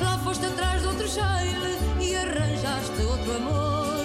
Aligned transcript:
Lá 0.00 0.16
foste 0.22 0.46
atrás 0.46 0.80
de 0.80 0.86
outro 0.86 1.08
cheiro 1.08 2.00
e 2.00 2.14
arranjaste 2.14 3.02
outro 3.02 3.34
amor. 3.34 4.04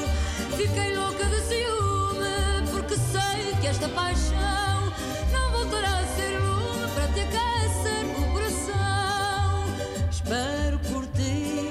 Fiquei 0.58 0.96
louca 0.96 1.24
de 1.26 1.40
ciúme, 1.42 2.68
porque 2.72 2.96
sei 2.96 3.54
que 3.62 3.67
esta 3.67 3.88
paixão 3.90 4.92
não 5.31 5.52
voltará 5.52 5.99
a 5.99 6.06
ser 6.15 6.36
lume 6.40 6.88
para 6.96 7.08
te 7.10 7.20
aquecer 7.20 8.06
o 8.17 8.33
coração. 8.33 9.65
Espero 10.10 10.79
por 10.92 11.06
ti, 11.10 11.70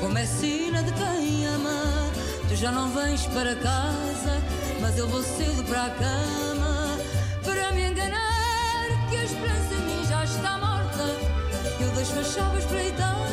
como 0.00 0.18
é 0.18 0.26
sina 0.26 0.82
de 0.82 0.90
quem 0.94 1.46
ama. 1.46 2.10
Tu 2.48 2.56
já 2.56 2.72
não 2.72 2.90
vens 2.90 3.24
para 3.26 3.54
casa, 3.54 4.42
mas 4.80 4.98
eu 4.98 5.06
vou 5.06 5.22
cedo 5.22 5.62
para 5.68 5.84
a 5.84 5.90
cama 5.90 6.98
para 7.44 7.70
me 7.70 7.88
enganar. 7.88 8.27
Mas 12.14 12.26
fachava 12.26 12.58
espreitar 12.58 13.26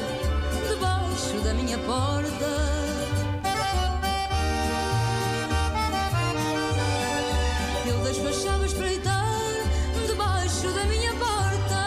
debaixo 0.67 1.39
da 1.45 1.53
minha 1.53 1.77
porta. 1.77 2.51
Eu 7.87 7.99
desfachava 8.03 8.65
espreitar 8.65 9.23
debaixo 10.05 10.71
da 10.73 10.83
minha 10.87 11.13
porta. 11.13 11.85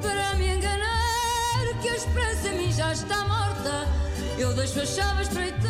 Para 0.00 0.34
me 0.36 0.56
enganar 0.56 1.80
que 1.82 1.88
a 1.88 1.96
esperança 1.96 2.48
em 2.48 2.56
mim 2.56 2.72
já 2.72 2.92
está 2.92 3.24
morta, 3.24 3.86
eu 4.38 4.54
desfachava 4.54 5.20
espreitar. 5.20 5.65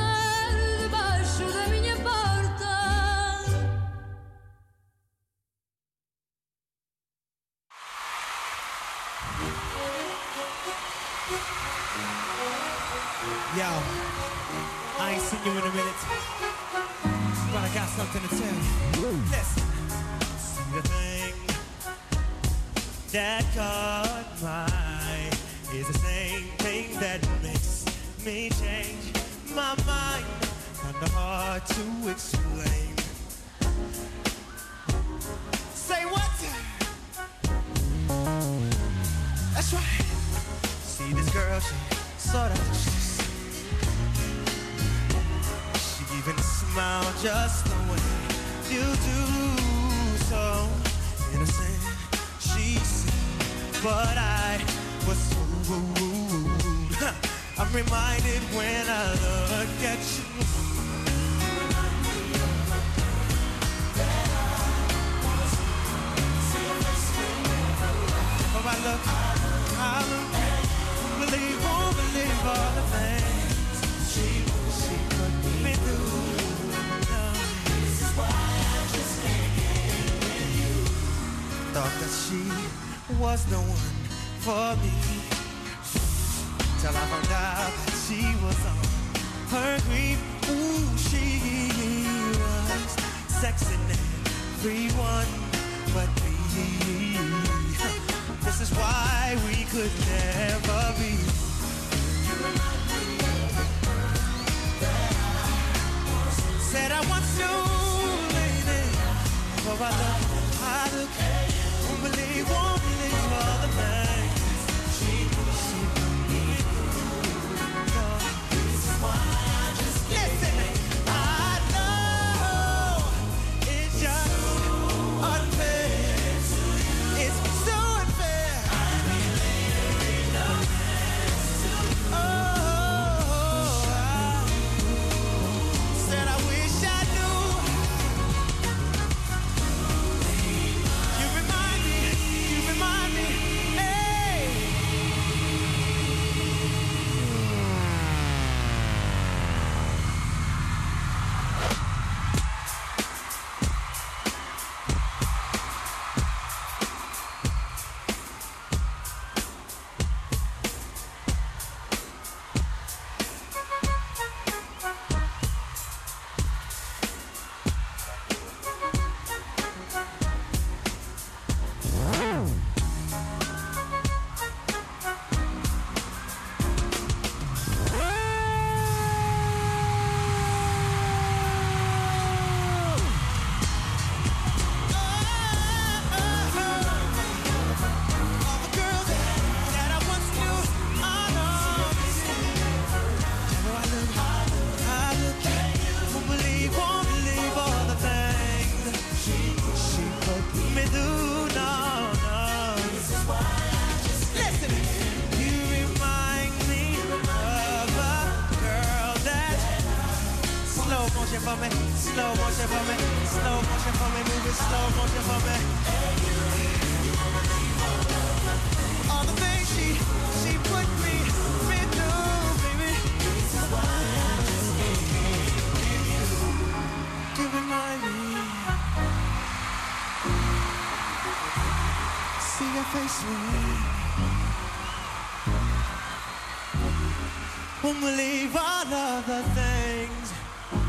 couldn't 237.96 238.16
believe 238.16 238.56
all 238.56 238.92
of 238.94 239.26
the 239.26 239.42
things 239.54 240.32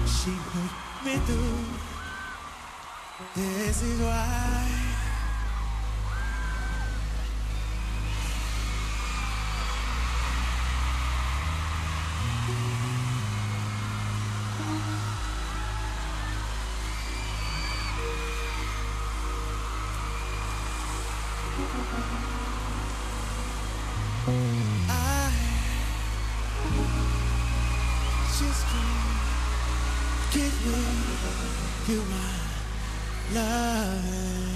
she 0.05 0.31
put 0.31 0.71
me 1.05 1.17
through. 1.25 1.65
This 3.35 3.81
is 3.81 4.01
why. 4.01 4.73
I 24.89 24.96
you 30.65 32.01
are 32.01 32.37
loving. 33.35 34.47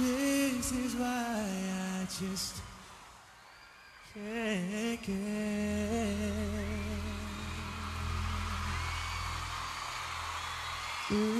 This 0.00 0.72
is 0.72 0.94
why 0.96 1.44
I 2.00 2.06
just 2.06 2.56
can't. 4.14 5.60
Desde 11.10 11.39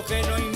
que 0.00 0.22
no 0.22 0.51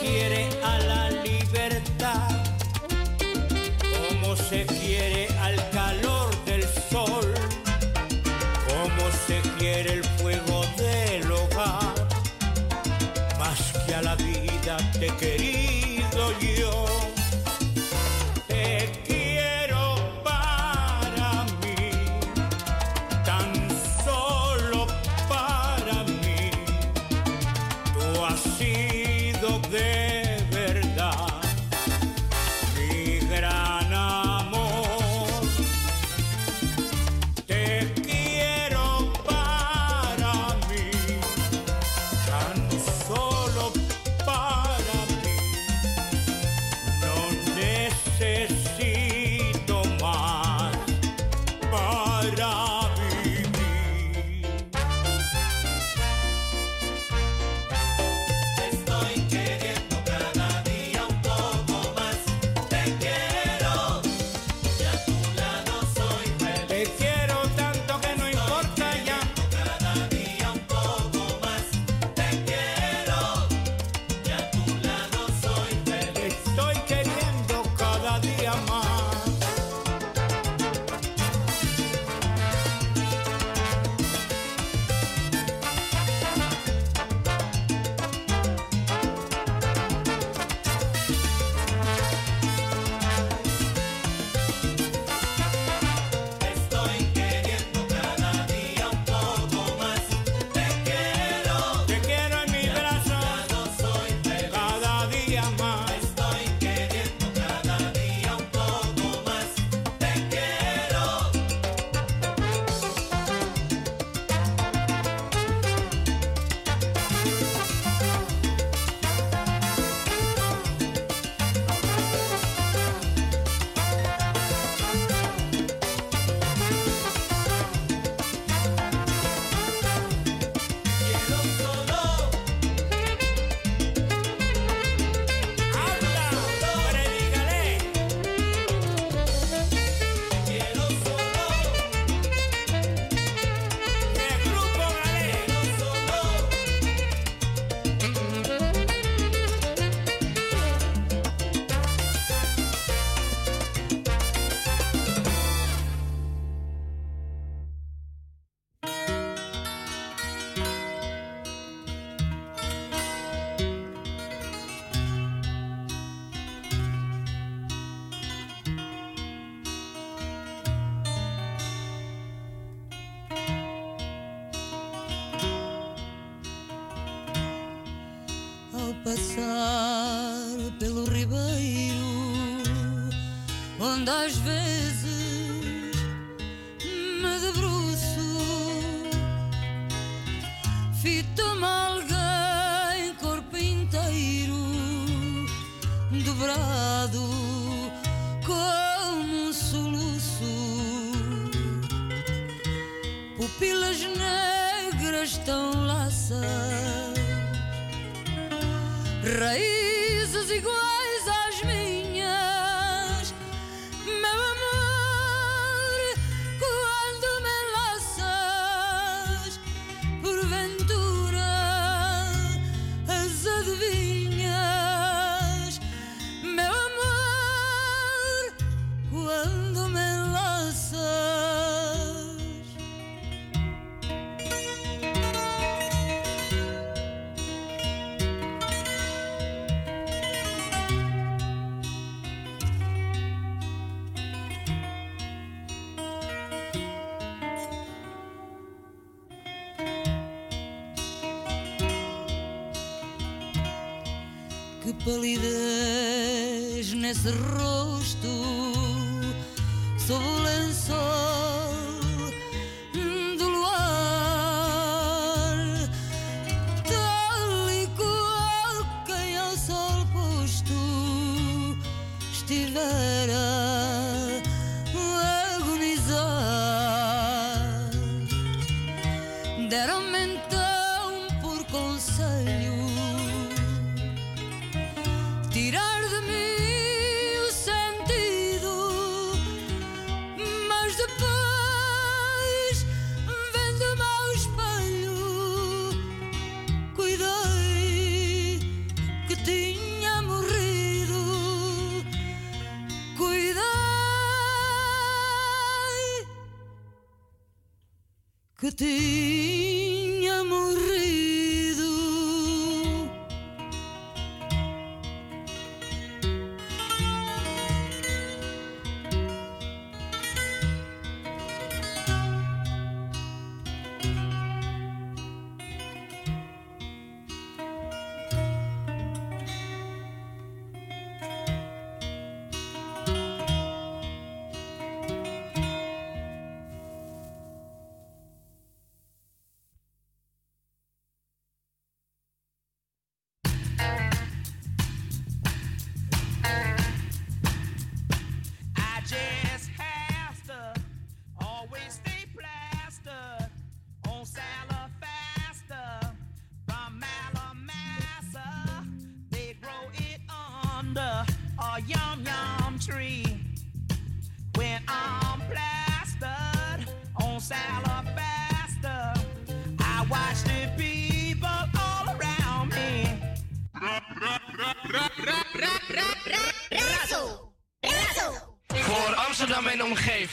quiere 0.00 0.48
a 0.62 0.78
la 0.78 0.99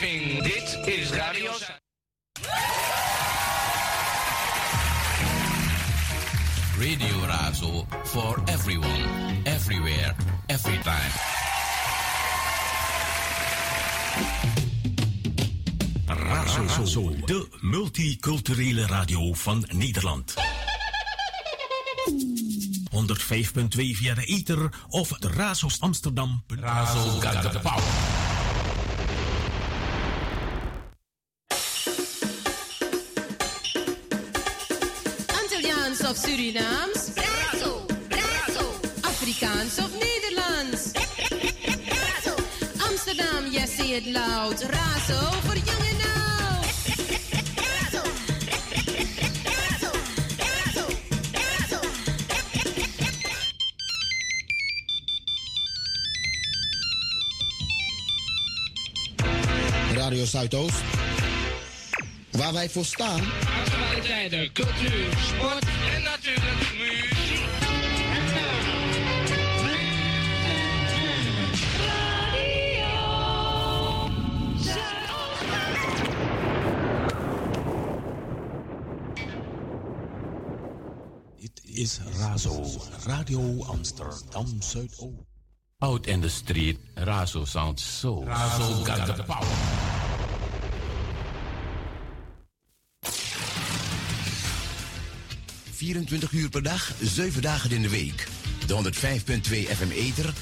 dit 0.07 0.79
is 0.85 1.09
Radio. 1.09 1.51
Radio 6.79 7.25
Razo 7.25 7.85
for 8.03 8.41
everyone, 8.45 9.03
everywhere, 9.43 10.15
every 10.45 10.77
time. 10.77 11.11
Razo, 16.05 17.09
de 17.25 17.47
multiculturele 17.61 18.85
radio 18.85 19.33
van 19.33 19.65
Nederland. 19.71 20.33
105.2 22.91 23.95
via 23.95 24.13
de 24.13 24.25
ether 24.25 24.71
of 24.89 25.09
de 25.09 25.27
Razos 25.27 25.79
Amsterdam. 25.79 26.43
Razo 26.47 27.19
got 27.19 27.51
the 27.51 27.59
power. 27.59 28.06
Surinaams? 36.47 37.11
Razo, 37.15 37.85
razo, 38.09 38.65
Afrikaans 39.01 39.79
of 39.79 39.91
Nederlands? 39.99 40.91
razo. 41.91 42.35
Amsterdam, 42.87 43.51
yes, 43.51 43.75
say 43.75 43.95
it 43.97 44.05
loud. 44.05 44.61
Razo 44.61 45.31
voor 45.43 45.55
jong 45.55 45.83
en 45.91 45.99
oud. 46.07 46.65
Razo, 47.55 48.01
razo, 49.45 49.91
razo, 50.37 50.85
razo. 51.33 51.79
Radio 59.95 60.25
Zuidoost. 60.25 60.81
Waar 62.31 62.53
wij 62.53 62.69
voor 62.69 62.85
staan. 62.85 63.21
Actualiteiten, 63.65 64.51
cultuur, 64.53 65.07
sport 65.27 65.65
en 65.95 66.01
natuurlijk 66.03 66.36
Razo, 82.37 82.79
Radio 83.07 83.65
Amsterdam 83.67 84.61
Zuidoost. 84.61 85.25
Out 85.79 86.05
in 86.05 86.21
the 86.21 86.29
street, 86.29 86.77
Razo 86.95 87.47
sounds 87.47 87.81
so. 87.81 88.23
Razo 88.25 88.85
got 88.85 89.17
the 89.17 89.23
power. 89.23 89.45
...24 95.77 96.31
uur 96.31 96.49
per 96.49 96.63
dag, 96.63 96.91
7 97.01 97.41
dagen 97.41 97.71
in 97.71 97.81
de 97.81 97.89
week. 97.89 98.27
De 98.67 98.73
105.2 98.73 99.69
FM 99.77 99.91
Ether. 99.91 100.33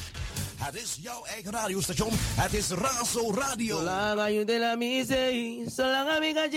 Het 0.66 0.76
is 0.76 0.98
jouw 1.02 1.24
eigen 1.24 1.52
radiostation. 1.52 2.10
Het 2.14 2.54
is 2.54 2.70
Razo 2.70 3.32
Radio. 3.32 3.78
Zolang 3.78 4.34
je 4.34 4.46
de 4.46 4.60
la 4.60 4.76
mise, 4.76 5.64
zolang 5.76 6.24
ik 6.24 6.52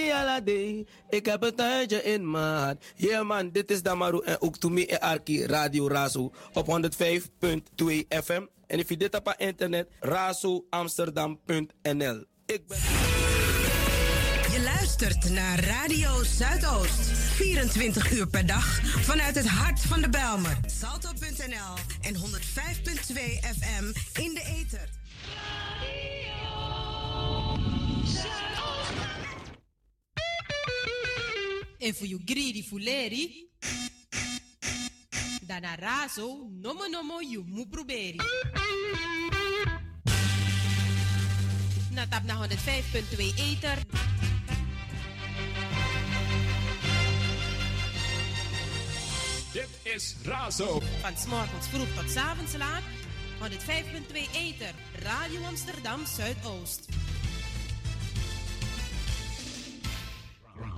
day. 0.44 0.87
Ik 1.09 1.27
heb 1.27 1.42
een 1.42 1.55
tuintje 1.55 2.03
in 2.03 2.35
hart. 2.35 2.85
Yeah 2.97 3.27
man, 3.27 3.51
dit 3.51 3.71
is 3.71 3.83
Damaru 3.83 4.21
en 4.25 4.40
ook 4.40 4.57
to 4.57 4.68
me 4.68 4.87
en 4.87 5.01
Arki 5.01 5.47
Radio 5.47 5.88
Razo 5.88 6.33
op 6.53 6.66
105.2 6.66 6.71
FM. 8.09 8.42
En 8.66 8.79
if 8.79 8.88
je 8.88 8.97
dit 8.97 9.14
op 9.14 9.35
internet, 9.37 9.88
razoamsterdam.nl. 10.01 12.25
Ik 12.47 12.66
ben... 12.66 12.79
Je 14.53 14.61
luistert 14.64 15.31
naar 15.31 15.64
Radio 15.64 16.23
Zuidoost. 16.23 17.27
24 17.38 18.11
uur 18.11 18.27
per 18.27 18.46
dag 18.46 18.81
vanuit 19.05 19.35
het 19.35 19.46
hart 19.46 19.81
van 19.81 20.01
de 20.01 20.09
Belmer. 20.09 20.59
Salto.nl 20.66 21.74
en 22.01 22.14
105.2 22.14 22.22
FM 23.59 23.85
in 24.20 24.35
de 24.35 24.42
ether. 24.44 24.88
En 31.79 31.94
voor 31.94 32.07
you 32.07 32.20
greedy 32.24 32.62
fuleri. 32.62 33.48
Dana 35.42 35.74
razo, 35.74 36.48
nomo 36.62 36.87
nomo 36.87 37.20
you 37.20 37.44
mu 37.46 37.68
proberi. 37.68 38.20
Na 41.90 42.07
tap 42.09 42.22
na 42.22 42.46
105.2 42.46 43.35
ether. 43.37 43.79
Is 49.94 50.14
Razo. 50.22 50.81
Van 51.01 51.16
's 51.16 51.27
morgens 51.27 51.68
vroeg 51.68 51.94
tot 51.94 52.11
's 52.11 52.16
avonds 52.16 52.57
laat. 52.57 52.83
105.2 53.40 54.31
ether. 54.33 54.74
Radio 55.03 55.42
Amsterdam 55.42 56.07
Zuidoost. 56.07 56.88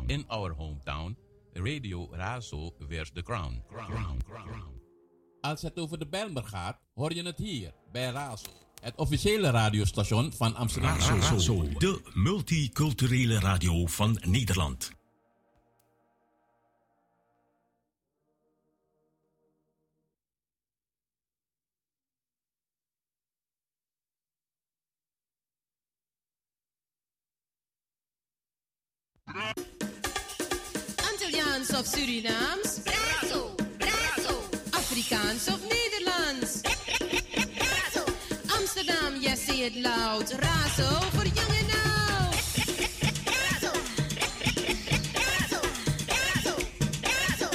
In 0.07 0.25
our 0.27 0.55
hometown, 0.55 1.17
Radio 1.53 2.09
Razo 2.11 2.75
wears 2.89 3.11
the 3.13 3.23
crown. 3.23 3.63
Als 5.41 5.63
het 5.63 5.79
over 5.79 5.99
de 5.99 6.07
Bijlmer 6.07 6.45
gaat, 6.45 6.79
hoor 6.95 7.15
je 7.15 7.23
het 7.23 7.39
hier 7.39 7.73
bij 7.93 8.11
Razo. 8.11 8.51
Het 8.83 8.95
officiële 8.97 9.51
radiostation 9.51 10.33
van 10.33 10.55
Amsterdam. 10.55 10.99
Razo, 10.99 11.69
de 11.79 12.01
multiculturele 12.15 13.39
radio 13.39 13.87
van 13.87 14.19
Nederland. 14.25 15.00
Antilliaans 31.09 31.71
of 31.79 31.87
Surinaams? 31.87 32.83
Razo, 32.85 33.55
razo, 33.79 34.37
Afrikaans 34.73 35.47
of 35.49 35.61
Nederlands? 35.71 36.63
razo. 37.63 38.05
Amsterdam, 38.57 39.17
yes, 39.21 39.41
say 39.47 39.61
it 39.67 39.77
loud. 39.77 40.25
Razo 40.31 40.89
voor 41.13 41.27
jong 41.27 41.55
en 41.61 41.71
oud. 41.71 42.35
Razo, 43.37 43.73
razo, 45.23 45.61
razo, 46.07 46.55
razo. 47.03 47.49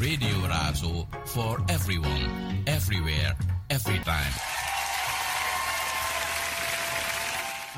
Radio 0.00 0.46
Razo 0.48 1.06
for 1.26 1.60
everyone, 1.68 2.62
everywhere, 2.66 3.36
every 3.70 3.98
time. 4.00 4.32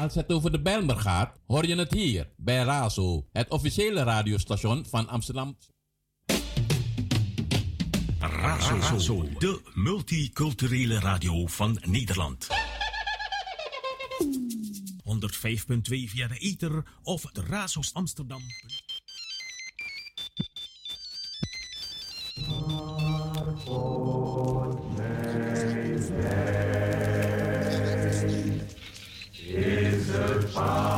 Als 0.00 0.14
het 0.14 0.32
over 0.32 0.52
de 0.52 0.60
Bijlmer 0.60 0.96
gaat, 0.96 1.40
hoor 1.46 1.66
je 1.66 1.76
het 1.76 1.92
hier 1.92 2.30
bij 2.36 2.62
Razo, 2.62 3.26
het 3.32 3.50
officiële 3.50 4.02
radiostation 4.02 4.86
van 4.86 5.08
Amsterdam. 5.08 5.56
Razo, 8.18 9.28
de 9.38 9.60
multiculturele 9.74 11.00
radio 11.00 11.46
van 11.46 11.78
Nederland. 11.84 12.48
105.2 12.48 12.54
via 15.88 16.28
de 16.28 16.38
ether 16.38 16.84
of 17.02 17.22
de 17.22 17.42
Razo's 17.48 17.92
Amsterdam. 17.92 18.42
Bye. 30.60 30.89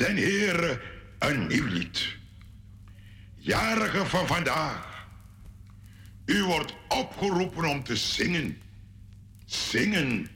Den 0.00 0.16
Heere 0.16 0.80
een 1.18 1.46
nieuw 1.46 1.66
lied. 1.66 2.16
Jarige 3.34 4.06
van 4.06 4.26
vandaag. 4.26 5.06
U 6.24 6.44
wordt 6.44 6.74
opgeroepen 6.88 7.64
om 7.64 7.82
te 7.82 7.96
zingen. 7.96 8.58
Zingen. 9.44 10.28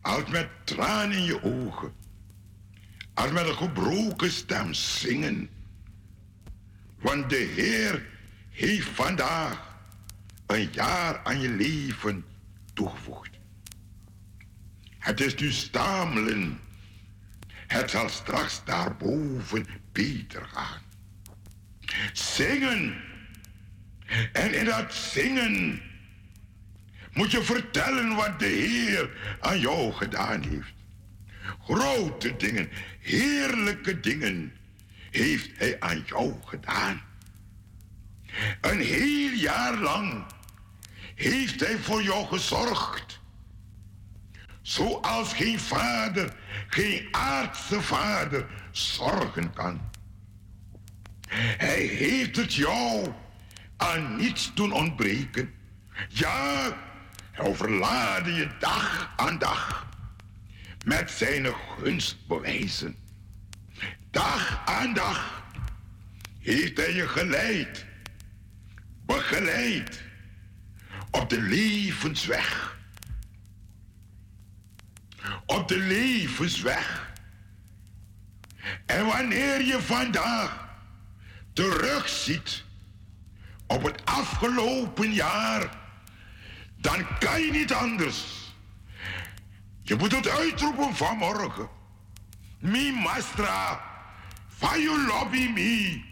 Als 0.00 0.30
met 0.30 0.48
tranen 0.64 1.16
in 1.16 1.24
je 1.24 1.42
ogen. 1.42 1.92
Als 3.14 3.30
met 3.30 3.48
een 3.48 3.54
gebroken 3.54 4.30
stem 4.30 4.74
zingen. 4.74 5.48
Want 7.00 7.30
de 7.30 7.52
Heer 7.54 8.06
heeft 8.50 8.88
vandaag 8.88 9.76
een 10.46 10.68
jaar 10.72 11.20
aan 11.24 11.40
je 11.40 11.48
leven 11.48 12.24
toegevoegd. 12.74 13.30
Het 14.98 15.20
is 15.20 15.34
nu 15.34 15.52
stamelen. 15.52 16.60
Het 17.72 17.90
zal 17.90 18.08
straks 18.08 18.64
daarboven 18.64 19.66
beter 19.92 20.48
gaan. 20.52 20.80
Zingen. 22.12 23.00
En 24.32 24.54
in 24.54 24.64
dat 24.64 24.94
zingen 24.94 25.82
moet 27.12 27.30
je 27.30 27.42
vertellen 27.42 28.14
wat 28.14 28.38
de 28.38 28.46
Heer 28.46 29.10
aan 29.40 29.60
jou 29.60 29.92
gedaan 29.92 30.42
heeft. 30.42 30.72
Grote 31.64 32.36
dingen, 32.36 32.68
heerlijke 33.00 34.00
dingen 34.00 34.52
heeft 35.10 35.58
Hij 35.58 35.80
aan 35.80 36.02
jou 36.06 36.34
gedaan. 36.44 37.02
Een 38.60 38.80
heel 38.80 39.32
jaar 39.32 39.76
lang 39.76 40.24
heeft 41.14 41.60
Hij 41.60 41.78
voor 41.78 42.02
jou 42.02 42.26
gezorgd. 42.26 43.20
Zoals 44.62 45.32
geen 45.32 45.60
vader, 45.60 46.32
geen 46.68 47.08
aardse 47.10 47.82
vader 47.82 48.46
zorgen 48.70 49.52
kan. 49.52 49.90
Hij 51.56 51.80
heeft 51.80 52.36
het 52.36 52.54
jou 52.54 53.12
aan 53.76 54.16
niets 54.16 54.54
doen 54.54 54.72
ontbreken. 54.72 55.54
Ja, 56.08 56.76
hij 57.30 57.46
overlaadde 57.46 58.32
je 58.32 58.48
dag 58.58 59.12
aan 59.16 59.38
dag 59.38 59.86
met 60.84 61.10
zijn 61.10 61.46
gunstbewijzen. 61.78 62.96
Dag 64.10 64.62
aan 64.64 64.94
dag 64.94 65.42
heeft 66.38 66.76
hij 66.76 66.94
je 66.94 67.08
geleid, 67.08 67.86
begeleid 69.06 70.02
op 71.10 71.28
de 71.30 71.40
levensweg. 71.40 72.80
Op 75.46 75.68
de 75.68 75.78
levensweg. 75.78 77.10
En 78.86 79.06
wanneer 79.06 79.62
je 79.62 79.82
vandaag 79.82 80.68
terugziet 81.52 82.64
op 83.66 83.82
het 83.82 84.04
afgelopen 84.04 85.12
jaar, 85.12 85.70
dan 86.76 87.18
kan 87.18 87.40
je 87.40 87.50
niet 87.50 87.72
anders. 87.72 88.24
Je 89.82 89.94
moet 89.94 90.12
het 90.12 90.28
uitroepen 90.28 90.94
vanmorgen. 90.94 91.68
Mi 92.58 92.92
mastra, 92.92 93.80
fa 94.48 94.76
you 94.76 95.06
lobby 95.06 95.48
me. 95.48 96.02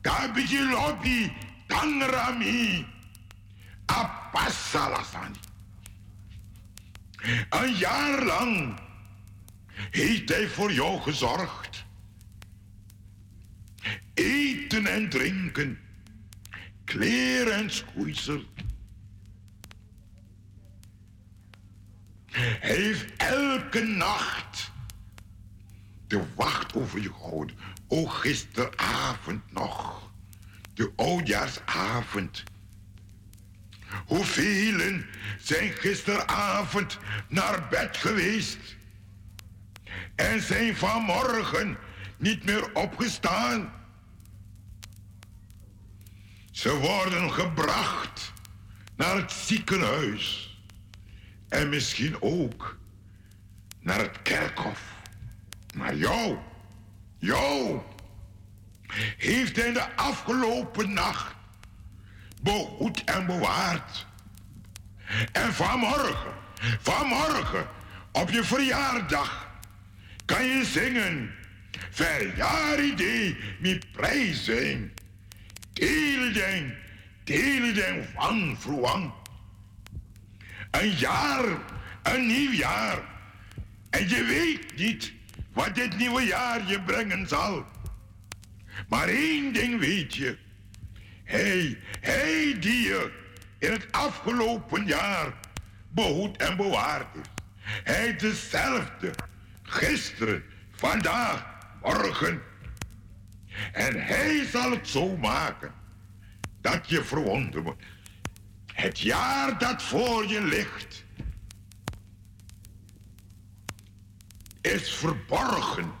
Kabiji 0.00 0.70
lobby, 0.70 1.32
tangra 1.66 2.30
mi. 2.30 2.86
Een 7.50 7.74
jaar 7.74 8.24
lang 8.24 8.78
heeft 9.90 10.28
hij 10.28 10.48
voor 10.48 10.72
jou 10.72 11.00
gezorgd. 11.00 11.84
Eten 14.14 14.86
en 14.86 15.08
drinken, 15.08 15.78
kleren 16.84 17.54
en 17.54 17.70
schoeisel. 17.70 18.42
Hij 22.30 22.76
heeft 22.76 23.16
elke 23.16 23.82
nacht 23.82 24.72
de 26.06 26.24
wacht 26.34 26.74
over 26.74 27.00
je 27.00 27.12
gehouden. 27.12 27.56
O, 27.88 28.06
gisteravond 28.06 29.52
nog. 29.52 30.10
De 30.74 30.92
oudjaarsavond. 30.96 32.42
Hoeveel 34.06 35.00
zijn 35.38 35.72
gisteravond 35.72 36.98
naar 37.28 37.68
bed 37.68 37.96
geweest 37.96 38.76
en 40.14 40.40
zijn 40.40 40.76
vanmorgen 40.76 41.76
niet 42.16 42.44
meer 42.44 42.74
opgestaan? 42.74 43.72
Ze 46.50 46.76
worden 46.76 47.32
gebracht 47.32 48.32
naar 48.96 49.16
het 49.16 49.32
ziekenhuis 49.32 50.56
en 51.48 51.68
misschien 51.68 52.22
ook 52.22 52.76
naar 53.80 53.98
het 53.98 54.22
kerkhof. 54.22 54.80
Maar 55.74 55.94
jou, 55.94 56.38
jou, 57.18 57.80
heeft 59.16 59.56
hij 59.56 59.72
de 59.72 59.96
afgelopen 59.96 60.92
nacht 60.92 61.34
behoed 62.42 63.04
en 63.04 63.26
bewaard. 63.26 64.06
En 65.32 65.52
vanmorgen, 65.52 66.32
vanmorgen, 66.80 67.66
op 68.12 68.30
je 68.30 68.44
verjaardag, 68.44 69.50
kan 70.24 70.44
je 70.44 70.64
zingen. 70.64 71.34
Verjaardag 71.90 73.34
met 73.58 73.92
prijzen. 73.92 74.92
Teleden, 75.72 76.74
teleden 77.24 78.06
van 78.14 78.56
vroeg. 78.58 79.12
Een 80.70 80.90
jaar, 80.90 81.44
een 82.02 82.26
nieuw 82.26 82.52
jaar. 82.52 82.98
En 83.90 84.08
je 84.08 84.24
weet 84.24 84.76
niet 84.76 85.12
wat 85.52 85.74
dit 85.74 85.96
nieuwe 85.96 86.22
jaar 86.22 86.68
je 86.68 86.80
brengen 86.80 87.28
zal. 87.28 87.66
Maar 88.88 89.08
één 89.08 89.52
ding 89.52 89.80
weet 89.80 90.14
je. 90.14 90.38
Hij, 91.24 91.78
hij 92.00 92.56
die 92.60 92.80
je 92.82 93.12
in 93.58 93.72
het 93.72 93.92
afgelopen 93.92 94.86
jaar 94.86 95.32
behoed 95.88 96.36
en 96.36 96.56
bewaard 96.56 97.16
is. 97.16 97.30
Hij 97.62 98.16
dezelfde. 98.16 99.10
Gisteren, 99.62 100.44
vandaag, 100.70 101.44
morgen. 101.82 102.42
En 103.72 104.04
hij 104.04 104.46
zal 104.46 104.70
het 104.70 104.88
zo 104.88 105.16
maken 105.16 105.72
dat 106.60 106.88
je 106.88 107.04
verwonderd 107.04 107.64
wordt. 107.64 107.82
Het 108.72 108.98
jaar 108.98 109.58
dat 109.58 109.82
voor 109.82 110.26
je 110.26 110.42
ligt 110.42 111.04
is 114.60 114.94
verborgen. 114.94 115.92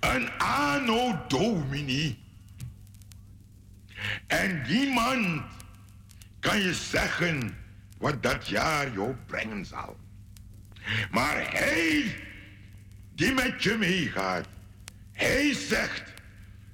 Een 0.00 0.30
anno 0.38 1.24
domini. 1.28 2.18
En 4.26 4.62
niemand 4.68 5.42
kan 6.40 6.62
je 6.62 6.74
zeggen 6.74 7.56
wat 7.98 8.22
dat 8.22 8.48
jaar 8.48 8.92
jou 8.92 9.14
brengen 9.26 9.66
zal. 9.66 9.96
Maar 11.10 11.50
hij 11.52 12.16
die 13.14 13.32
met 13.32 13.62
je 13.62 13.76
meegaat, 13.76 14.48
hij 15.12 15.54
zegt, 15.54 16.12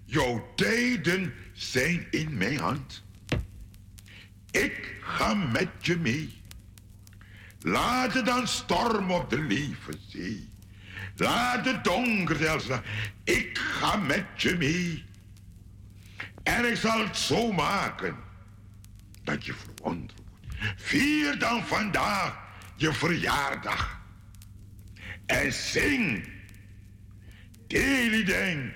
jouw 0.05 0.53
tijden 0.55 1.35
zijn 1.53 2.07
in 2.11 2.37
mijn 2.37 2.59
hand. 2.59 3.03
Ik 4.51 4.95
ga 5.01 5.35
met 5.35 5.69
je 5.81 5.97
mee. 5.97 6.43
Laat 7.61 8.15
het 8.15 8.27
dan 8.27 8.49
storm 8.49 9.11
op 9.11 9.31
de 9.31 9.41
levenzee. 9.41 10.49
Laat 11.17 11.65
het 11.65 11.85
donker 11.85 12.37
zelfs. 12.37 12.67
Ik 13.25 13.59
ga 13.59 13.97
met 13.97 14.25
je 14.37 14.57
mee. 14.57 15.05
En 16.45 16.71
ik 16.71 16.77
zal 16.77 16.99
het 16.99 17.17
zo 17.17 17.53
maken 17.53 18.17
dat 19.23 19.45
je 19.45 19.55
verwonderd 19.55 20.13
wordt. 20.17 20.83
Vier 20.83 21.39
dan 21.39 21.67
vandaag 21.67 22.39
je 22.77 22.93
verjaardag. 22.93 24.01
En 25.27 25.53
zing. 25.53 26.33
Delideng, 27.67 28.73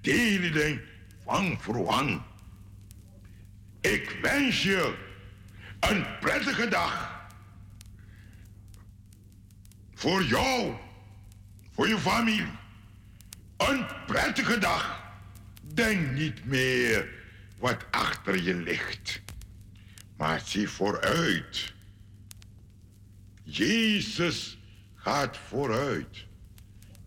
delideng 0.00 0.80
van 1.24 1.58
verwang. 1.60 2.22
Ik 3.80 4.16
wens 4.22 4.62
je 4.62 4.94
een 5.80 6.06
prettige 6.20 6.68
dag. 6.68 7.12
Voor 9.94 10.22
jou, 10.24 10.74
voor 11.72 11.88
je 11.88 11.98
familie. 11.98 12.46
Een 13.56 13.86
prettige 14.06 14.58
dag. 14.58 15.03
Denk 15.74 16.10
niet 16.10 16.44
meer 16.44 17.08
wat 17.58 17.84
achter 17.90 18.42
je 18.42 18.54
ligt, 18.54 19.20
maar 20.16 20.40
zie 20.44 20.68
vooruit. 20.68 21.72
Jezus 23.42 24.58
gaat 24.94 25.36
vooruit. 25.36 26.24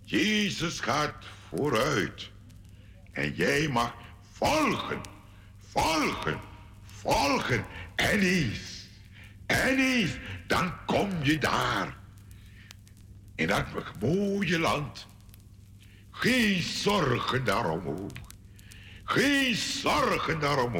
Jezus 0.03 0.79
gaat 0.79 1.25
vooruit. 1.49 2.31
En 3.11 3.33
jij 3.33 3.67
mag 3.67 3.93
volgen, 4.31 5.01
volgen, 5.57 6.39
volgen. 6.83 7.65
En 7.95 8.19
eens, 8.19 8.87
en 9.45 9.77
eens, 9.77 10.11
dan 10.47 10.85
kom 10.85 11.09
je 11.23 11.37
daar. 11.37 11.97
In 13.35 13.47
dat 13.47 13.65
mooie 13.99 14.59
land. 14.59 15.07
Geen 16.11 16.61
zorgen 16.61 17.43
daarom 17.43 18.09
Geen 19.07 19.55
zorgen 19.55 20.39
daarom 20.39 20.75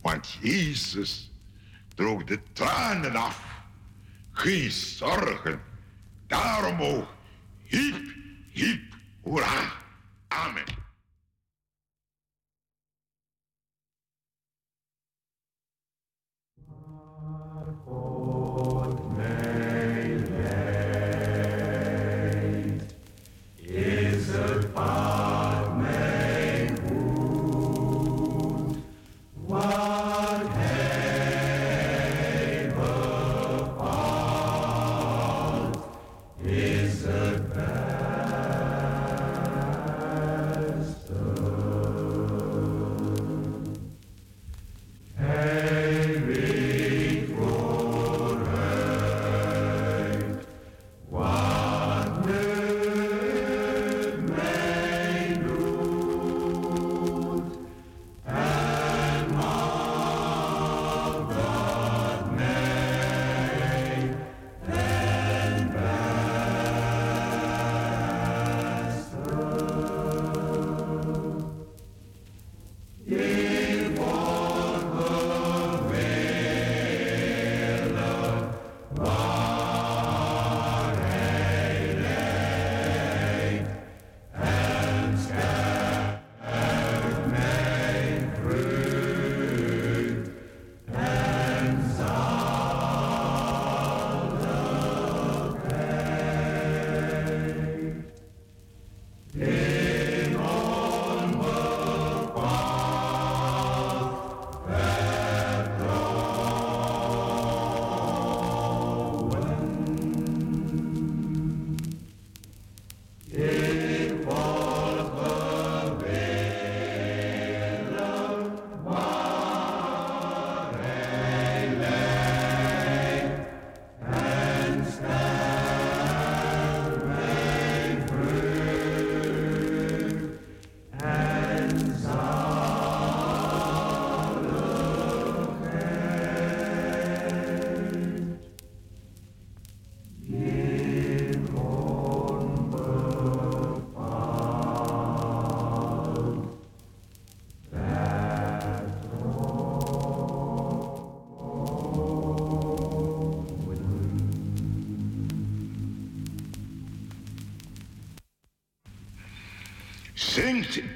Want 0.00 0.38
Jezus 0.40 1.30
droog 1.94 2.24
de 2.24 2.38
tranen 2.52 3.16
af. 3.16 3.44
Geen 4.32 4.70
zorgen 4.70 5.60
daarom 6.26 6.80
ook. 6.80 7.14
Hiep, 7.62 8.14
hiep, 8.50 8.94
hoera. 9.22 9.72
Amen. 10.28 10.81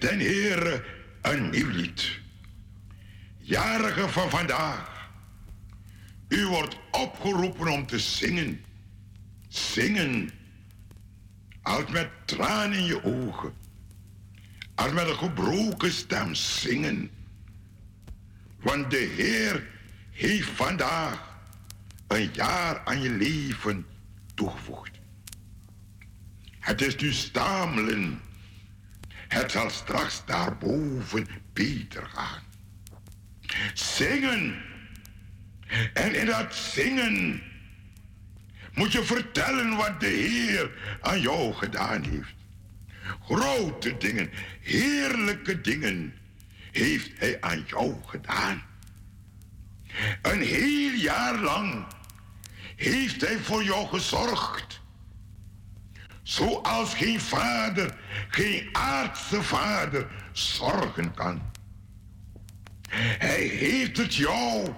Den 0.07 0.21
Heere 0.21 0.85
een 1.23 1.51
nieuw 1.51 1.71
lied. 1.71 2.21
Jarige 3.39 4.09
van 4.09 4.31
vandaag. 4.31 5.11
U 6.29 6.47
wordt 6.47 6.77
opgeroepen 6.91 7.69
om 7.69 7.87
te 7.87 7.99
zingen. 7.99 8.65
Zingen. 9.49 10.31
Als 11.63 11.87
met 11.87 12.09
tranen 12.25 12.79
in 12.79 12.85
je 12.85 13.05
ogen. 13.05 13.53
Als 14.75 14.93
met 14.93 15.09
een 15.09 15.17
gebroken 15.17 15.93
stem 15.93 16.35
zingen. 16.35 17.11
Want 18.61 18.91
de 18.91 19.13
Heer 19.17 19.67
heeft 20.11 20.49
vandaag 20.49 21.39
een 22.07 22.31
jaar 22.33 22.81
aan 22.85 23.01
je 23.01 23.11
leven 23.11 23.87
toegevoegd. 24.35 24.91
Het 26.59 26.81
is 26.81 26.97
nu 26.97 27.13
stamelen. 27.13 28.21
Het 29.29 29.51
zal 29.51 29.71
straks 29.71 30.23
daarboven 30.27 31.27
beter 31.53 32.07
gaan. 32.07 32.43
Zingen. 33.75 34.63
En 35.93 36.15
in 36.15 36.27
dat 36.27 36.55
zingen 36.55 37.43
moet 38.75 38.93
je 38.93 39.05
vertellen 39.05 39.77
wat 39.77 40.01
de 40.01 40.07
Heer 40.07 40.71
aan 41.01 41.21
jou 41.21 41.53
gedaan 41.55 42.03
heeft. 42.03 42.35
Grote 43.23 43.97
dingen, 43.97 44.31
heerlijke 44.61 45.61
dingen 45.61 46.15
heeft 46.73 47.11
Hij 47.19 47.41
aan 47.41 47.65
jou 47.67 47.95
gedaan. 48.07 48.63
Een 50.23 50.41
heel 50.43 50.93
jaar 50.93 51.39
lang 51.39 51.87
heeft 52.77 53.21
Hij 53.21 53.39
voor 53.39 53.65
jou 53.65 53.87
gezorgd. 53.87 54.81
Zoals 56.27 56.95
geen 56.95 57.21
vader, 57.21 57.99
geen 58.29 58.69
aardse 58.73 59.43
vader 59.43 60.07
zorgen 60.33 61.15
kan. 61.15 61.43
Hij 63.19 63.43
heeft 63.43 63.97
het 63.97 64.15
jou 64.15 64.75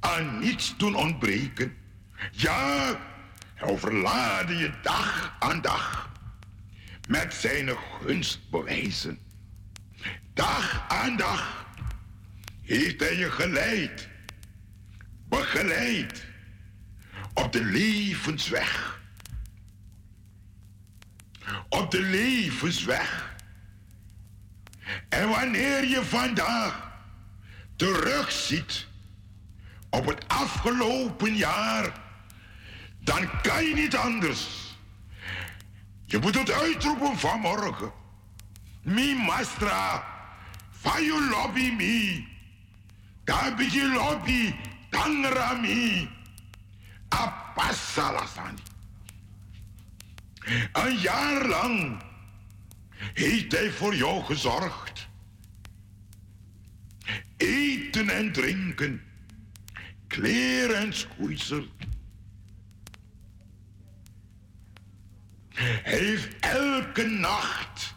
aan 0.00 0.38
niets 0.38 0.74
doen 0.76 0.94
ontbreken. 0.94 1.76
Ja, 2.30 2.98
hij 3.54 3.68
overlaadde 3.68 4.56
je 4.56 4.72
dag 4.82 5.36
aan 5.38 5.60
dag 5.60 6.10
met 7.08 7.34
zijn 7.34 7.70
gunstbewijzen. 8.02 9.18
Dag 10.34 10.84
aan 10.88 11.16
dag 11.16 11.66
heeft 12.62 13.00
hij 13.00 13.16
je 13.16 13.30
geleid, 13.30 14.08
begeleid 15.28 16.26
op 17.34 17.52
de 17.52 17.64
levensweg. 17.64 18.97
Op 21.68 21.90
de 21.90 22.00
levensweg. 22.00 23.36
En 25.08 25.28
wanneer 25.28 25.84
je 25.84 26.04
vandaag 26.04 26.90
terugziet 27.76 28.86
op 29.90 30.06
het 30.06 30.28
afgelopen 30.28 31.36
jaar, 31.36 31.92
dan 32.98 33.40
kan 33.42 33.64
je 33.64 33.74
niet 33.74 33.96
anders. 33.96 34.46
Je 36.04 36.18
moet 36.18 36.38
het 36.38 36.50
uitroepen 36.50 37.18
vanmorgen. 37.18 37.92
Mi 38.82 39.14
mastra, 39.14 40.04
van 40.70 41.02
je 41.02 41.28
lobby 41.30 41.70
mi. 41.70 42.28
Kabiji 43.24 43.92
lobby, 43.92 44.54
tangra 44.90 45.52
mi. 45.52 46.08
Een 50.72 50.98
jaar 50.98 51.46
lang 51.46 52.02
heeft 53.14 53.52
hij 53.52 53.70
voor 53.70 53.94
jou 53.94 54.24
gezorgd. 54.24 55.08
Eten 57.36 58.08
en 58.08 58.32
drinken, 58.32 59.02
kleren 60.06 60.76
en 60.76 60.92
schoeisel. 60.92 61.66
Hij 65.54 65.98
heeft 65.98 66.36
elke 66.40 67.04
nacht 67.06 67.94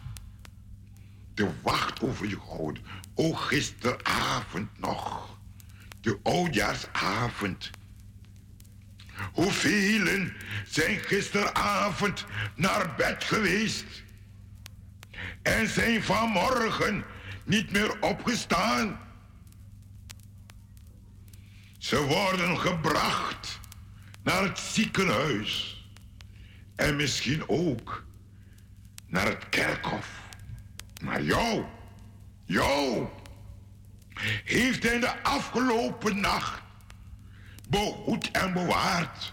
de 1.34 1.50
wacht 1.62 2.02
over 2.02 2.28
je 2.28 2.40
gehouden. 2.40 2.82
O, 3.14 3.32
gisteravond 3.32 4.78
nog. 4.78 5.38
De 6.00 6.18
oudjaarsavond. 6.22 7.70
Hoeveel 9.32 10.28
zijn 10.66 10.98
gisteravond 11.00 12.24
naar 12.54 12.94
bed 12.96 13.24
geweest 13.24 14.02
en 15.42 15.68
zijn 15.68 16.02
vanmorgen 16.02 17.04
niet 17.44 17.70
meer 17.70 18.00
opgestaan? 18.00 19.00
Ze 21.78 22.02
worden 22.02 22.58
gebracht 22.58 23.60
naar 24.22 24.42
het 24.42 24.58
ziekenhuis 24.58 25.80
en 26.76 26.96
misschien 26.96 27.48
ook 27.48 28.04
naar 29.06 29.26
het 29.26 29.48
kerkhof. 29.48 30.08
Maar 31.02 31.22
jou, 31.22 31.64
jou, 32.44 33.08
heeft 34.44 34.82
hij 34.82 35.00
de 35.00 35.22
afgelopen 35.22 36.20
nacht 36.20 36.61
behoed 37.72 38.30
en 38.30 38.52
bewaard. 38.52 39.32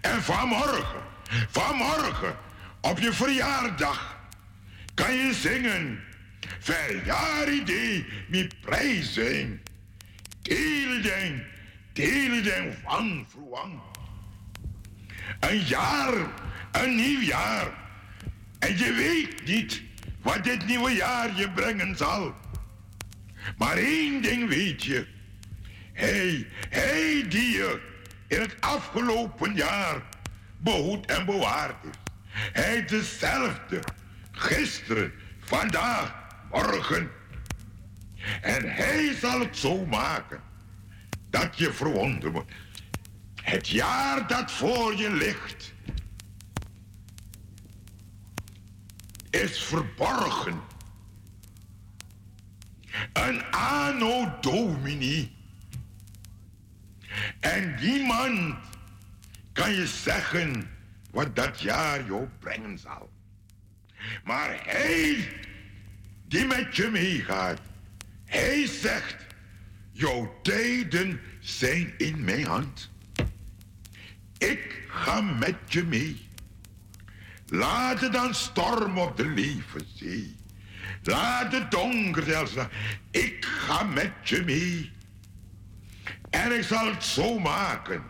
En 0.00 0.22
vanmorgen, 0.22 1.02
vanmorgen, 1.50 2.36
op 2.80 2.98
je 2.98 3.12
verjaardag, 3.12 4.18
kan 4.94 5.14
je 5.14 5.34
zingen. 5.34 6.00
Verjaardag, 6.58 8.04
mi 8.28 8.48
prijzen. 8.60 9.62
Teelden, 10.42 11.46
teelden 11.92 12.76
van 12.84 13.26
vroeg. 13.28 13.68
Een 15.40 15.58
jaar, 15.58 16.14
een 16.72 16.94
nieuw 16.96 17.20
jaar. 17.20 17.66
En 18.58 18.78
je 18.78 18.92
weet 18.92 19.46
niet 19.46 19.82
wat 20.22 20.44
dit 20.44 20.66
nieuwe 20.66 20.90
jaar 20.90 21.36
je 21.36 21.50
brengen 21.50 21.96
zal. 21.96 22.34
Maar 23.58 23.76
één 23.76 24.22
ding 24.22 24.48
weet 24.48 24.84
je. 24.84 25.06
Hij, 25.94 26.46
hij 26.68 27.24
die 27.28 27.50
je 27.50 27.80
in 28.26 28.40
het 28.40 28.60
afgelopen 28.60 29.54
jaar 29.54 30.02
behoed 30.58 31.06
en 31.06 31.26
bewaard 31.26 31.84
is. 31.84 31.96
Hij 32.34 32.84
dezelfde. 32.84 33.80
Gisteren, 34.30 35.12
vandaag, 35.38 36.14
morgen. 36.50 37.10
En 38.40 38.74
hij 38.74 39.14
zal 39.14 39.40
het 39.40 39.56
zo 39.56 39.86
maken 39.86 40.40
dat 41.30 41.58
je 41.58 41.72
verwonderd 41.72 42.32
wordt. 42.32 42.52
Het 43.42 43.68
jaar 43.68 44.26
dat 44.26 44.52
voor 44.52 44.96
je 44.96 45.10
ligt 45.10 45.74
is 49.30 49.62
verborgen. 49.62 50.60
Een 53.12 53.44
anno 53.50 54.38
domini. 54.40 55.32
En 57.40 57.74
niemand 57.80 58.56
kan 59.52 59.74
je 59.74 59.86
zeggen 59.86 60.70
wat 61.10 61.36
dat 61.36 61.60
jaar 61.60 62.06
jou 62.06 62.28
brengen 62.38 62.78
zal. 62.78 63.12
Maar 64.24 64.60
hij 64.64 65.28
die 66.28 66.46
met 66.46 66.76
je 66.76 66.88
meegaat, 66.88 67.60
hij 68.24 68.66
zegt, 68.66 69.26
jouw 69.90 70.40
tijden 70.42 71.20
zijn 71.40 71.94
in 71.96 72.24
mijn 72.24 72.46
hand. 72.46 72.90
Ik 74.38 74.82
ga 74.88 75.20
met 75.20 75.56
je 75.66 75.82
mee. 75.82 76.28
Laat 77.46 78.00
het 78.00 78.12
dan 78.12 78.34
stormen 78.34 79.02
op 79.02 79.16
de 79.16 79.26
levenzee. 79.26 80.36
Laat 81.02 81.52
het 81.52 81.70
donker 81.70 82.22
zelfs. 82.22 82.52
Ik 83.10 83.44
ga 83.44 83.82
met 83.82 84.12
je 84.22 84.42
mee. 84.44 84.92
En 86.34 86.52
ik 86.52 86.62
zal 86.62 86.86
het 86.86 87.04
zo 87.04 87.38
maken 87.38 88.02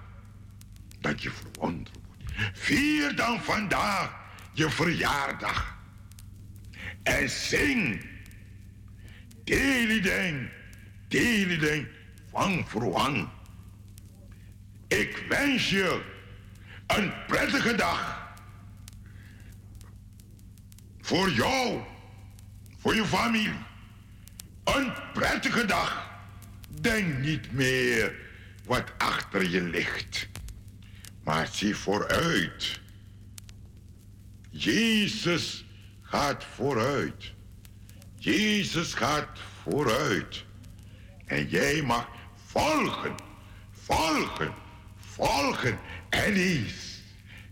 dat 1.00 1.22
je 1.22 1.30
verwonderd 1.30 1.90
wordt. 2.06 2.58
Vier 2.58 3.16
dan 3.16 3.40
vandaag 3.40 4.14
je 4.52 4.70
verjaardag. 4.70 5.76
En 7.02 7.30
zing. 7.30 8.06
Delideng, 9.44 10.50
delideng, 11.08 11.86
van 12.30 12.64
verwang. 12.66 13.28
Ik 14.88 15.24
wens 15.28 15.70
je 15.70 16.02
een 16.86 17.12
prettige 17.26 17.74
dag. 17.74 18.32
Voor 21.00 21.30
jou, 21.30 21.80
voor 22.78 22.94
je 22.94 23.04
familie. 23.04 23.52
Een 24.64 24.92
prettige 25.12 25.64
dag. 25.64 26.03
Denk 26.84 27.18
niet 27.18 27.52
meer 27.52 28.14
wat 28.64 28.92
achter 28.98 29.48
je 29.50 29.62
ligt. 29.62 30.28
Maar 31.22 31.48
zie 31.52 31.76
vooruit. 31.76 32.80
Jezus 34.50 35.64
gaat 36.02 36.44
vooruit. 36.44 37.32
Jezus 38.16 38.94
gaat 38.94 39.38
vooruit. 39.62 40.44
En 41.26 41.48
jij 41.48 41.82
mag 41.82 42.08
volgen, 42.46 43.14
volgen, 43.70 44.54
volgen. 44.96 45.78
En 46.08 46.34
eens, 46.34 47.00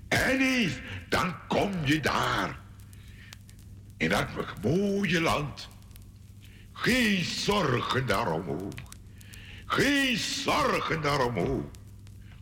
en 0.08 0.40
eens, 0.40 0.74
dan 1.08 1.34
kom 1.48 1.72
je 1.84 2.00
daar. 2.00 2.60
In 3.96 4.08
dat 4.08 4.28
mooie 4.62 5.20
land. 5.20 5.68
Geen 6.72 7.24
zorgen 7.24 8.06
daarom 8.06 8.48
ook. 8.48 8.91
Geen 9.72 10.16
zorgen 10.16 11.02
daarom 11.02 11.38
ook. 11.38 11.70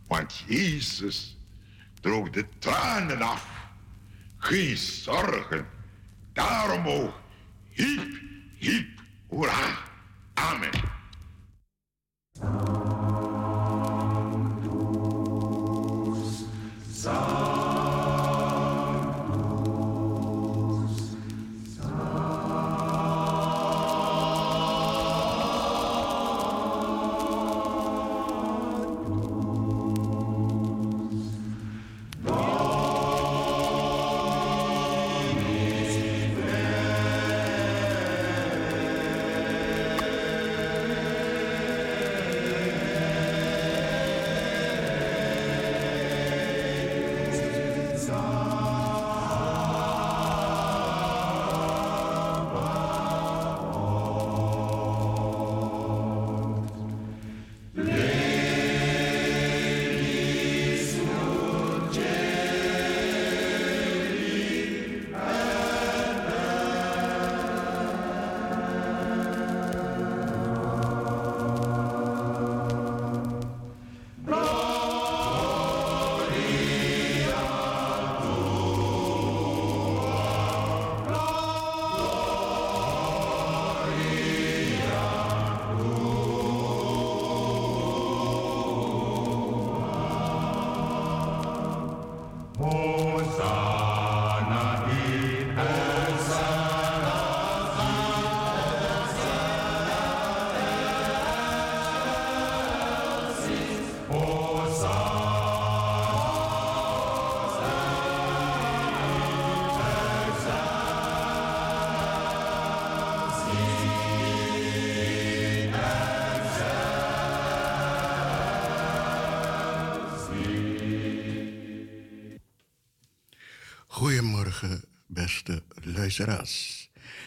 Want 0.07 0.43
Jezus 0.47 1.37
droog 2.01 2.29
de 2.29 2.45
tranen 2.59 3.21
af. 3.21 3.47
Geen 4.37 4.77
zorgen 4.77 5.67
daarom 6.33 6.87
ook. 6.87 7.13
Hiep, 7.69 8.19
hiep, 8.57 9.01
hoera. 9.27 9.77
Amen. 10.33 10.69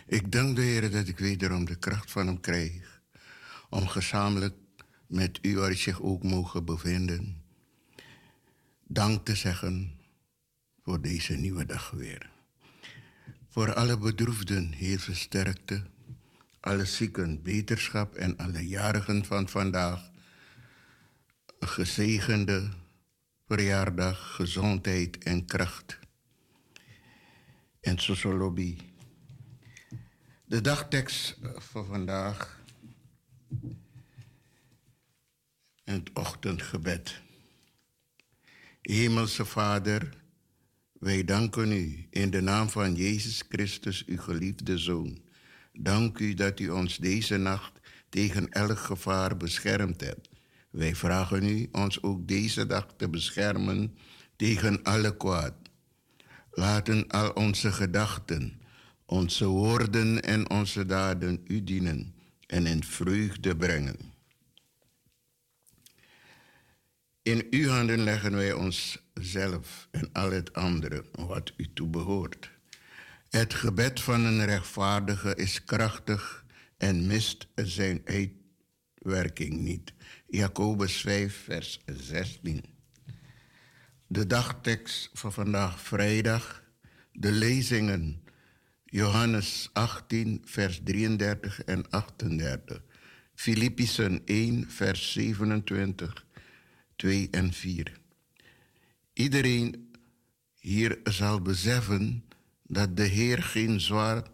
Ik 0.07 0.33
dank 0.33 0.57
de 0.57 0.63
Heer 0.63 0.91
dat 0.91 1.09
ik 1.09 1.19
wederom 1.19 1.65
de 1.65 1.75
kracht 1.75 2.11
van 2.11 2.27
Hem 2.27 2.41
krijg 2.41 3.03
om 3.71 3.89
gezamenlijk 3.89 4.55
met 5.07 5.39
u 5.43 5.57
waar 5.57 5.71
ik 5.71 5.79
zich 5.79 6.03
ook 6.03 6.23
mogen 6.23 6.65
bevinden, 6.65 7.43
dank 8.87 9.25
te 9.25 9.35
zeggen 9.35 10.01
voor 10.83 11.01
deze 11.01 11.35
nieuwe 11.35 11.67
dag 11.67 11.91
weer. 11.91 12.31
Voor 13.49 13.75
alle 13.75 13.99
bedroefden 13.99 14.73
heel 14.73 14.99
versterkte, 14.99 15.83
alle 16.61 16.85
zieken 16.85 17.43
beterschap 17.43 18.15
en 18.15 18.37
alle 18.37 18.69
jarigen 18.69 19.25
van 19.25 19.49
vandaag 19.49 20.11
gezegende 21.59 22.69
verjaardag, 23.47 24.35
gezondheid 24.35 25.19
en 25.19 25.45
kracht. 25.47 25.99
En 27.85 27.99
sociologie. 27.99 28.77
De 30.45 30.61
dagtekst 30.61 31.39
voor 31.57 31.85
vandaag. 31.85 32.63
Het 35.85 36.11
ochtendgebed. 36.13 37.21
Hemelse 38.81 39.45
Vader, 39.45 40.17
wij 40.93 41.25
danken 41.25 41.73
u 41.73 42.07
in 42.11 42.31
de 42.31 42.41
naam 42.41 42.69
van 42.69 42.95
Jezus 42.95 43.43
Christus, 43.49 44.05
uw 44.05 44.19
geliefde 44.19 44.79
Zoon. 44.79 45.19
Dank 45.73 46.19
u 46.19 46.35
dat 46.35 46.61
u 46.61 46.69
ons 46.69 46.97
deze 46.97 47.37
nacht 47.37 47.81
tegen 48.09 48.49
elk 48.49 48.79
gevaar 48.79 49.37
beschermd 49.37 50.01
hebt. 50.01 50.29
Wij 50.71 50.95
vragen 50.95 51.45
u 51.49 51.69
ons 51.73 52.03
ook 52.03 52.29
deze 52.29 52.67
dag 52.67 52.87
te 52.97 53.09
beschermen 53.09 53.97
tegen 54.37 54.83
alle 54.83 55.17
kwaad. 55.17 55.64
Laten 56.55 57.09
al 57.09 57.31
onze 57.31 57.73
gedachten, 57.73 58.61
onze 59.07 59.47
woorden 59.47 60.23
en 60.23 60.51
onze 60.51 60.87
daden 60.87 61.45
u 61.47 61.65
dienen 61.65 62.15
en 62.47 62.67
in 62.67 62.85
vreugde 62.85 63.57
brengen. 63.57 63.97
In 67.23 67.47
uw 67.51 67.69
handen 67.69 68.03
leggen 68.03 68.33
wij 68.33 68.53
onszelf 68.53 69.89
en 69.91 70.13
al 70.13 70.31
het 70.31 70.53
andere 70.53 71.05
wat 71.13 71.53
u 71.57 71.73
toebehoort. 71.75 72.51
Het 73.29 73.55
gebed 73.55 74.01
van 74.01 74.25
een 74.25 74.45
rechtvaardige 74.45 75.35
is 75.35 75.65
krachtig 75.65 76.45
en 76.77 77.07
mist 77.07 77.47
zijn 77.55 78.03
uitwerking 78.05 79.61
niet. 79.61 79.93
Jacobus 80.27 80.97
5, 80.97 81.43
vers 81.45 81.81
16. 81.87 82.74
De 84.15 84.27
dagtekst 84.27 85.11
van 85.13 85.33
vandaag 85.33 85.81
vrijdag, 85.81 86.63
de 87.13 87.33
lezingen 87.33 88.23
Johannes 88.85 89.71
18, 89.73 90.43
vers 90.45 90.81
33 90.85 91.65
en 91.65 91.91
38. 91.91 92.83
Filippenzen 93.35 94.23
1, 94.25 94.71
vers 94.71 95.13
27, 95.13 96.27
2 96.97 97.29
en 97.31 97.53
4. 97.53 98.01
Iedereen 99.13 99.91
hier 100.59 100.99
zal 101.05 101.41
beseffen 101.41 102.25
dat 102.63 102.97
de 102.97 103.05
Heer 103.07 103.43
geen 103.43 103.81
zwaard 103.81 104.31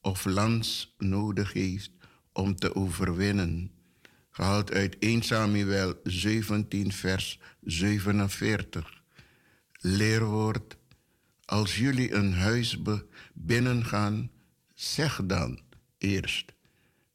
of 0.00 0.24
lans 0.24 0.94
nodig 0.98 1.52
heeft 1.52 1.90
om 2.32 2.56
te 2.56 2.74
overwinnen. 2.74 3.70
Gehaald 4.34 4.72
uit 4.72 4.96
1 4.98 5.22
Samuel 5.22 5.94
17, 6.04 6.92
vers 6.92 7.38
47. 7.60 9.02
Leerwoord. 9.80 10.76
Als 11.44 11.76
jullie 11.76 12.12
een 12.12 12.34
huis 12.34 12.78
binnengaan, 13.34 14.30
zeg 14.74 15.20
dan 15.24 15.60
eerst 15.98 16.52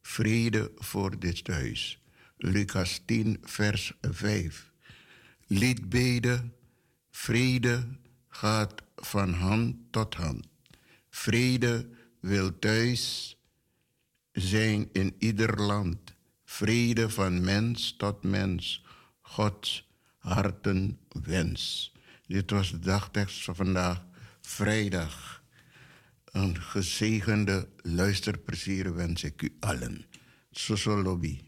vrede 0.02 0.72
voor 0.76 1.20
dit 1.20 1.48
huis. 1.48 2.02
Lucas 2.38 3.02
10, 3.06 3.38
vers 3.42 3.94
5. 4.02 4.72
Liedbeden, 5.48 6.54
vrede 7.12 7.88
gaat 8.30 8.82
van 8.96 9.34
hand 9.34 9.76
tot 9.92 10.16
hand. 10.16 10.48
Vrede 11.10 11.90
wil 12.20 12.60
thuis 12.60 13.36
zijn 14.32 14.90
in 14.92 15.16
ieder 15.18 15.62
land. 15.62 16.16
Vrede 16.58 17.10
van 17.10 17.44
mens 17.44 17.96
tot 17.98 18.24
mens. 18.24 18.84
Gods 19.22 19.90
hartenwens. 20.18 21.94
Dit 22.28 22.50
was 22.52 22.72
de 22.72 22.80
dagtekst 22.80 23.44
van 23.44 23.56
vandaag, 23.56 24.06
vrijdag. 24.42 25.44
Een 26.26 26.62
gezegende 26.62 27.68
luisterplezier 27.82 28.96
wens 28.96 29.24
ik 29.24 29.42
u 29.42 29.56
allen. 29.60 30.06
Soso 30.52 31.02
Lobby. 31.02 31.47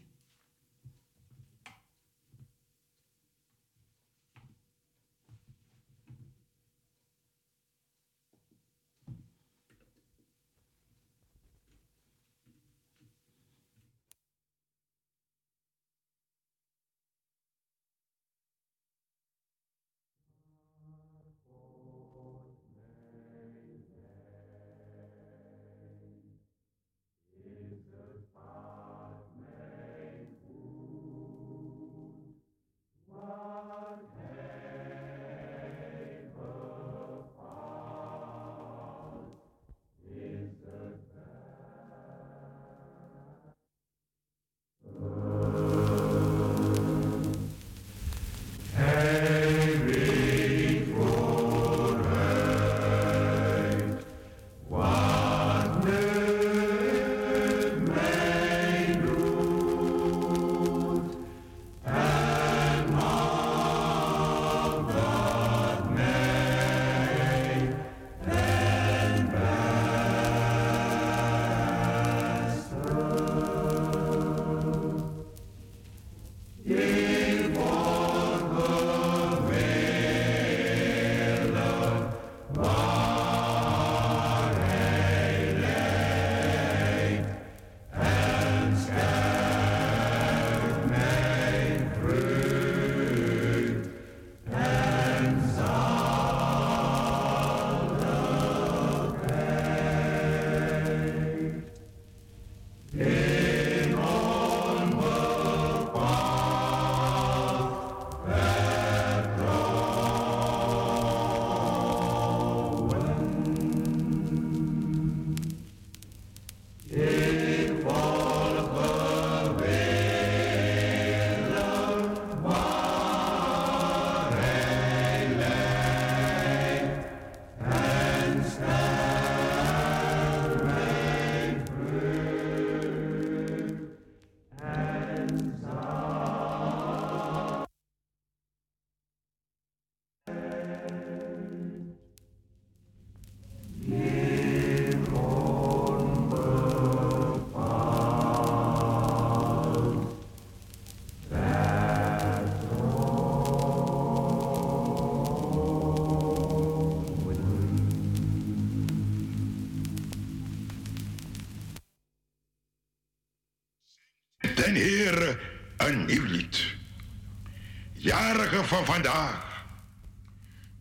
Jarige 168.30 168.64
van 168.64 168.84
vandaag. 168.84 169.66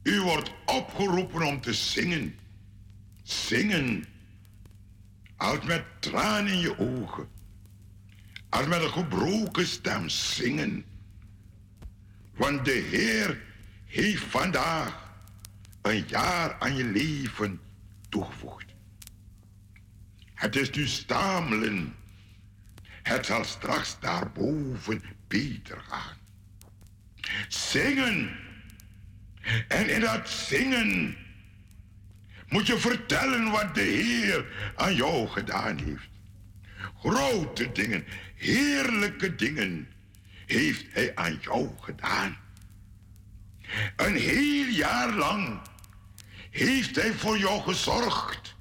U 0.04 0.22
wordt 0.22 0.52
opgeroepen 0.66 1.42
om 1.42 1.62
te 1.62 1.74
zingen. 1.74 2.40
Zingen. 3.24 4.06
Als 5.38 5.66
met 5.66 5.84
tranen 6.00 6.52
in 6.52 6.60
je 6.60 6.80
ogen. 6.80 7.28
Als 8.50 8.68
met 8.68 8.82
een 8.82 8.90
gebroken 8.90 9.68
stem 9.68 10.10
zingen. 10.10 10.86
Want 12.36 12.66
de 12.66 12.88
Heer 12.90 13.42
heeft 13.86 14.24
vandaag 14.24 15.14
een 15.82 16.04
jaar 16.08 16.56
aan 16.60 16.76
je 16.76 16.84
leven 16.84 17.60
toegevoegd. 18.10 18.66
Het 20.34 20.56
is 20.56 20.70
nu 20.70 20.88
stamelen. 20.88 21.96
Het 22.84 23.26
zal 23.26 23.44
straks 23.44 24.00
daarboven 24.00 25.04
beter 25.28 25.82
gaan. 25.88 26.19
Zingen. 27.48 28.38
En 29.68 29.90
in 29.90 30.00
dat 30.00 30.30
zingen 30.30 31.18
moet 32.50 32.68
je 32.68 32.78
vertellen 32.78 33.52
wat 33.52 33.76
de 33.76 33.82
Heer 33.82 34.46
aan 34.76 34.96
jou 34.96 35.28
gedaan 35.28 35.78
heeft. 35.78 36.10
Grote 37.00 37.72
dingen, 37.72 38.06
heerlijke 38.36 39.36
dingen 39.36 39.88
heeft 40.46 40.86
Hij 40.90 41.16
aan 41.16 41.38
jou 41.42 41.70
gedaan. 41.82 42.38
Een 43.96 44.16
heel 44.16 44.66
jaar 44.66 45.14
lang 45.14 45.60
heeft 46.50 46.96
Hij 46.96 47.14
voor 47.14 47.38
jou 47.38 47.62
gezorgd. 47.62 48.56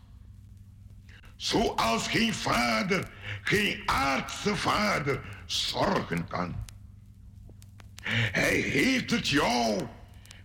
Zoals 1.37 2.09
geen 2.09 2.35
vader, 2.35 3.09
geen 3.43 3.83
aardse 3.87 4.57
vader 4.57 5.21
zorgen 5.47 6.27
kan. 6.27 6.67
Hij 8.11 8.57
heeft 8.57 9.11
het 9.11 9.29
jou 9.29 9.87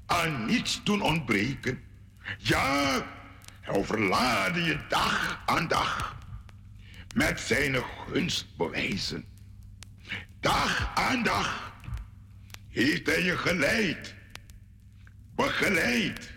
aan 0.06 0.46
niets 0.46 0.84
doen 0.84 1.02
ontbreken. 1.02 1.84
Ja, 2.38 3.06
hij 3.62 3.76
overlaadde 3.76 4.64
je 4.64 4.80
dag 4.90 5.44
aan 5.46 5.68
dag 5.68 6.18
met 7.16 7.40
zijn 7.40 7.76
gunstbewijzen. 8.08 9.26
Dag 10.40 10.92
aan 10.96 11.24
dag 11.24 11.74
heeft 12.70 13.06
hij 13.06 13.24
je 13.24 13.38
geleid, 13.38 14.16
begeleid 15.36 16.32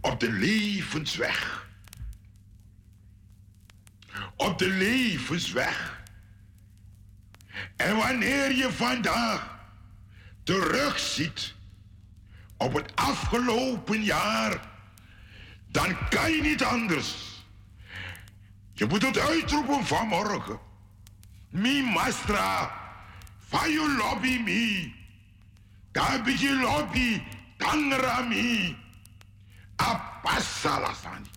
op 0.00 0.20
de 0.20 0.32
levensweg 0.32 1.64
op 4.36 4.58
de 4.58 4.68
levensweg. 4.68 6.02
En 7.76 7.96
wanneer 7.96 8.54
je 8.54 8.72
vandaag 8.72 9.53
terugziet 10.44 11.54
op 12.56 12.74
het 12.74 12.96
afgelopen 12.96 14.02
jaar, 14.02 14.60
dan 15.66 16.08
kan 16.08 16.30
je 16.30 16.42
niet 16.42 16.64
anders. 16.64 17.14
Je 18.72 18.86
moet 18.86 19.02
het 19.02 19.18
uitroepen 19.18 19.86
vanmorgen. 19.86 20.58
Mi 21.48 21.82
mastra, 21.82 22.72
fayo 23.48 23.96
lobby 23.96 24.38
mi, 24.38 24.94
tabiji 25.92 26.60
lobby, 26.60 27.22
tangrami, 27.56 28.76
apasalasani. 29.76 31.28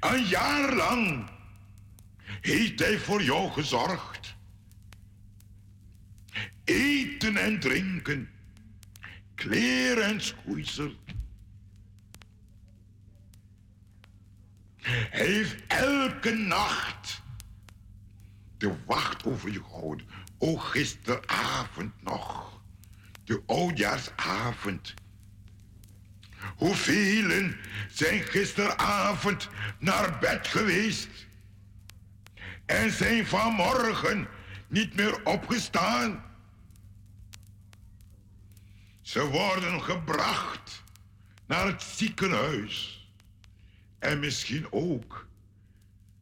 Een 0.00 0.24
jaar 0.24 0.74
lang 0.74 1.30
heeft 2.40 2.78
hij 2.78 2.98
voor 2.98 3.22
jou 3.22 3.50
gezorgd. 3.50 4.23
Eten 6.64 7.36
en 7.36 7.60
drinken, 7.60 8.30
kleren 9.34 10.04
en 10.04 10.20
schoeisel. 10.20 10.92
Hij 14.84 15.26
heeft 15.26 15.62
elke 15.66 16.30
nacht 16.30 17.22
de 18.58 18.74
wacht 18.86 19.24
over 19.24 19.50
je 19.50 19.62
gehouden. 19.62 20.06
Ook 20.38 20.62
gisteravond 20.62 22.02
nog. 22.02 22.60
De 23.24 23.42
oudjaarsavond. 23.46 24.94
Hoeveel 26.56 27.50
zijn 27.88 28.22
gisteravond 28.22 29.48
naar 29.78 30.18
bed 30.18 30.46
geweest 30.46 31.08
en 32.66 32.90
zijn 32.90 33.26
vanmorgen 33.26 34.28
niet 34.68 34.94
meer 34.94 35.24
opgestaan? 35.24 36.24
Ze 39.04 39.28
worden 39.28 39.82
gebracht 39.82 40.82
naar 41.46 41.66
het 41.66 41.82
ziekenhuis 41.82 43.08
en 43.98 44.18
misschien 44.18 44.72
ook 44.72 45.26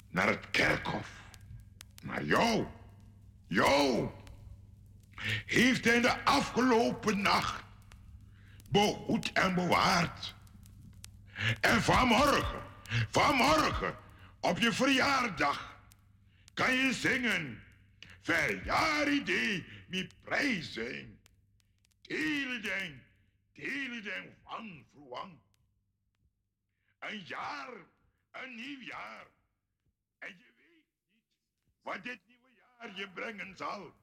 naar 0.08 0.28
het 0.28 0.50
kerkhof. 0.50 1.08
Maar 2.02 2.24
jou, 2.24 2.66
jou, 3.46 4.10
heeft 5.46 5.84
hij 5.84 6.00
de 6.00 6.24
afgelopen 6.24 7.20
nacht 7.20 7.62
behoed 8.68 9.32
en 9.32 9.54
bewaard. 9.54 10.34
En 11.60 11.82
vanmorgen, 11.82 12.62
vanmorgen, 13.10 13.96
op 14.40 14.58
je 14.58 14.72
verjaardag, 14.72 15.76
kan 16.54 16.74
je 16.74 16.92
zingen. 16.92 17.62
Verjaardag, 18.20 19.62
mi 19.86 20.08
prijzen. 20.22 21.20
Teleden, 22.12 23.02
teleden 23.52 24.36
van 24.44 24.86
vroeg. 24.92 25.28
Een 26.98 27.18
jaar, 27.24 27.72
een 28.30 28.54
nieuw 28.54 28.80
jaar. 28.80 29.26
En 30.18 30.28
je 30.28 30.52
weet 30.56 30.84
niet 31.12 31.22
wat 31.82 32.04
dit 32.04 32.20
nieuwe 32.26 32.50
jaar 32.54 32.96
je 32.96 33.08
brengen 33.08 33.56
zal. 33.56 33.94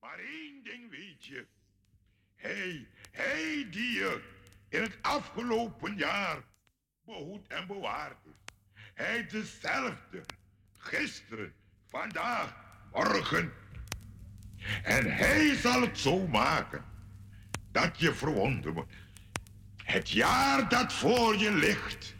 Maar 0.00 0.18
één 0.18 0.62
ding 0.62 0.90
weet 0.90 1.24
je. 1.24 1.46
Hij, 2.34 2.88
hij 3.10 3.70
die 3.70 3.92
je 3.92 4.32
in 4.68 4.82
het 4.82 4.98
afgelopen 5.02 5.96
jaar 5.96 6.42
behoed 7.04 7.46
en 7.46 7.66
bewaard. 7.66 8.26
Hij 8.94 9.26
dezelfde. 9.26 10.24
Gisteren, 10.72 11.54
vandaag, 11.88 12.54
morgen. 12.92 13.63
En 14.82 15.16
hij 15.16 15.56
zal 15.56 15.80
het 15.80 15.98
zo 15.98 16.26
maken 16.26 16.84
dat 17.72 18.00
je 18.00 18.14
verwonderd. 18.14 18.78
Het 19.84 20.10
jaar 20.10 20.68
dat 20.68 20.92
voor 20.92 21.36
je 21.36 21.52
ligt. 21.52 22.13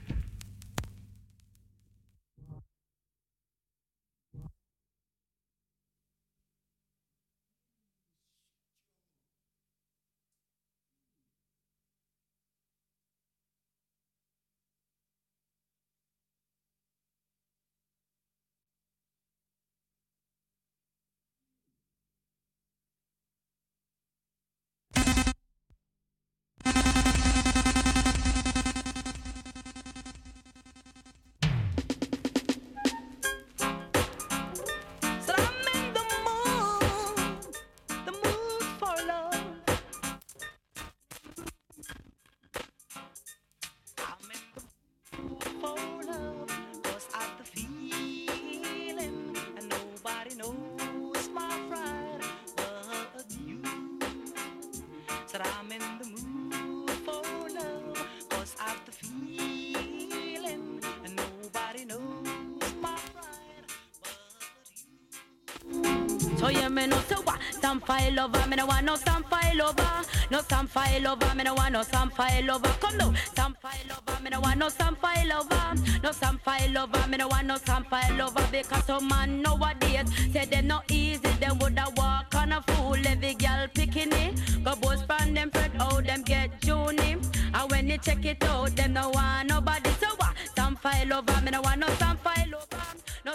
Me 66.74 66.86
no 66.86 66.98
so 67.08 67.22
what? 67.22 67.38
Some 67.60 67.80
file 67.80 68.20
over, 68.20 68.46
me 68.48 68.56
no 68.56 68.66
want 68.66 68.84
no 68.84 68.96
some 68.96 69.22
file 69.24 69.62
over. 69.62 70.02
No 70.30 70.40
some 70.40 70.66
file 70.66 71.06
over, 71.06 71.34
me 71.34 71.44
no 71.44 71.54
want 71.54 71.72
no 71.72 71.82
some 71.82 72.10
file 72.10 72.50
over. 72.50 72.68
Come 72.80 72.96
now, 72.98 73.14
some 73.36 73.56
file 73.62 73.92
over, 73.96 74.22
me 74.22 74.30
no 74.30 74.40
want 74.40 74.58
no 74.58 74.68
some 74.68 74.96
file 74.96 75.32
over. 75.32 75.74
No 76.02 76.10
some 76.10 76.38
file 76.38 76.78
over, 76.78 77.08
me 77.08 77.16
no 77.16 77.28
want 77.28 77.46
no 77.46 77.56
some 77.58 77.84
file 77.84 78.22
over. 78.22 78.46
Because 78.50 78.84
some 78.84 79.08
man 79.08 79.42
nowadays 79.42 80.08
say 80.32 80.46
them 80.46 80.66
no 80.66 80.80
easy, 80.90 81.28
them 81.40 81.58
woulda 81.58 81.86
walk 81.96 82.34
on 82.34 82.52
a 82.52 82.62
fool. 82.62 82.96
Every 83.06 83.34
girl 83.34 83.68
picking 83.72 84.12
it, 84.12 84.64
go 84.64 84.74
both 84.74 85.06
from 85.06 85.34
them 85.34 85.50
friend, 85.50 85.72
how 85.78 86.00
them 86.00 86.22
get 86.22 86.60
Juni. 86.60 87.12
And 87.54 87.70
when 87.70 87.86
they 87.86 87.98
check 87.98 88.24
it 88.24 88.42
out, 88.44 88.74
them 88.74 88.94
no 88.94 89.10
want 89.10 89.48
nobody. 89.48 89.90
So 90.00 90.08
what? 90.16 90.34
Some 90.56 90.76
file 90.76 91.14
over, 91.14 91.40
me 91.42 91.52
no 91.52 91.62
want 91.62 91.80
no 91.80 91.86
over. 91.86 92.53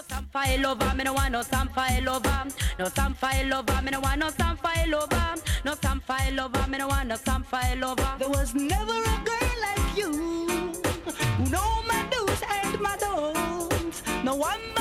No 0.00 0.16
some 0.16 0.26
file 0.32 0.66
over, 0.66 0.94
me 0.94 1.04
no 1.04 1.12
want 1.12 1.32
no 1.32 1.42
some 1.42 1.68
file 1.68 2.08
over. 2.08 2.46
No 2.78 2.86
some 2.86 3.12
file 3.12 3.52
over, 3.52 3.82
me 3.82 3.90
no 3.90 4.00
want 4.00 4.18
no 4.18 4.30
some 4.30 4.56
file 4.56 4.94
over. 4.94 5.34
No 5.62 5.74
some 5.82 6.00
file 6.00 6.40
over, 6.40 6.66
me 6.68 6.78
no 6.78 6.88
want 6.88 7.08
no 7.08 7.16
some 7.16 7.42
file 7.42 7.84
over. 7.84 8.14
There 8.18 8.30
was 8.30 8.54
never 8.54 8.98
a 8.98 9.20
girl 9.28 9.54
like 9.60 9.96
you 9.98 10.10
who 10.10 11.50
know 11.50 11.82
my 11.86 12.02
do's 12.10 12.42
and 12.48 12.80
my 12.80 12.96
don'ts. 12.96 14.02
No 14.24 14.36
wonder 14.36 14.79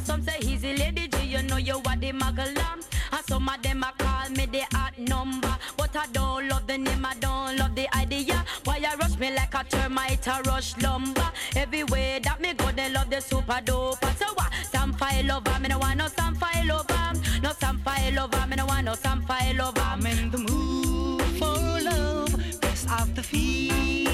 For 0.00 0.06
some 0.06 0.22
say 0.22 0.36
he's 0.40 0.64
a 0.64 0.74
lady 0.76 1.08
G, 1.08 1.26
you 1.26 1.42
know 1.42 1.58
you 1.58 1.74
are 1.74 1.96
the 1.96 2.12
muggle 2.12 2.56
lamb. 2.56 2.80
And 2.80 2.84
ah, 3.12 3.22
some 3.26 3.48
of 3.48 3.60
them 3.62 3.82
a 3.82 3.92
call 3.98 4.30
me 4.30 4.46
the 4.46 4.62
hot 4.72 4.98
number. 4.98 5.54
But 5.76 5.94
I 5.94 6.06
don't 6.06 6.48
love 6.48 6.66
the 6.66 6.78
name, 6.78 7.04
I 7.04 7.14
don't 7.20 7.58
love 7.58 7.74
the 7.74 7.94
idea. 7.94 8.42
Why 8.64 8.78
you 8.78 8.88
rush 8.98 9.18
me 9.18 9.34
like 9.34 9.54
a 9.54 9.62
termite, 9.64 10.26
a 10.26 10.40
rush 10.46 10.76
lumber. 10.78 11.30
Every 11.54 11.84
way 11.84 12.18
that 12.22 12.40
me 12.40 12.54
go, 12.54 12.70
they 12.72 12.90
love 12.90 13.10
the 13.10 13.20
super 13.20 13.60
dope. 13.62 14.02
So 14.16 14.26
what? 14.34 14.50
Some 14.72 14.94
file 14.94 15.32
over, 15.32 15.60
me 15.60 15.68
no 15.68 15.78
want 15.78 15.98
no 15.98 16.08
some 16.08 16.34
file 16.34 16.72
over. 16.72 17.20
No 17.42 17.52
some 17.52 17.78
file 17.80 18.20
over, 18.20 18.46
me 18.46 18.56
no 18.56 18.66
want 18.66 18.86
no 18.86 18.94
some 18.94 19.22
file 19.22 19.60
over. 19.60 19.80
I'm 19.80 20.06
in 20.06 20.30
the 20.30 20.38
mood 20.38 21.22
for 21.38 21.80
love. 21.84 22.42
Yes, 22.62 22.86
I've 22.88 23.14
the 23.14 23.22
feeling. 23.22 24.09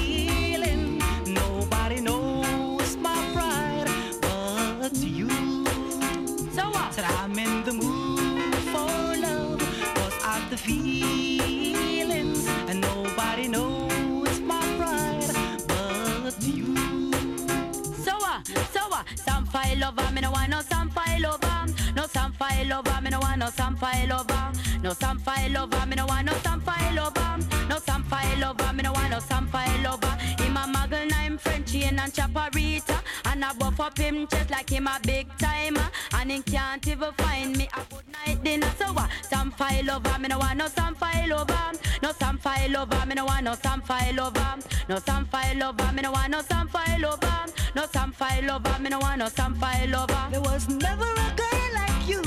samphire 19.57 19.79
lover, 19.79 20.11
me 20.11 20.21
no 20.21 20.31
want 20.31 20.49
no 20.49 20.61
samphire 20.61 21.19
lover. 21.19 21.47
Um. 21.47 21.75
No 21.95 22.05
samphire 22.05 22.65
lover, 22.65 23.01
me 23.01 23.09
no 23.09 23.19
want 23.19 23.39
no 23.39 23.47
samphire 23.47 24.07
lover. 24.07 24.33
Um. 24.33 24.53
No 24.83 24.93
samphire 24.93 25.49
lover, 25.49 25.85
me 25.87 25.95
no 25.95 26.05
want 26.05 26.25
no 26.25 26.33
samphire 26.43 26.93
lover. 26.93 27.21
Um. 27.21 27.39
No 27.69 27.77
samphire 27.79 28.37
lover, 28.39 28.73
me 28.73 28.83
no 28.83 28.91
want 28.93 29.09
no 29.09 29.19
samphire 29.19 29.83
lover. 29.83 30.15
Him 30.39 30.57
a 30.57 30.65
muggle, 30.73 31.11
I'm 31.13 31.39
and 31.43 32.13
chaparita, 32.13 33.01
and 33.25 33.43
I 33.43 33.53
buff 33.53 33.79
up 33.79 33.97
him 33.97 34.27
chest 34.27 34.51
like 34.51 34.69
him 34.69 34.87
a 34.87 34.99
big 35.03 35.27
timer, 35.37 35.89
and 36.13 36.31
he 36.31 36.41
can't 36.41 36.87
even 36.87 37.11
find 37.13 37.57
me. 37.57 37.67
I 37.73 37.81
put 37.81 38.06
dinner. 38.47 38.71
So 38.79 38.87
what? 38.93 39.09
Some 39.21 39.51
file 39.51 39.91
over, 39.91 40.19
me 40.19 40.27
no 40.27 40.37
want 40.39 40.57
no 40.57 40.67
some 40.67 40.95
file 40.95 41.33
over. 41.39 41.63
No 42.03 42.11
some 42.11 42.37
file 42.37 42.77
over, 42.77 43.05
me 43.05 43.15
no 43.15 43.25
want 43.25 43.43
no 43.43 43.53
some 43.65 43.81
file 43.81 44.19
over. 44.25 44.49
No 44.89 44.97
some 45.07 45.25
file 45.25 45.63
over, 45.63 45.91
me 45.95 46.01
no 46.01 46.11
want 46.11 46.31
no 46.31 46.41
some 46.41 46.67
file 46.67 47.05
over. 47.05 47.37
No 47.75 47.83
some 47.93 48.11
file 48.11 48.51
over, 48.51 48.75
me 48.79 48.89
no 48.89 48.99
want 48.99 49.19
no 49.19 49.27
some 49.27 49.55
file 49.55 49.95
over. 50.01 50.21
There 50.31 50.41
was 50.49 50.63
never 50.69 51.09
a 51.27 51.29
girl 51.41 51.69
like 51.79 52.01
you 52.11 52.21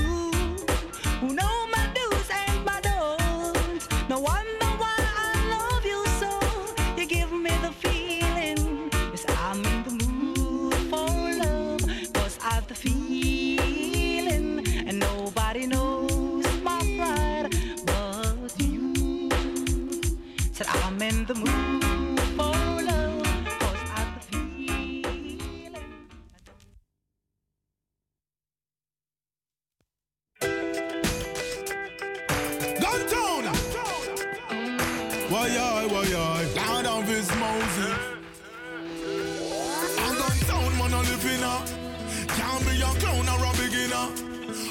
who 1.21 1.29
know 1.39 1.55
my 1.75 1.85
do's 1.97 2.29
and 2.43 2.65
my 2.69 2.79
don'ts. 2.81 3.89
No 4.09 4.19
wonder 4.21 4.60
Mosey. 37.39 37.93
I'm 39.99 40.15
gone 40.17 40.39
down, 40.49 40.73
man, 40.79 40.95
I 40.95 41.01
live 41.01 41.27
in 41.27 41.43
a. 41.43 41.45
Can't 42.35 42.65
be 42.67 42.81
a 42.81 42.91
clown 43.01 43.29
or 43.29 43.45
a 43.45 43.53
beginner. 43.61 44.07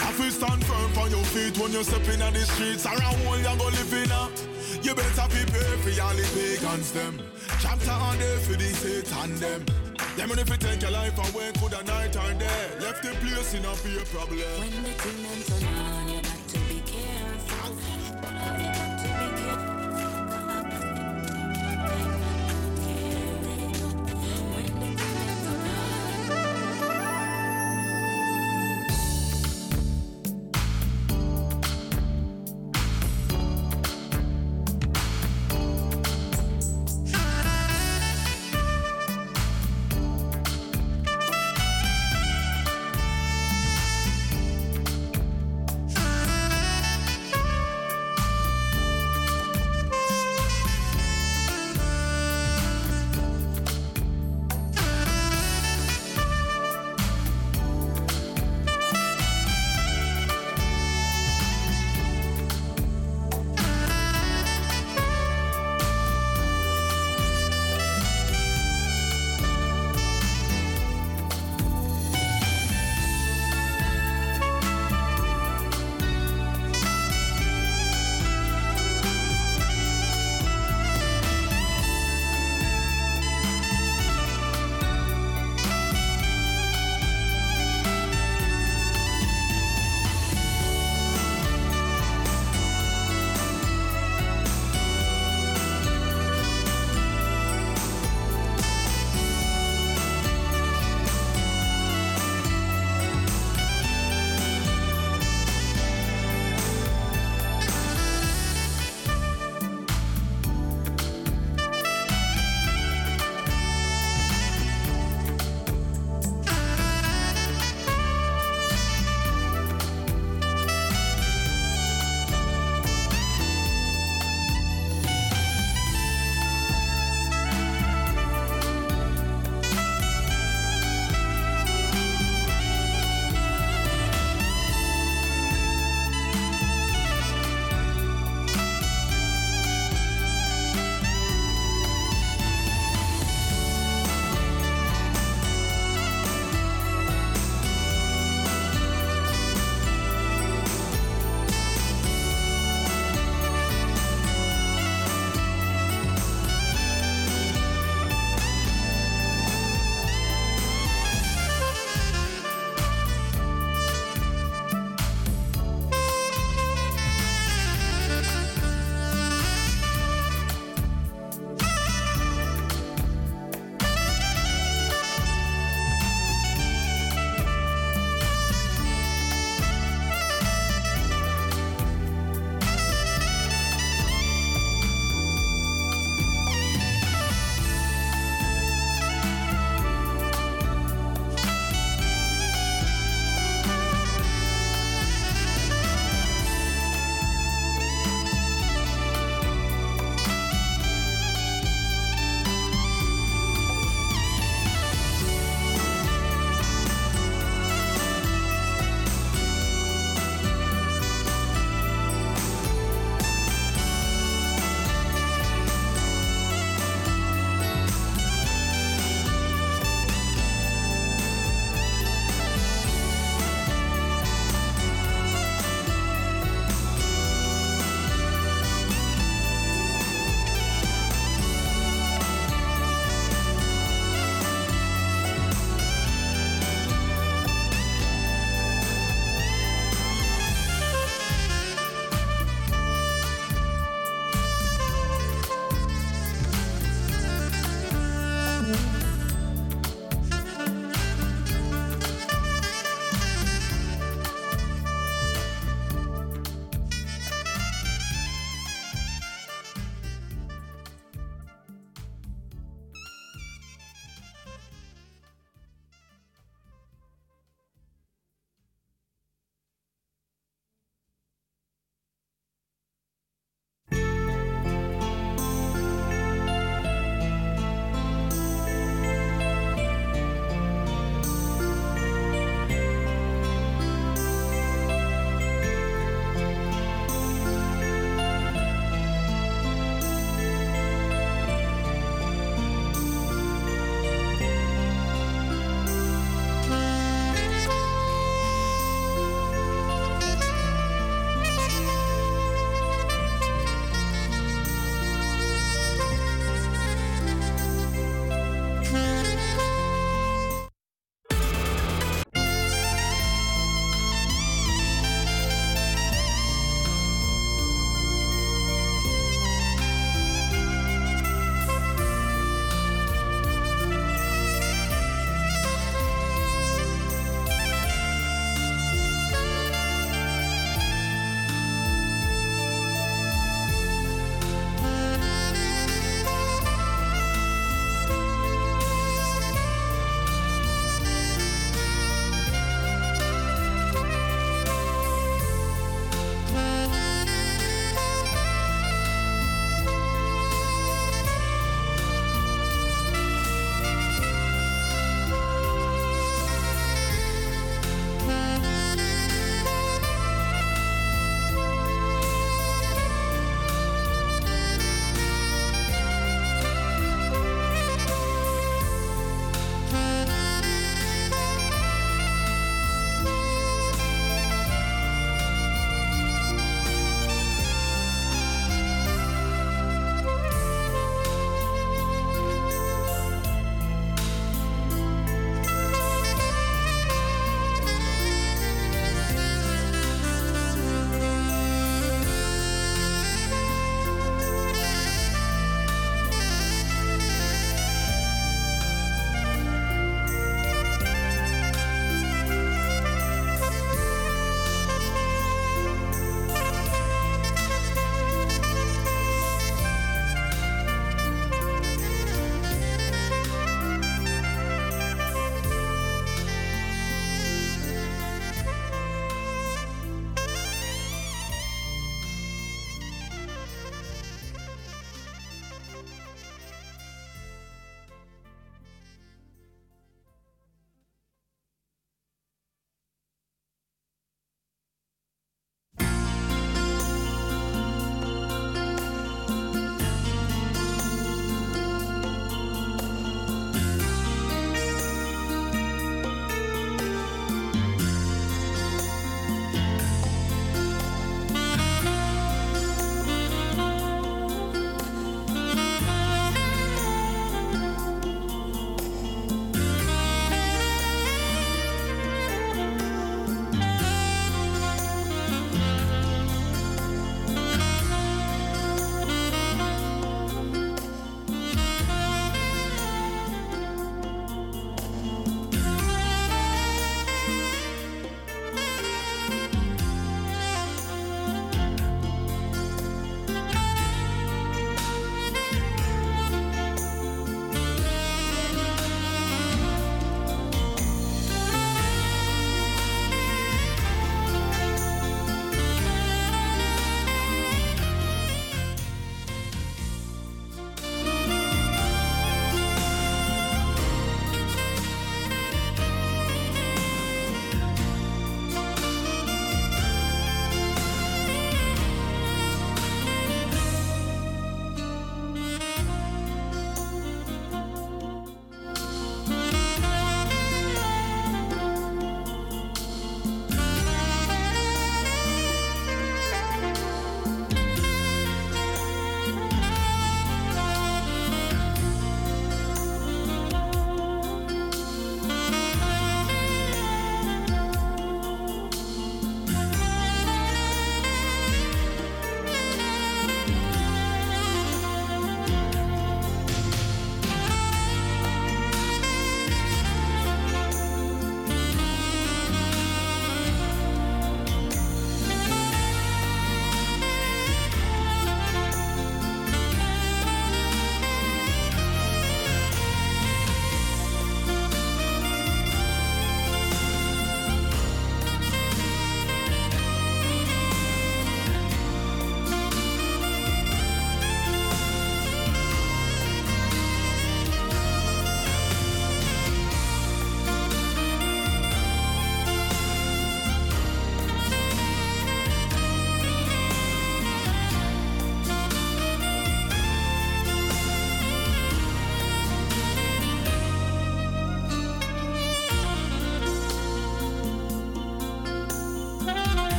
I 0.00 0.12
feel 0.12 0.30
stand 0.30 0.64
firm 0.64 0.98
on 0.98 1.10
your 1.10 1.24
feet 1.24 1.58
when 1.58 1.72
you're 1.72 1.84
stepping 1.84 2.22
on 2.22 2.32
the 2.32 2.40
streets. 2.40 2.86
Around 2.86 3.24
one, 3.26 3.38
you 3.38 3.44
go 3.44 3.66
live 3.66 3.92
in 3.92 4.10
a. 4.10 4.30
You 4.82 4.94
better 4.94 5.28
prepare 5.28 5.76
for 5.82 6.02
all 6.02 6.14
the 6.14 6.22
pagans, 6.34 6.92
them. 6.92 7.20
Chapter 7.60 7.90
on 7.90 8.18
there 8.18 8.38
for 8.38 8.54
the 8.54 8.72
Satan, 8.80 9.34
them. 9.38 9.64
Them 10.16 10.30
if 10.38 10.48
you 10.48 10.56
take 10.56 10.80
your 10.82 10.90
life 10.90 11.18
away, 11.18 11.52
could 11.60 11.72
a 11.72 11.82
night 11.84 12.16
or 12.16 12.32
day. 12.34 12.70
Left 12.80 13.02
the 13.02 13.10
place 13.20 13.54
in 13.54 13.64
a 13.64 13.74
be 13.84 13.96
a 14.00 14.04
problem. 14.06 14.38
When 14.58 14.82
the 14.82 14.92
demons 15.02 15.46
turn 15.60 15.68
on, 15.68 16.06
got. 16.06 16.10
You 16.10 16.20
got 16.22 16.48
to 16.48 16.58
be 16.68 16.80
careful. 16.86 18.89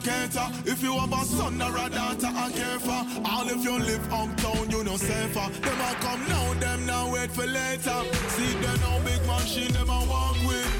cater. 0.00 0.46
If 0.64 0.82
you 0.82 0.92
have 0.98 1.12
a 1.12 1.24
son 1.24 1.60
or 1.60 1.76
a 1.76 1.88
daughter, 1.90 2.30
I 2.32 2.50
care 2.50 2.80
for. 2.80 3.00
All 3.24 3.48
if 3.48 3.64
you 3.64 3.78
live 3.78 4.04
uptown, 4.12 4.70
you 4.70 4.84
no 4.84 4.96
safer. 4.96 5.46
Them 5.60 5.80
a 5.80 5.94
come 6.00 6.22
now, 6.28 6.54
them 6.54 6.86
now 6.86 7.12
wait 7.12 7.30
for 7.30 7.46
later. 7.46 8.00
See 8.34 8.52
them 8.62 8.80
now 8.80 8.98
big 9.04 9.24
machine, 9.26 9.72
them 9.72 9.88
a 9.88 10.00
walk 10.08 10.36
with. 10.46 10.70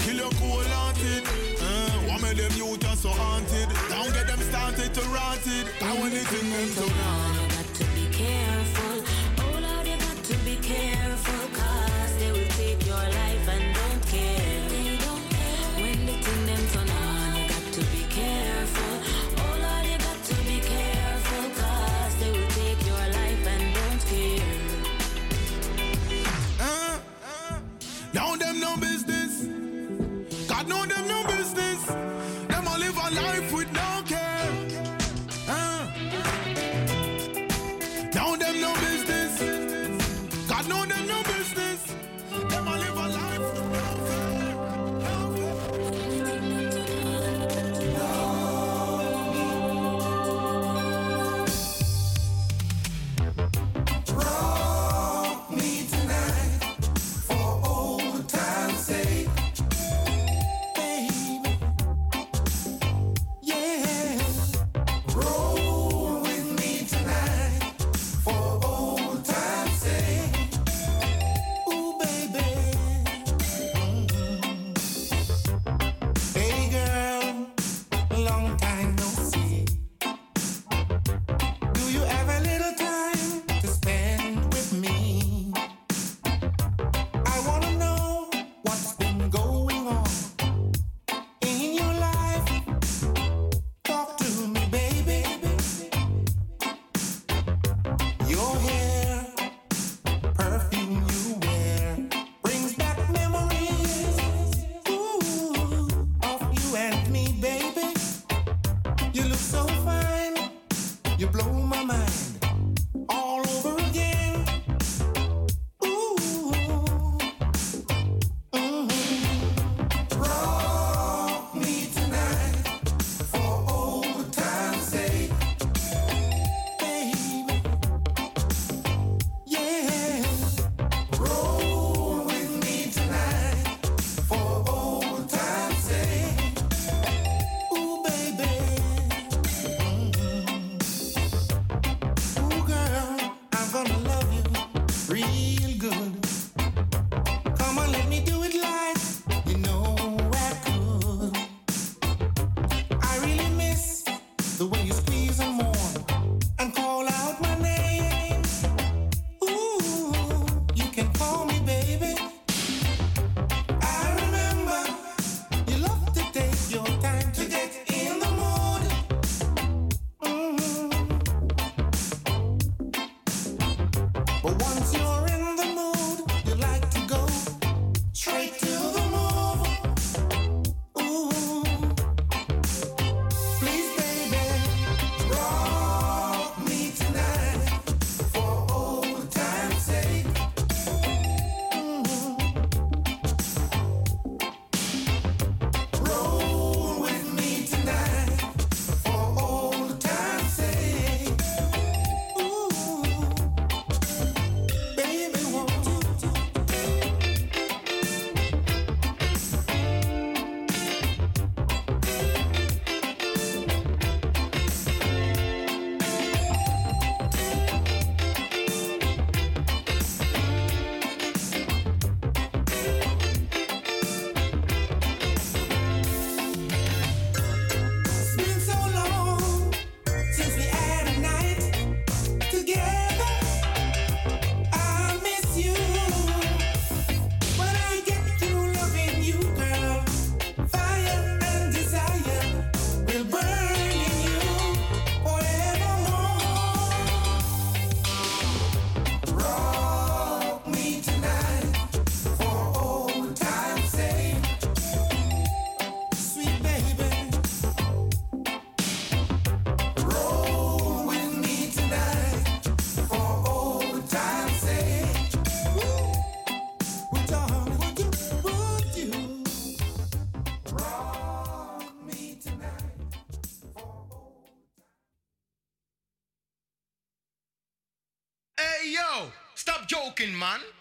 Kill 0.00 0.16
your 0.16 0.30
cool 0.40 0.66
auntie. 0.84 1.22
Uh, 1.60 1.64
eh, 1.64 2.08
what 2.08 2.22
made 2.22 2.36
them 2.36 2.52
just 2.78 3.02
so 3.02 3.10
haunted? 3.10 3.68
Don't 3.88 4.12
get 4.12 4.26
them 4.26 4.40
started 4.40 4.92
to 4.94 5.00
rant 5.08 5.46
it. 5.46 5.66
I 5.82 5.98
want 5.98 6.14
it 6.14 6.32
in 6.32 6.50
them 6.50 6.68
tonight. 6.74 7.21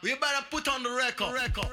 We 0.01 0.15
better 0.15 0.43
put 0.49 0.67
on 0.67 0.81
the 0.81 0.89
record. 0.89 1.33
record. 1.33 1.70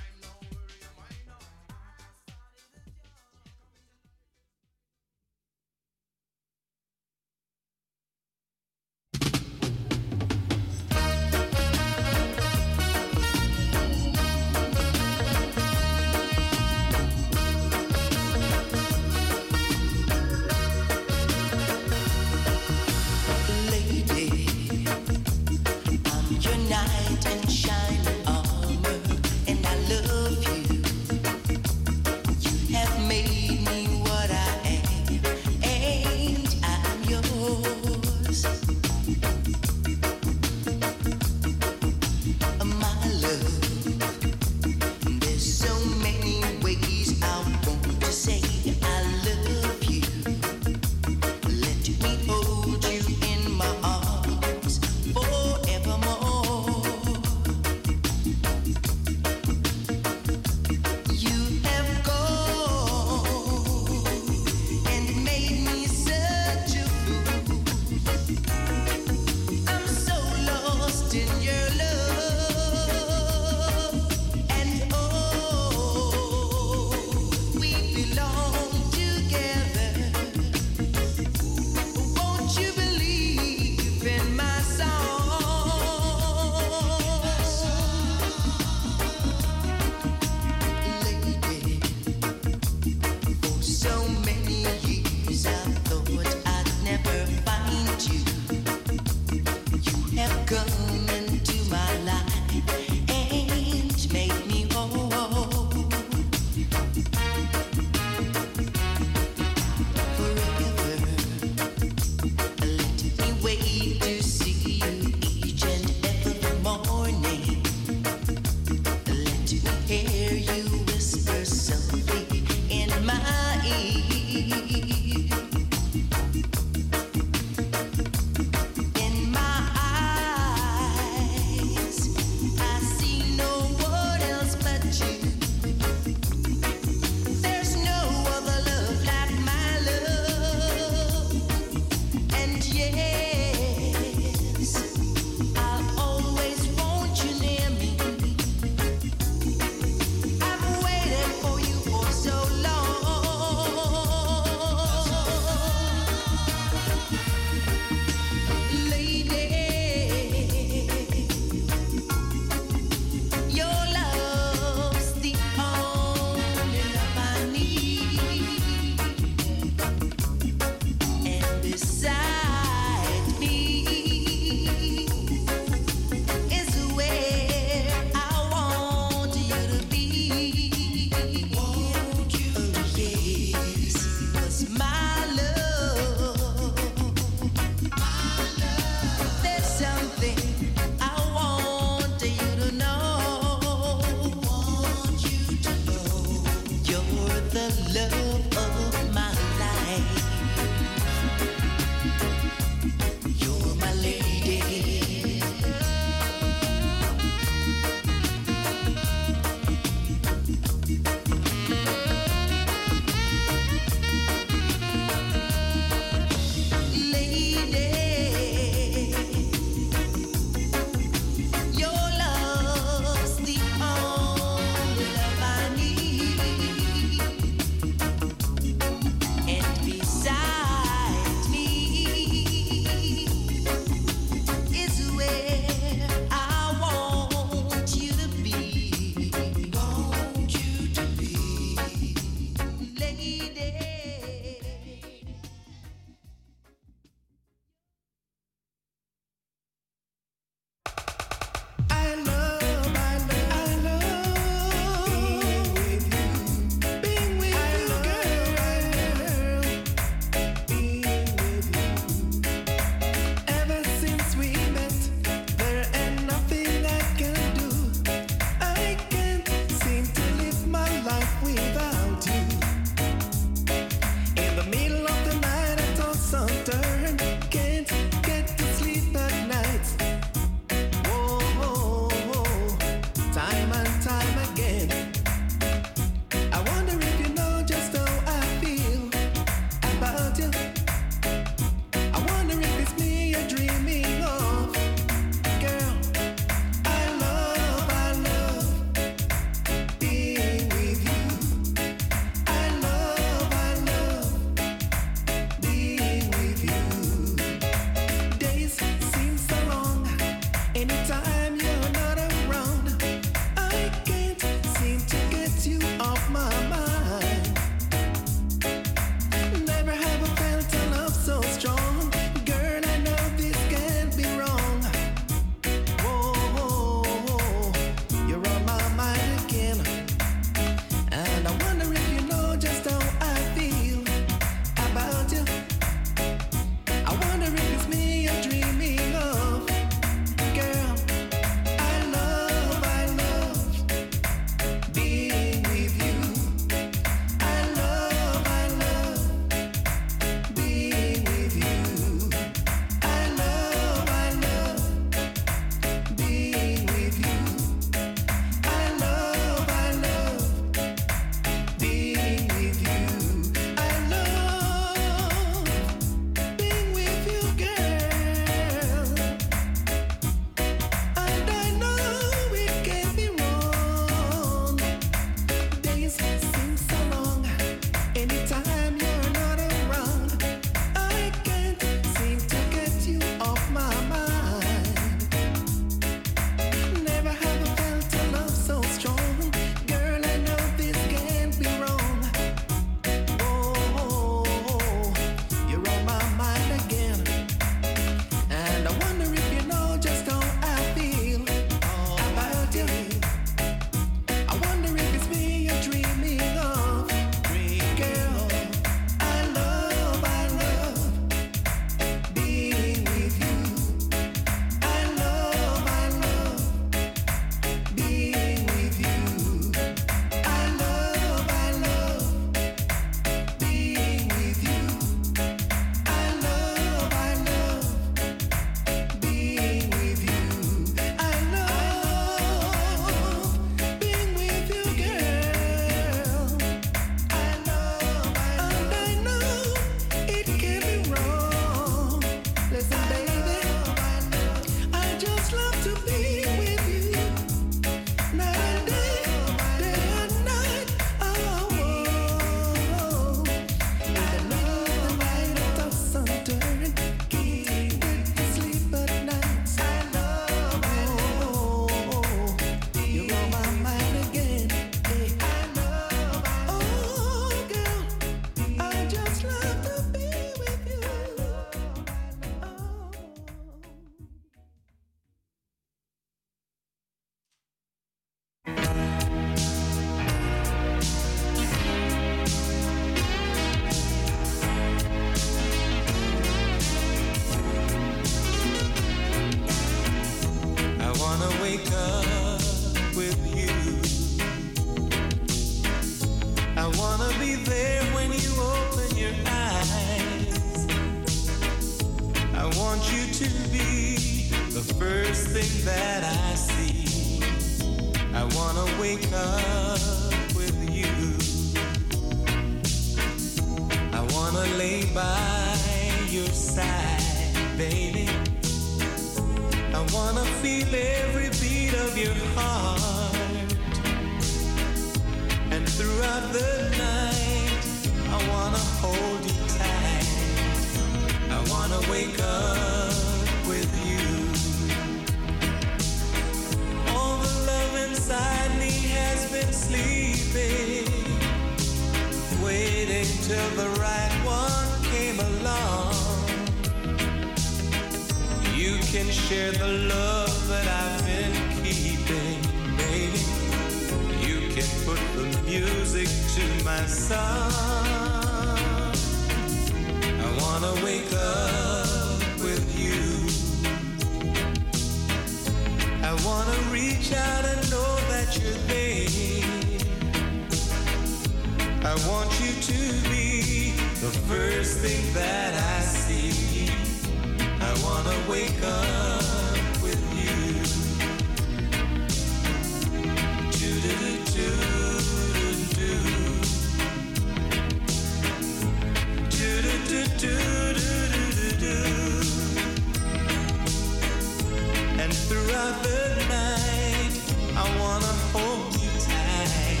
And 595.22 595.32
throughout 595.32 596.02
the 596.02 596.34
night, 596.48 597.32
I 597.76 597.84
wanna 598.00 598.34
hold 598.52 598.92
you 599.00 599.08
tight. 599.20 600.00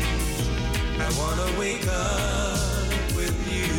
I 0.98 1.08
wanna 1.16 1.48
wake 1.60 1.86
up 1.86 2.58
with 3.14 3.36
you. 3.54 3.70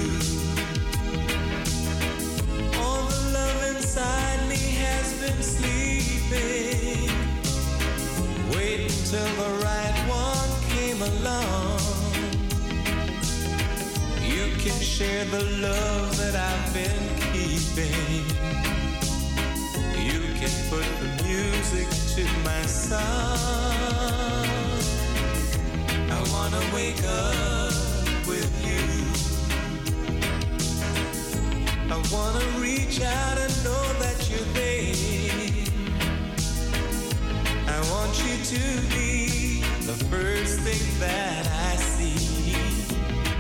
All 2.79 3.03
the 3.07 3.21
love 3.37 3.75
inside 3.75 4.47
me 4.47 4.61
has 4.85 5.07
been 5.19 5.43
sleeping. 5.43 7.11
Wait 8.55 8.87
till 9.09 9.31
the 9.43 9.51
right 9.67 9.97
one 10.07 10.51
came 10.71 11.01
along. 11.11 11.81
You 14.25 14.45
can 14.63 14.79
share 14.79 15.25
the 15.25 15.43
love 15.59 16.15
that 16.19 16.35
I've 16.37 16.73
been 16.73 17.03
keeping. 17.33 18.72
Can 20.43 20.69
put 20.69 20.83
the 20.99 21.23
music 21.23 21.87
to 22.15 22.23
my 22.43 22.61
song. 22.63 22.99
I 26.11 26.19
wanna 26.33 26.59
wake 26.75 27.01
up 27.05 27.71
with 28.27 28.51
you. 28.67 28.83
I 31.89 31.97
wanna 32.11 32.45
reach 32.59 32.99
out 33.01 33.37
and 33.37 33.63
know 33.63 33.85
that 34.03 34.29
you're 34.29 34.51
there. 34.51 34.95
I 37.69 37.79
want 37.93 38.13
you 38.25 38.35
to 38.53 38.63
be 38.93 39.63
the 39.85 39.95
first 40.11 40.59
thing 40.59 40.99
that 40.99 41.47
I 41.47 41.77
see. 41.77 42.53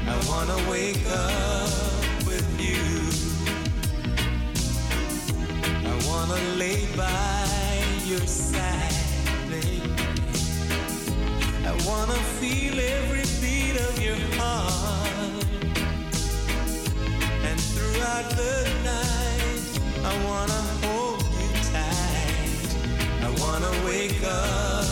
I 0.07 0.15
wanna 0.29 0.69
wake 0.71 1.05
up 1.09 1.92
wanna 6.13 6.39
lay 6.57 6.85
by 6.95 7.47
your 8.05 8.25
side, 8.27 8.93
baby. 9.49 9.81
I 11.65 11.73
wanna 11.87 12.19
feel 12.39 12.75
every 12.79 13.25
beat 13.41 13.75
of 13.87 13.95
your 14.07 14.21
heart. 14.37 15.43
And 17.49 17.59
throughout 17.73 18.27
the 18.41 18.55
night, 18.91 19.65
I 20.11 20.13
wanna 20.27 20.61
hold 20.83 21.23
you 21.39 21.51
tight. 21.73 22.69
I 23.27 23.29
wanna 23.41 23.73
wake 23.87 24.23
up 24.23 24.82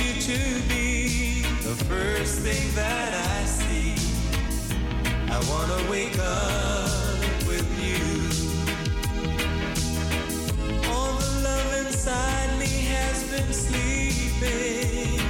you 0.00 0.14
to 0.22 0.38
be 0.68 1.42
the 1.62 1.74
first 1.84 2.40
thing 2.40 2.74
that 2.74 3.12
I 3.12 3.44
see. 3.44 3.94
I 5.28 5.38
wanna 5.50 5.90
wake 5.90 6.18
up 6.18 6.88
with 7.46 7.68
you. 7.84 8.02
All 10.90 11.12
the 11.18 11.32
love 11.48 11.86
inside 11.86 12.58
me 12.58 12.72
has 12.94 13.24
been 13.32 13.52
sleeping. 13.52 15.20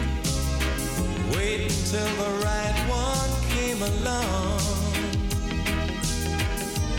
Wait 1.34 1.70
till 1.90 2.12
the 2.22 2.30
right 2.46 2.78
one 2.88 3.32
came 3.54 3.82
along. 3.82 4.60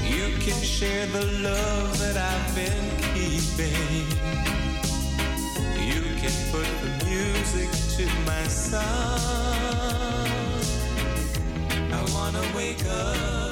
You 0.03 0.37
can 0.39 0.61
share 0.61 1.05
the 1.07 1.25
love 1.49 1.99
that 1.99 2.17
I've 2.17 2.55
been 2.55 2.87
keeping. 3.13 4.62
Can 6.23 6.31
put 6.53 6.65
the 6.79 7.05
music 7.05 7.69
to 7.97 8.05
my 8.25 8.43
song. 8.47 8.81
I 11.91 12.01
wanna 12.13 12.41
wake 12.55 12.85
up 12.85 13.42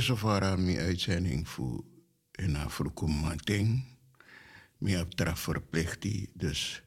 deze 0.00 0.16
vara 0.16 0.56
mijn 0.56 0.78
uitzending 0.78 1.48
voor 1.48 1.84
in 2.32 2.56
Afrikum 2.56 3.10
Mating. 3.10 3.84
Mi 4.78 4.92
heb 4.92 5.10
traf 5.10 5.40
verplicht 5.40 6.06
dus 6.34 6.82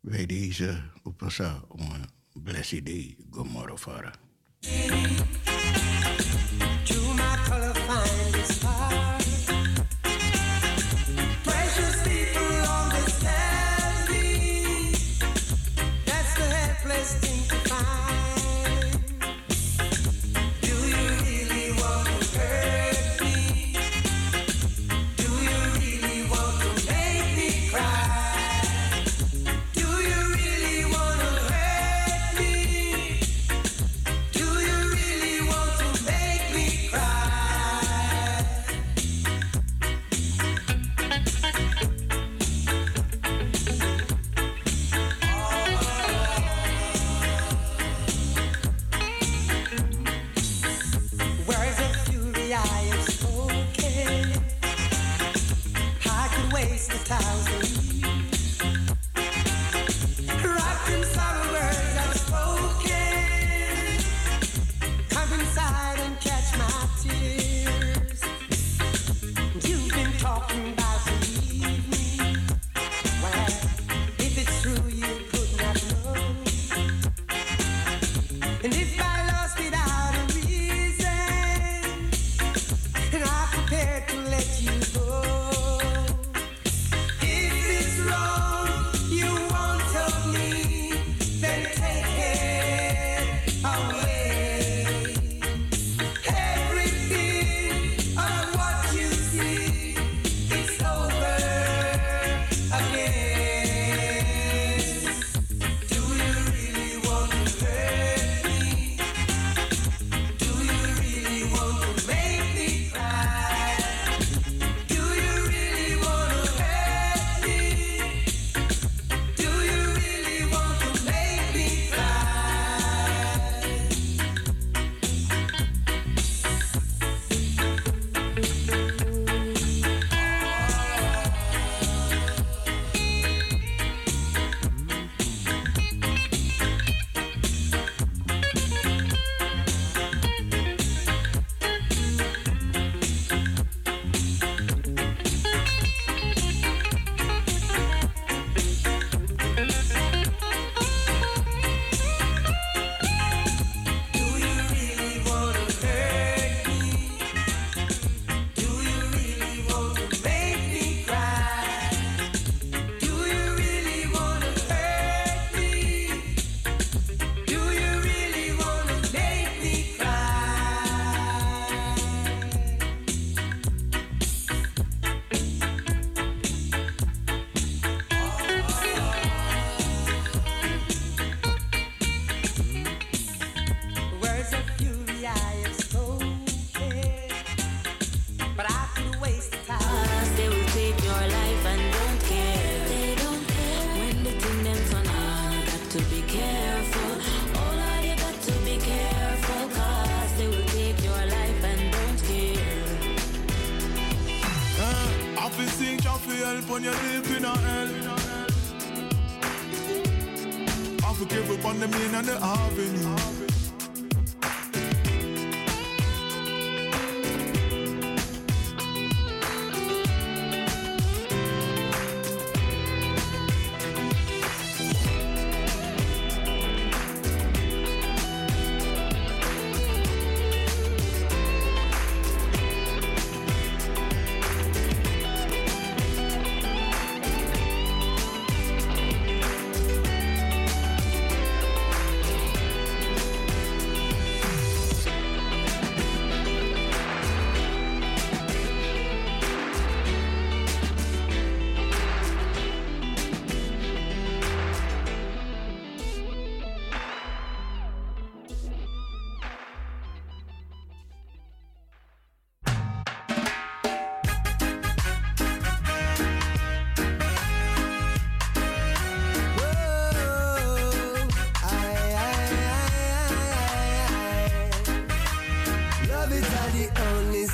bij 0.00 0.26
deze 0.26 0.82
opassa 1.02 1.62
om 1.68 1.80
een 1.80 2.42
blessed 2.42 2.86
day. 2.86 3.16
Gomorrofara. 3.30 4.14
To 6.84 7.14
my 7.14 8.79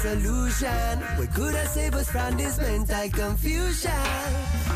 solution. 0.06 1.02
We 1.18 1.26
could 1.26 1.54
have 1.54 1.68
saved 1.68 1.96
us 1.96 2.08
from 2.08 2.36
this 2.36 2.58
mental 2.58 3.08
confusion. 3.10 4.06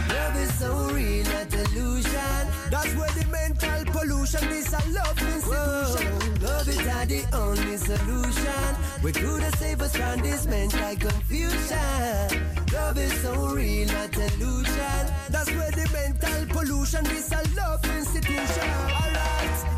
Love 0.09 0.37
is 0.45 0.53
so 0.59 0.73
real, 0.91 1.25
not 1.25 1.55
illusion. 1.63 2.43
That's 2.73 2.93
where 2.99 3.13
the 3.19 3.27
mental 3.31 3.81
pollution 3.95 4.45
is 4.49 4.73
a 4.73 4.83
love 4.99 5.19
institution. 5.35 6.11
Love 6.43 6.69
is 6.69 6.83
not 6.91 7.07
the 7.15 7.23
only 7.45 7.77
solution. 7.77 8.71
We 9.05 9.13
could 9.13 9.43
have 9.43 9.55
saved 9.55 9.83
us 9.83 9.95
from 9.95 10.21
this 10.21 10.47
mental 10.47 10.97
confusion. 10.97 12.27
Love 12.73 12.99
is 12.99 13.15
so 13.23 13.33
real, 13.55 13.87
not 13.87 14.17
illusion. 14.17 15.03
That's 15.31 15.51
where 15.57 15.71
the 15.71 15.87
mental 15.93 16.41
pollution 16.55 17.07
is 17.07 17.31
a 17.33 17.43
love 17.57 17.85
institution. 17.85 19.10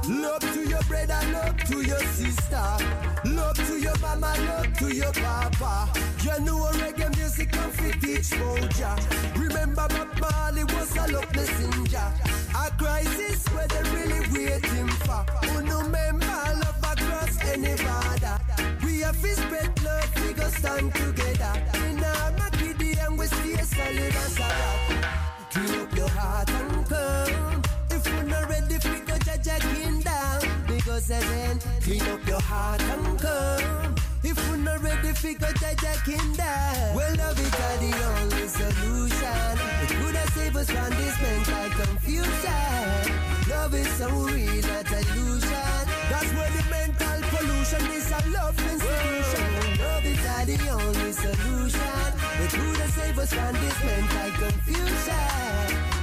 Love 0.08 0.40
to 0.52 0.68
your 0.68 0.82
brother, 0.82 1.20
love 1.32 1.56
to 1.64 1.80
your 1.80 2.00
sister. 2.00 2.76
Love 3.24 3.56
to 3.68 3.78
your 3.78 3.96
mama, 4.00 4.34
love 4.46 4.72
to 4.78 4.92
your 4.92 5.12
papa. 5.12 5.88
You 6.22 6.44
know 6.44 6.68
reggae 6.72 7.16
music 7.16 7.52
can 7.52 7.70
fit 7.70 8.02
each 8.04 8.24
soldier. 8.24 8.96
Remember 9.36 9.86
Bob 9.88 10.08
Marley 10.20 10.64
was 10.64 10.96
a 10.96 11.06
love 11.12 11.32
messenger. 11.36 12.12
A 12.54 12.70
crisis 12.76 13.46
where 13.54 13.68
they 13.68 13.82
really 13.90 14.20
waiting 14.32 14.88
for. 15.06 15.24
No 15.62 15.82
member 15.88 16.26
love 16.26 16.78
across 16.82 17.38
any 17.46 17.76
border. 17.76 18.38
We 18.84 19.00
have 19.00 19.20
to 19.22 19.28
spread 19.36 19.82
love, 19.84 20.26
we 20.26 20.32
go 20.32 20.48
stand 20.48 20.94
together. 20.94 21.52
In 21.86 22.02
our 22.02 22.32
Makidi 22.32 22.98
and 23.06 23.16
we 23.16 23.26
stay 23.26 23.56
solid 23.62 24.16
as 24.16 24.38
a 24.38 24.42
rock. 24.42 25.06
Up 25.54 25.96
your 25.96 26.08
heart 26.08 26.61
a 29.46 29.58
kingdom. 29.74 30.64
Because 30.66 31.08
then, 31.08 31.58
clean 31.80 32.02
up 32.02 32.26
your 32.26 32.40
heart 32.40 32.80
and 32.82 33.18
come. 33.18 33.94
If 34.22 34.36
we're 34.48 34.56
not 34.56 34.82
ready, 34.82 35.12
judge 35.12 35.82
a 35.82 35.94
kingdom. 36.04 36.94
Well, 36.94 37.14
love 37.16 37.38
is 37.38 37.50
the 37.50 37.92
only 38.18 38.46
solution. 38.48 39.58
It 39.82 39.90
could 39.98 40.14
have 40.14 40.32
saved 40.34 40.56
us 40.56 40.70
from 40.70 40.90
this 40.90 41.16
mental 41.20 41.70
confusion. 41.80 43.02
Love 43.50 43.74
is 43.74 43.88
so 43.98 44.08
real, 44.10 44.62
not 44.62 44.92
illusion. 44.92 45.82
That's 46.10 46.30
where 46.36 46.50
the 46.50 46.64
mental 46.70 47.18
pollution 47.30 47.84
is 47.92 48.10
a 48.10 48.20
love 48.30 48.58
institution. 48.58 49.78
Love 49.82 50.06
is 50.06 50.22
the 50.22 50.68
only 50.70 51.12
solution. 51.12 52.08
It 52.42 52.50
could 52.50 52.76
have 52.82 52.90
saved 52.90 53.18
us 53.18 53.32
from 53.32 53.54
this 53.54 53.78
mental 53.84 54.30
confusion. 54.42 55.32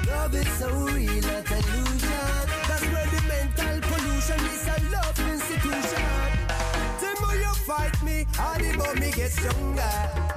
Love 0.08 0.36
is 0.36 0.48
so 0.60 0.70
real, 0.70 1.22
not 1.22 1.52
illusion. 1.52 2.59
Pollution 4.30 4.54
is 4.54 4.68
a 4.68 4.78
love 4.92 5.20
institution. 5.32 6.04
The 7.02 7.18
more 7.22 7.36
you 7.36 7.54
fight 7.66 8.04
me, 8.04 8.28
all 8.40 8.60
the 8.60 8.74
more 8.78 8.94
me 8.96 9.12
get 9.12 9.32
stronger. 9.32 9.82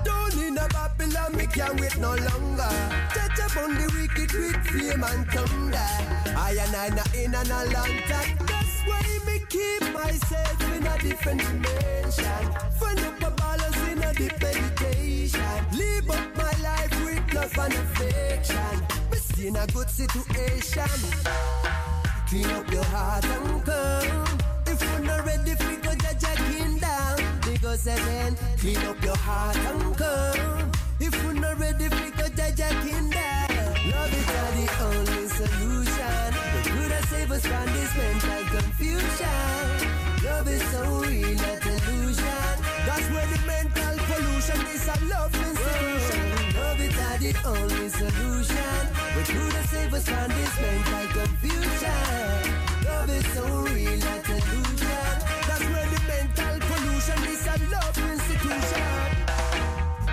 Don't 0.04 0.34
need 0.36 0.56
a 0.56 0.66
Babylon, 0.68 1.36
me 1.36 1.46
can't 1.46 1.78
wait 1.78 1.98
no 1.98 2.14
longer. 2.14 2.70
Touch 3.12 3.38
upon 3.38 3.74
the 3.74 3.90
wicked 3.92 4.32
with 4.32 4.56
flame 4.66 5.04
and 5.04 5.26
thunder. 5.28 5.76
I 5.76 6.56
and 6.58 6.74
I 6.74 6.88
not 6.88 7.14
in 7.14 7.34
an 7.34 7.50
a 7.50 7.64
long 7.64 7.98
time. 8.08 8.38
That's 8.46 8.80
why 8.86 9.02
me 9.26 9.40
keep 9.50 9.82
myself 9.92 10.62
in 10.74 10.86
a 10.86 10.96
different 10.98 11.42
dimension. 11.42 12.50
Find 12.80 12.98
up 13.00 13.20
a 13.22 13.30
balance 13.30 13.76
in 13.88 14.02
a 14.02 14.14
deep 14.14 14.40
meditation. 14.40 15.66
Live 15.76 16.08
up 16.10 16.34
my 16.36 16.52
life 16.62 17.04
with 17.04 17.34
love 17.34 17.58
and 17.58 17.74
affection. 17.74 18.86
Me 19.10 19.18
see 19.18 19.48
in 19.48 19.56
a 19.56 19.66
good 19.66 19.90
situation. 19.90 20.88
Clean 22.32 22.46
up 22.46 22.72
your 22.72 22.84
heart 22.84 23.26
and 23.26 23.62
come. 23.62 24.38
If 24.66 24.80
you're 24.80 25.00
not 25.00 25.26
ready 25.26 25.54
for 25.54 25.76
go 25.84 25.92
judge 26.00 26.24
a 26.24 26.34
kingdom, 26.48 27.16
because 27.44 27.84
then 27.84 28.36
clean 28.56 28.78
up 28.88 29.04
your 29.04 29.18
heart 29.18 29.54
and 29.54 29.94
come. 29.98 30.72
If 30.98 31.12
you're 31.22 31.34
not 31.34 31.58
ready 31.60 31.88
for 31.90 32.10
go 32.16 32.28
judge 32.32 32.60
a 32.60 32.70
kingdom, 32.80 33.52
love 33.92 34.14
is 34.16 34.26
the 34.32 34.40
only 34.80 35.28
solution. 35.28 36.24
We 36.54 36.60
could 36.72 36.92
have 36.96 37.04
saved 37.12 37.32
us 37.32 37.44
from 37.44 37.66
this 37.76 37.92
mental 38.00 38.44
confusion. 38.56 39.68
Love 40.24 40.48
is 40.48 40.62
so 40.72 40.82
real, 41.04 41.36
not 41.36 41.66
illusion. 41.68 42.54
That's 42.88 43.08
where 43.12 43.28
the 43.28 43.40
mental 43.44 43.94
pollution 44.08 44.60
is 44.72 44.88
a 44.88 44.96
love 45.04 45.34
institution. 45.36 46.56
Love 46.56 46.80
is 46.80 46.96
the 46.96 47.32
only 47.44 47.88
solution. 47.90 49.01
We 49.14 49.22
could 49.24 49.52
have 49.52 49.66
saved 49.66 49.94
us 49.94 50.08
from 50.08 50.28
this 50.28 50.54
mental 50.60 51.06
confusion. 51.12 52.42
Love 52.86 53.10
is 53.10 53.26
so 53.34 53.44
real, 53.44 53.98
not 53.98 54.28
illusion. 54.28 55.14
That's 55.46 55.64
where 55.72 55.88
the 55.92 56.00
mental 56.08 56.54
pollution 56.68 57.20
is 57.28 57.46
a 57.46 57.56
love 57.70 57.98
institution. 58.12 58.92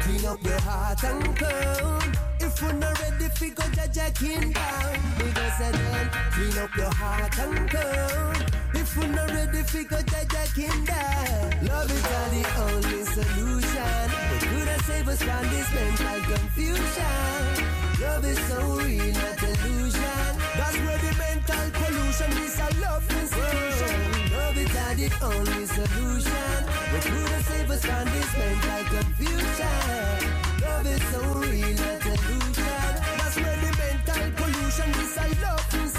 Clean 0.03 0.25
up 0.25 0.43
your 0.43 0.59
heart 0.61 1.03
and 1.03 1.35
come. 1.37 2.11
If 2.41 2.61
you're 2.61 2.73
not 2.73 2.99
ready, 2.99 3.29
fi 3.29 3.49
go 3.49 3.63
judge 3.71 3.97
a 3.97 4.11
kingdom. 4.11 4.99
Because 5.17 5.57
then 5.59 6.09
clean 6.33 6.57
up 6.57 6.75
your 6.75 6.93
heart 6.93 7.39
and 7.39 7.69
come. 7.69 8.35
If 8.73 8.95
you're 8.97 9.07
not 9.07 9.31
ready, 9.31 9.63
fi 9.63 9.83
go 9.83 10.01
judge 10.01 10.33
a 10.33 10.45
kingdom. 10.53 11.67
Love 11.67 11.89
is 11.89 12.03
not 12.03 12.29
the 12.35 12.43
only 12.67 13.03
solution. 13.05 14.03
We 14.31 14.37
could 14.45 14.67
have 14.67 14.81
saved 14.81 15.09
us 15.09 15.23
from 15.23 15.43
this 15.49 15.73
mental 15.73 16.19
confusion. 16.35 17.78
Love 18.01 18.23
is 18.23 18.39
so 18.47 18.55
real, 18.79 19.13
not 19.13 19.43
illusion. 19.43 20.31
That's 20.55 20.77
where 20.77 20.97
the 20.99 21.13
mental 21.19 21.65
pollution 21.73 22.31
is 22.43 22.57
a 22.57 22.69
love 22.79 23.03
institution. 23.11 24.31
Love 24.31 24.57
is 24.57 24.73
not 24.73 24.95
the 24.95 25.09
only 25.21 25.65
solution. 25.65 26.55
We 26.93 26.99
could 26.99 27.29
have 27.29 27.45
saved 27.45 27.71
us 27.71 27.83
from 27.83 28.05
this 28.15 28.31
mental 28.39 28.83
confusion. 28.95 30.19
Love 30.63 30.87
is 30.87 31.03
so 31.11 31.21
real, 31.43 31.75
not 31.75 32.05
illusion. 32.07 32.91
That's 33.19 33.35
where 33.35 33.57
the 33.63 33.71
mental 33.83 34.31
pollution 34.37 34.89
is 35.03 35.17
a 35.17 35.27
love 35.43 35.73
institution. 35.73 35.98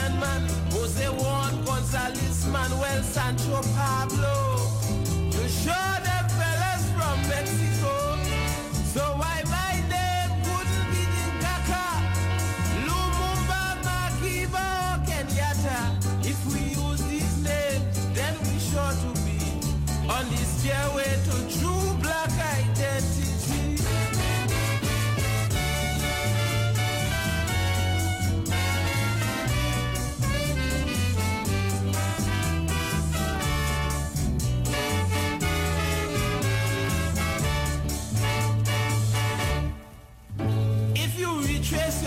Indian 0.00 0.20
man, 0.20 0.42
Jose 0.70 1.08
Juan 1.08 1.64
Gonzalez, 1.64 2.46
Manuel 2.46 3.02
Sancho 3.02 3.60
Pablo. 3.76 4.56
You 5.30 5.48
sure 5.48 5.96
them 6.04 6.26
fellas 6.38 6.84
from 6.96 7.28
Mexico? 7.28 7.69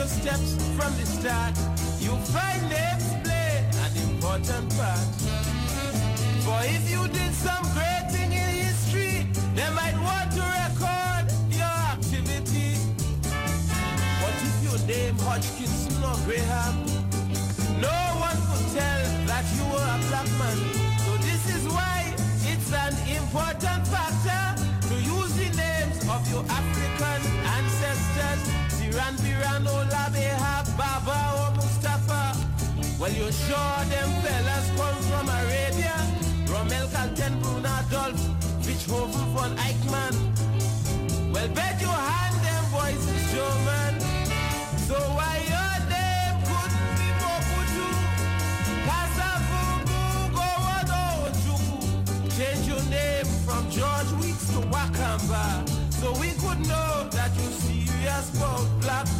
Your 0.03 0.09
steps 0.09 0.55
from 0.75 0.91
the 0.99 1.05
start, 1.05 1.55
you'll 1.99 2.27
find 2.35 2.61
names 2.67 3.07
play 3.23 3.63
an 3.85 3.93
important 4.11 4.67
part. 4.75 5.07
For 6.43 6.59
if 6.75 6.91
you 6.91 7.07
did 7.07 7.33
some 7.33 7.63
great 7.71 8.11
thing 8.11 8.33
in 8.33 8.49
history, 8.67 9.27
they 9.55 9.69
might 9.79 9.95
want 10.03 10.27
to 10.35 10.43
record 10.59 11.25
your 11.55 11.75
activity. 11.95 12.75
But 14.19 14.35
if 14.49 14.55
you 14.65 14.73
name 14.91 15.15
Hodgkinson 15.23 16.03
or 16.03 16.19
Graham, 16.27 16.75
no 17.79 17.99
one 18.27 18.39
could 18.47 18.67
tell 18.75 19.03
that 19.31 19.45
you 19.55 19.63
were 19.71 19.87
a 19.87 19.99
black 20.09 20.27
man. 20.41 20.59
So 21.05 21.11
this 21.23 21.43
is 21.55 21.63
why 21.71 22.11
it's 22.51 22.73
an 22.73 22.93
important 23.07 23.87
factor 23.87 24.43
to 24.89 24.95
use 25.15 25.33
the 25.39 25.49
names 25.55 25.97
of 26.11 26.21
your 26.29 26.43
African 26.49 27.21
ancestors. 27.55 28.62
Siran, 28.93 29.15
Biran, 29.25 29.65
Olabe, 29.65 30.77
Baba, 30.77 31.17
or 31.41 31.55
Mustafa. 31.55 32.37
Well, 32.99 33.11
you're 33.11 33.31
sure 33.31 33.79
them 33.89 34.09
fellas 34.21 34.69
come 34.77 35.01
from 35.09 35.29
Arabia. 35.29 35.97
Rommel, 36.45 36.87
Calten, 36.93 37.41
Bruno, 37.41 37.69
Adolf, 37.89 38.21
Beethoven, 38.63 39.33
von 39.33 39.55
Eichmann. 39.57 40.13
Well, 41.33 41.47
bet 41.55 41.81
you 41.81 41.87
hand 41.87 42.35
them 42.45 42.63
boys 42.71 43.01
is 43.09 43.33
German. 43.33 43.99
So 44.85 44.93
why 45.17 45.41
your 45.49 45.73
name 45.89 46.37
couldn't 46.45 46.93
be 46.99 47.09
Mobutu? 47.17 47.89
Kasavubu, 48.85 50.01
Gowado, 50.37 51.01
Ojukwu. 51.25 51.81
Oh, 51.81 52.37
Change 52.37 52.67
your 52.67 52.83
name 52.93 53.25
from 53.45 53.67
George 53.71 54.11
Weeks 54.21 54.45
to 54.53 54.59
Wakamba. 54.69 55.67
So 55.99 56.11
we 56.19 56.29
could 56.37 56.59
know 56.67 57.07
that 57.09 57.31
you're 57.35 57.57
serious 57.65 58.37
about 58.37 58.72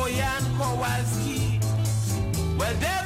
Koyan 0.00 0.44
Kowalski. 0.56 1.60
Well, 2.58 2.74
there 2.80 2.99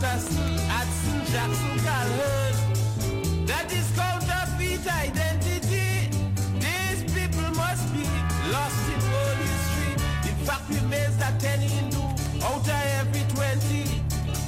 Patterson, 0.00 0.56
Hudson, 0.72 1.20
Jackson, 1.30 1.76
Calhoun. 1.84 3.44
That 3.44 3.68
is 3.70 3.84
counterfeit 3.92 4.80
identity. 4.88 6.08
These 6.56 7.04
people 7.12 7.50
must 7.52 7.84
be 7.92 8.08
lost 8.48 8.80
in 8.88 9.00
world 9.12 9.38
history. 9.44 9.92
In 10.24 10.36
fact, 10.46 10.64
remains 10.70 11.16
that 11.18 11.38
10 11.38 11.60
Hindu 11.60 12.00
out 12.40 12.64
of 12.64 12.82
every 12.96 13.24
20 13.28 14.00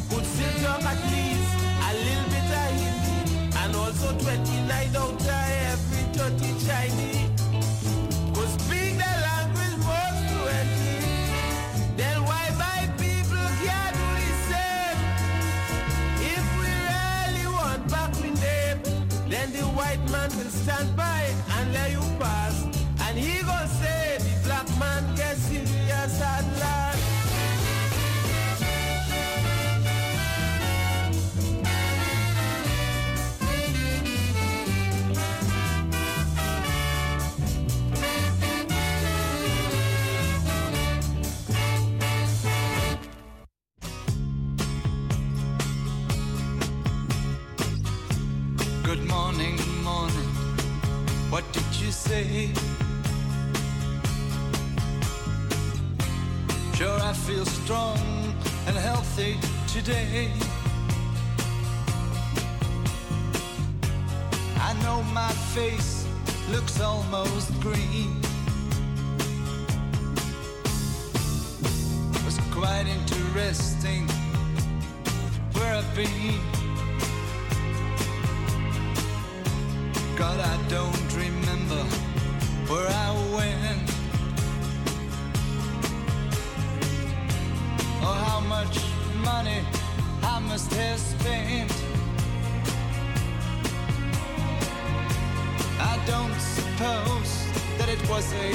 could 0.08 0.24
still 0.24 0.56
talk 0.64 0.84
at 0.88 1.00
least 1.12 1.52
a 1.84 1.92
little 2.00 2.28
bit 2.32 2.48
of 2.48 2.72
Hindi. 2.80 3.52
And 3.60 3.76
also 3.76 4.16
29 4.24 4.51
constant 20.64 20.91
say? 52.12 52.50
Sure, 56.74 56.98
I 57.00 57.12
feel 57.26 57.46
strong 57.46 57.98
and 58.66 58.76
healthy 58.76 59.38
today. 59.66 60.30
I 64.68 64.70
know 64.82 65.02
my 65.20 65.32
face 65.56 66.06
looks 66.50 66.80
almost 66.80 67.48
green. 67.60 68.12
It 72.16 72.24
was 72.26 72.38
quite 72.58 72.86
interesting 72.96 74.06
where 75.54 75.74
I've 75.76 75.96
been. 75.96 76.61
God, 80.22 80.38
I 80.38 80.56
don't 80.68 81.16
remember 81.16 81.82
where 82.70 82.86
I 82.86 83.10
went 83.34 83.88
or 88.06 88.14
how 88.26 88.38
much 88.38 88.78
money 89.16 89.64
I 90.22 90.38
must 90.38 90.72
have 90.74 91.00
spent. 91.00 91.72
I 95.80 95.94
don't 96.06 96.38
suppose 96.56 97.32
that 97.78 97.88
it 97.88 98.02
was 98.08 98.32
a 98.32 98.50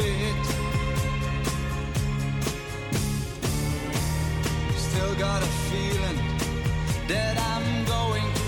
bit. 0.00 0.44
Still 4.74 5.14
got 5.16 5.42
a 5.42 5.52
feeling 5.68 6.18
that 7.08 7.36
I'm 7.52 7.84
going 7.84 8.39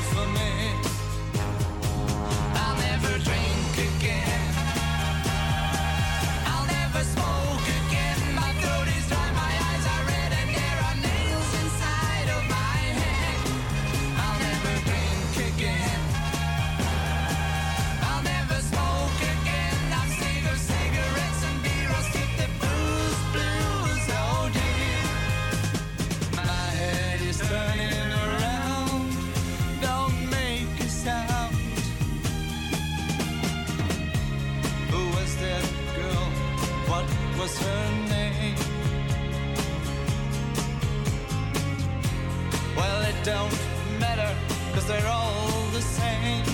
cause 44.82 44.88
they're 44.88 45.10
all 45.10 45.66
the 45.72 45.80
same. 45.80 46.44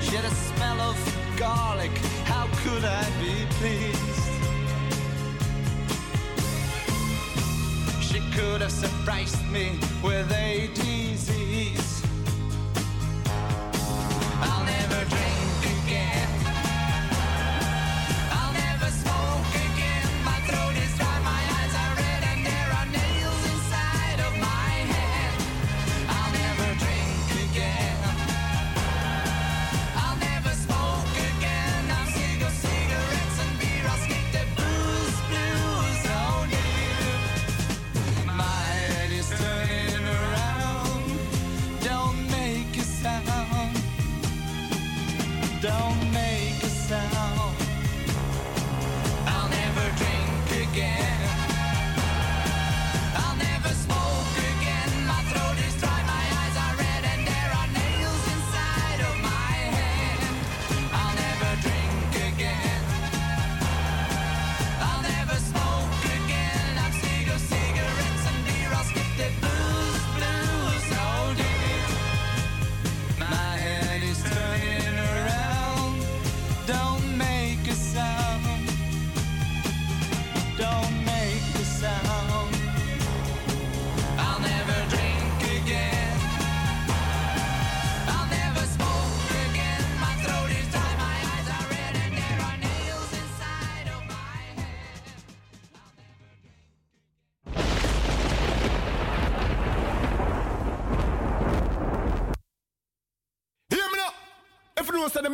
She 0.00 0.16
had 0.16 0.24
a 0.24 0.30
smell 0.30 0.80
of 0.80 0.96
garlic, 1.36 1.90
how 2.24 2.48
could 2.62 2.84
I 2.84 3.04
be 3.20 3.46
pleased? 3.58 3.98
She 8.02 8.20
could 8.36 8.60
have 8.60 8.72
surprised 8.72 9.44
me 9.50 9.78
with 10.02 10.30
a 10.32 10.68
disease. 10.74 11.57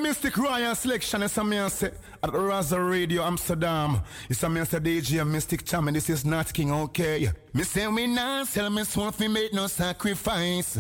Mystic 0.05 0.37
Royal 0.37 0.75
selection 0.75 1.23
is 1.23 1.33
something 1.33 1.59
I 1.59 1.69
say 1.69 1.91
at 2.23 2.29
Raza 2.29 2.91
Radio 2.91 3.23
Amsterdam. 3.23 4.03
It's 4.29 4.39
I 4.61 4.65
say 4.65 4.79
DJ 4.79 5.27
Mystic 5.27 5.65
Cham 5.65 5.87
this 5.87 6.11
is 6.11 6.27
not 6.27 6.53
King, 6.53 6.71
okay? 6.73 7.33
Me 7.57 7.63
say 7.63 7.87
me 7.87 8.09
nah 8.09 8.43
sell 8.43 8.69
me 8.69 8.83
soul 8.83 9.13
fi 9.13 9.29
make 9.29 9.53
no 9.53 9.69
sacrifice. 9.69 10.77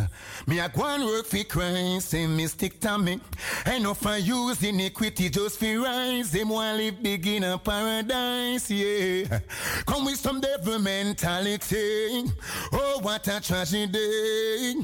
Me 0.49 0.59
a 0.59 0.69
go 0.69 0.85
and 0.85 1.05
work 1.05 1.25
fi 1.25 1.45
Christ, 1.45 2.09
say 2.09 2.27
Mystic 2.27 2.81
Tommy. 2.81 3.21
Ain't 3.65 3.85
no 3.85 3.95
for 3.95 4.17
use 4.17 4.61
iniquity 4.61 5.29
just 5.29 5.61
fi 5.61 5.77
rise. 5.77 6.33
Them 6.33 6.49
want 6.49 6.77
live 6.77 7.01
big 7.01 7.29
in 7.29 7.45
a 7.45 7.57
paradise, 7.59 8.69
yeah. 8.73 9.39
Come 9.87 10.07
with 10.07 10.17
some 10.17 10.41
devil 10.41 10.81
mentality. 10.81 12.25
Oh, 12.73 12.99
what 13.03 13.29
a 13.29 13.41
tragedy. 13.41 14.75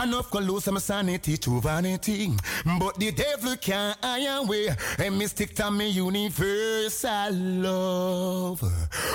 Enough 0.00 0.30
go 0.30 0.38
lose 0.38 0.62
some 0.62 0.78
sanity 0.78 1.36
to 1.38 1.60
vanity. 1.60 2.32
But 2.78 3.00
the 3.00 3.10
devil 3.10 3.56
can't 3.56 3.98
iron 4.04 4.44
away. 4.44 4.68
And 5.00 5.18
mystic 5.18 5.56
to 5.56 5.68
me 5.72 5.88
universal 5.88 7.32
love. 7.32 8.62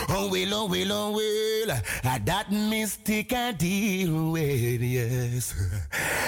Oh, 0.10 0.28
well, 0.30 0.54
oh, 0.54 0.66
well, 0.66 0.92
oh, 0.92 1.12
well. 1.12 1.82
Ah, 2.12 2.18
That 2.26 2.52
mystic 2.52 3.32
I 3.34 3.52
deal 3.52 4.32
with, 4.32 4.82
yes. 4.82 5.54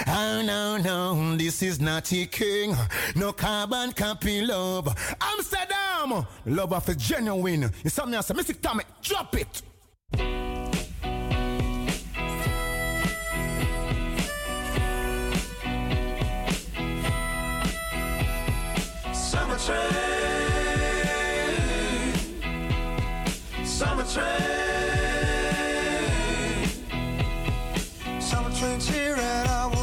Oh, 0.07 0.41
no, 0.45 0.77
no, 0.77 1.35
this 1.37 1.63
is 1.63 1.79
not 1.79 2.11
a 2.13 2.25
king. 2.27 2.75
No 3.15 3.33
carbon 3.33 3.91
copy 3.93 4.41
love. 4.41 4.87
Amsterdam, 5.19 6.25
love 6.45 6.73
of 6.73 6.87
a 6.89 6.93
genuine. 6.95 7.71
It's 7.83 7.95
something 7.95 8.13
else. 8.13 8.31
Mystic 8.33 8.61
Tommy, 8.61 8.83
drop 9.01 9.35
it. 9.35 9.61
Summer 19.13 19.57
train, 19.57 19.91
summer 23.65 24.03
train, 24.03 24.60
cheer 28.81 29.15
and 29.15 29.47
I 29.47 29.80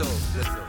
Listen. 0.00 0.59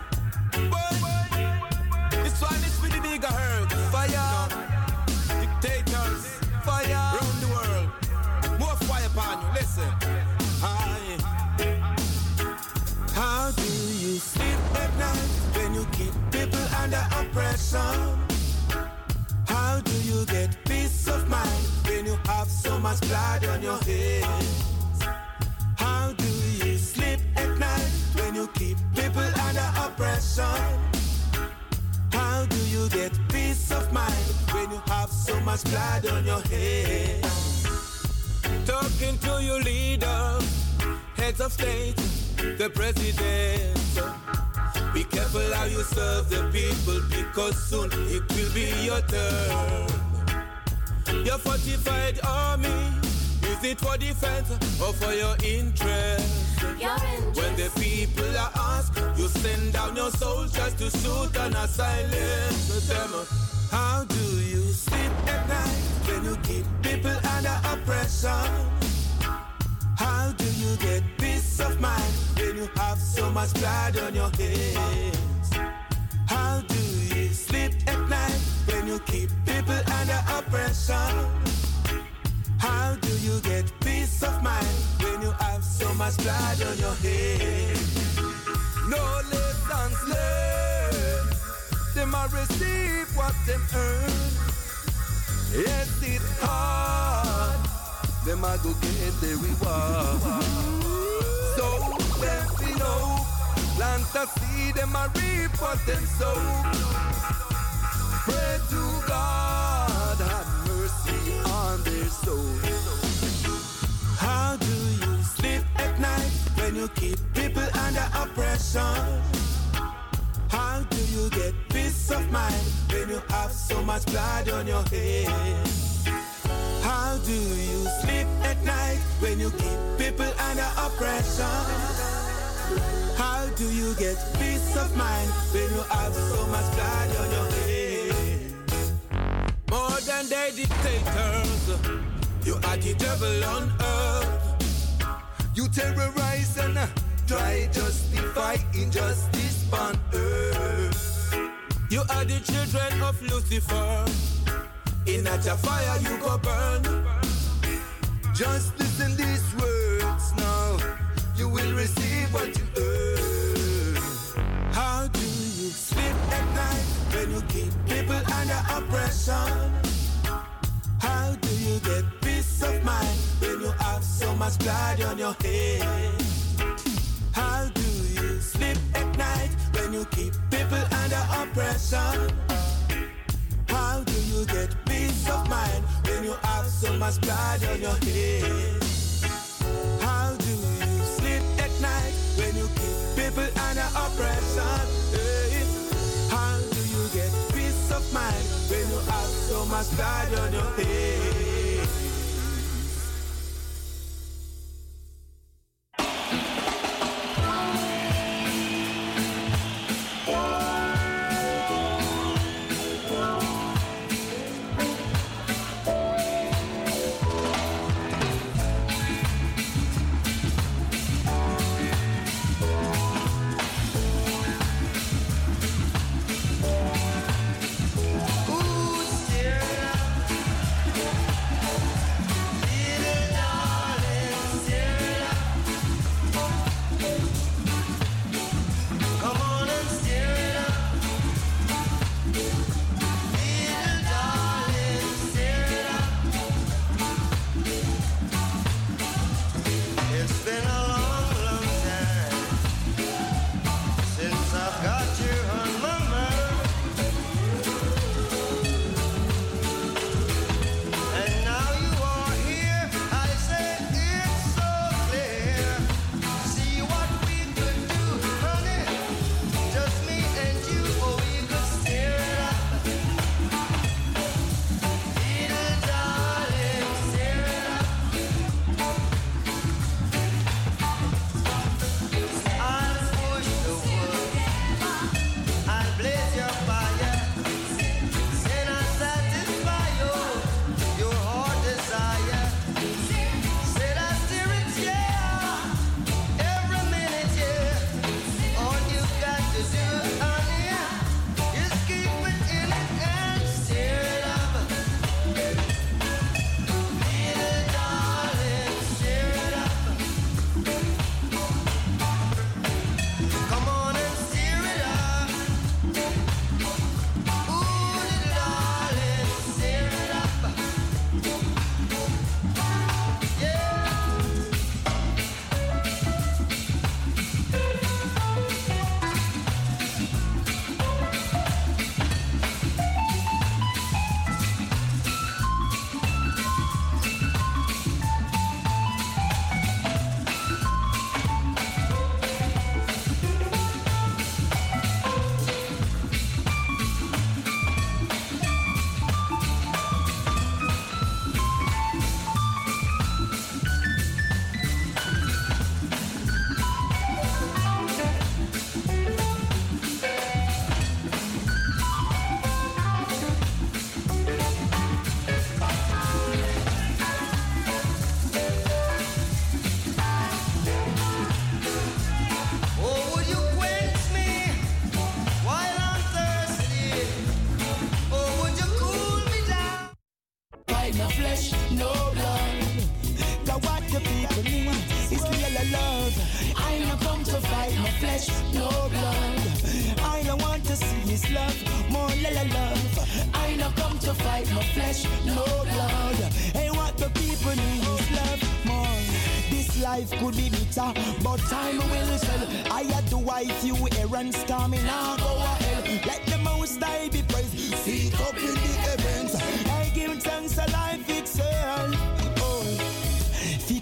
difference, 404.23 404.43
cause 404.49 404.69
me 404.69 404.77
now 404.83 405.15
go 405.17 405.35
ahead. 405.37 406.05
Let 406.05 406.25
the 406.25 406.37
most 406.39 406.79
die 406.79 407.09
be 407.09 407.21
praised, 407.23 407.57
See 407.83 408.11
up 408.13 408.35
in 408.37 408.53
the 408.53 408.73
heavens. 408.85 409.35
I 409.69 409.91
give 409.93 410.21
thanks 410.21 410.55
to 410.55 410.71
life 410.71 411.09
itself. 411.09 411.95
Oh, 412.37 412.63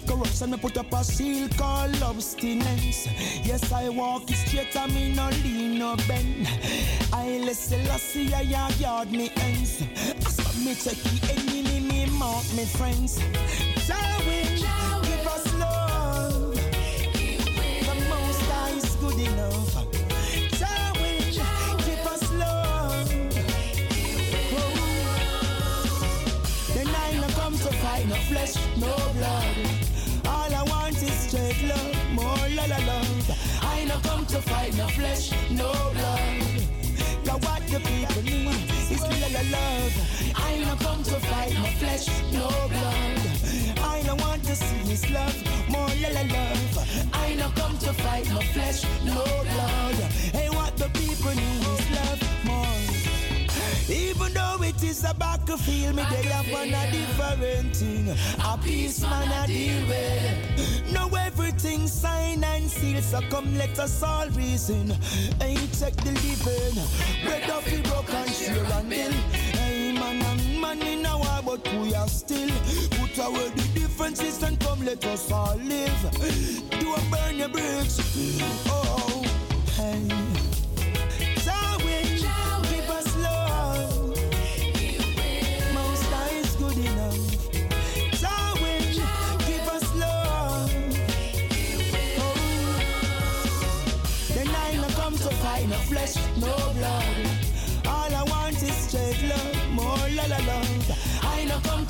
corruption, 0.06 0.50
me 0.50 0.56
put 0.58 0.76
up 0.76 0.92
a 0.92 1.04
shield 1.04 1.56
called 1.56 2.02
obstinence. 2.02 3.06
Yes, 3.44 3.72
I 3.72 3.88
walk 3.88 4.30
it 4.30 4.36
straight, 4.36 4.76
I 4.76 4.86
mean 4.86 5.16
no 5.16 5.28
lean, 5.42 5.78
no 5.78 5.96
bend. 6.08 6.48
I 7.12 7.38
listen, 7.44 7.86
I 7.88 7.96
see, 7.96 8.32
I 8.32 8.42
yard 8.42 9.10
me 9.12 9.30
ends. 9.36 9.82
I 9.82 10.64
me 10.64 10.74
take 10.74 11.02
the 11.02 11.32
enemy, 11.32 11.80
me 11.80 12.06
mark 12.18 12.44
me 12.54 12.64
friends. 12.64 13.18
To 34.30 34.40
fight 34.42 34.76
no 34.76 34.86
flesh, 34.86 35.32
no 35.50 35.72
blood. 35.92 36.42
Cause 37.26 37.40
what 37.46 37.62
the 37.66 37.80
people 37.80 38.22
need 38.22 38.70
is 38.94 39.02
real 39.02 39.34
love. 39.50 39.94
I 40.36 40.62
don't 40.64 40.78
come 40.78 41.02
to 41.02 41.18
fight 41.30 41.52
no 41.54 41.64
flesh, 41.80 42.06
no 42.32 42.46
blood. 42.68 43.18
I 43.80 44.02
don't 44.06 44.20
want 44.20 44.44
to 44.44 44.54
see 44.54 44.88
his 44.88 45.10
love, 45.10 45.34
more 45.68 45.88
la 46.02 46.22
love. 46.36 47.10
I 47.12 47.34
don't 47.36 47.54
come 47.56 47.76
to 47.78 47.92
fight 47.92 48.28
no 48.28 48.40
flesh, 48.54 48.84
no 49.04 49.24
blood. 49.24 49.98
Hey, 50.36 50.48
what 50.50 50.76
the 50.76 50.88
people 50.90 51.34
need 51.34 51.66
is 51.74 51.90
love, 51.98 52.22
more. 52.44 53.00
Even 53.88 54.32
though 54.32 54.62
it 54.62 54.80
is 54.84 55.02
a 55.02 55.12
battlefield, 55.14 55.96
me 55.96 56.04
they 56.08 56.22
have 56.28 56.48
one 56.52 56.68
a 56.68 56.90
different 56.92 57.74
thing. 57.74 58.08
A 58.44 58.56
peace 58.62 59.02
man 59.02 59.42
a 59.42 59.46
deal 59.48 59.88
with. 59.88 60.92
Now 60.92 61.08
everything 61.32 61.86
signed 61.86 62.44
and 62.44 62.68
sealed, 62.70 63.04
so 63.04 63.20
come 63.30 63.56
let 63.56 63.78
us 63.78 64.02
all 64.02 64.28
reason. 64.30 64.90
Hey, 65.40 65.56
check 65.78 65.94
the 65.96 66.12
living. 66.26 66.76
Bread 67.24 67.50
of 67.50 67.64
the 67.64 67.80
broke 67.88 68.12
and 68.12 68.30
share 68.30 68.64
and 68.64 68.88
bill. 68.88 69.12
Hey, 69.58 69.92
man 69.92 70.22
and 70.22 70.60
man 70.60 70.82
in 70.82 71.06
a 71.06 71.16
war, 71.16 71.40
but 71.44 71.72
we 71.74 71.94
are 71.94 72.08
still. 72.08 72.50
Put 72.98 73.18
away 73.18 73.48
the 73.50 73.80
differences 73.80 74.42
and 74.42 74.58
come 74.60 74.84
let 74.84 75.04
us 75.04 75.30
all 75.30 75.56
live. 75.56 76.02
Don't 76.80 77.10
burn 77.10 77.36
your 77.36 77.48
bridge. 77.48 78.69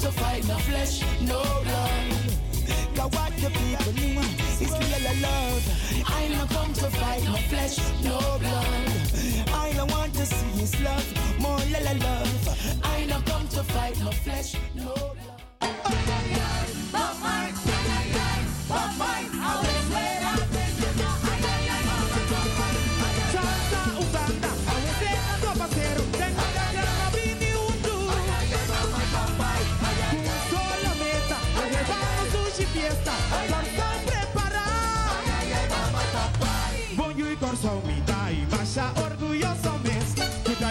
To 0.01 0.11
fight 0.13 0.47
no 0.49 0.57
flesh, 0.57 1.03
no 1.21 1.43
blood. 1.65 2.11
Cause 2.97 3.11
what 3.13 3.33
the 3.37 3.51
people 3.51 3.93
need 3.93 4.19
is 4.65 4.73
real 4.73 5.21
love. 5.21 5.65
I 6.07 6.29
no 6.29 6.47
come 6.47 6.73
to 6.73 6.89
fight 6.91 7.23
no 7.25 7.37
flesh, 7.51 7.77
no 8.03 8.19
blood. 8.39 9.51
I 9.53 9.73
no 9.77 9.85
want 9.87 10.15
to 10.15 10.25
see 10.25 10.61
his 10.61 10.81
love, 10.81 11.07
more 11.39 11.59
la 11.71 11.93
love. 11.93 12.81
I 12.83 13.05
no 13.07 13.21
come 13.27 13.47
to 13.49 13.63
fight 13.63 13.99
no 14.01 14.11
flesh, 14.11 14.57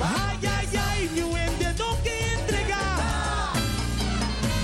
Ay, 0.00 0.38
ay, 0.46 0.68
ay, 0.88 1.10
mi 1.14 1.20
duende 1.20 1.74
no 1.78 2.02
que 2.02 2.34
entregar. 2.34 3.52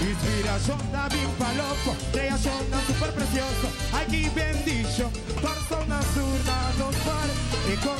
Inspiración 0.00 0.78
David 0.92 1.28
Palopo, 1.38 1.96
creación 2.12 2.64
super 2.86 3.12
precioso. 3.12 3.66
Aquí 3.92 4.28
bendición, 4.34 5.10
persona 5.42 6.00
zurda, 6.14 6.72
dos 6.78 6.96
par, 7.04 7.28
y 7.72 7.76
con 7.84 7.98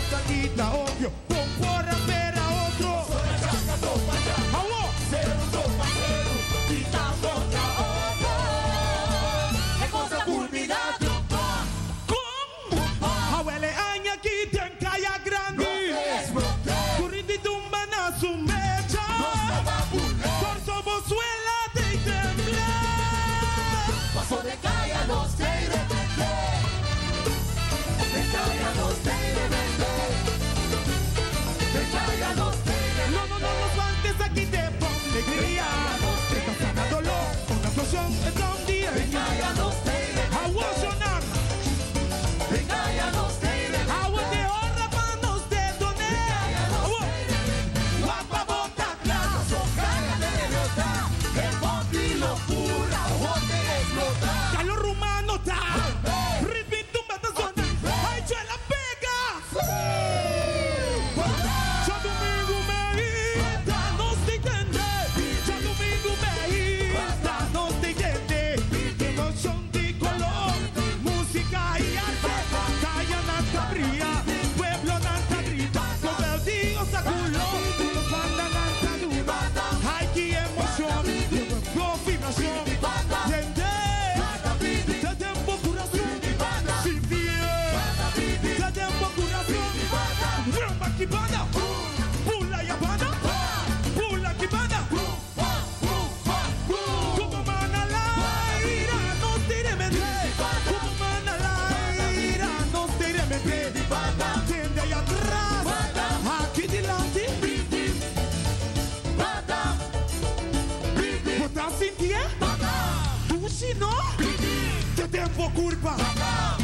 tempo 115.39 115.51
curva, 115.51 115.94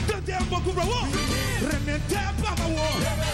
de 0.04 0.20
tempo 0.22 0.60
curva, 0.62 0.82
oh, 0.82 1.06
para 2.42 2.66
o 2.66 3.33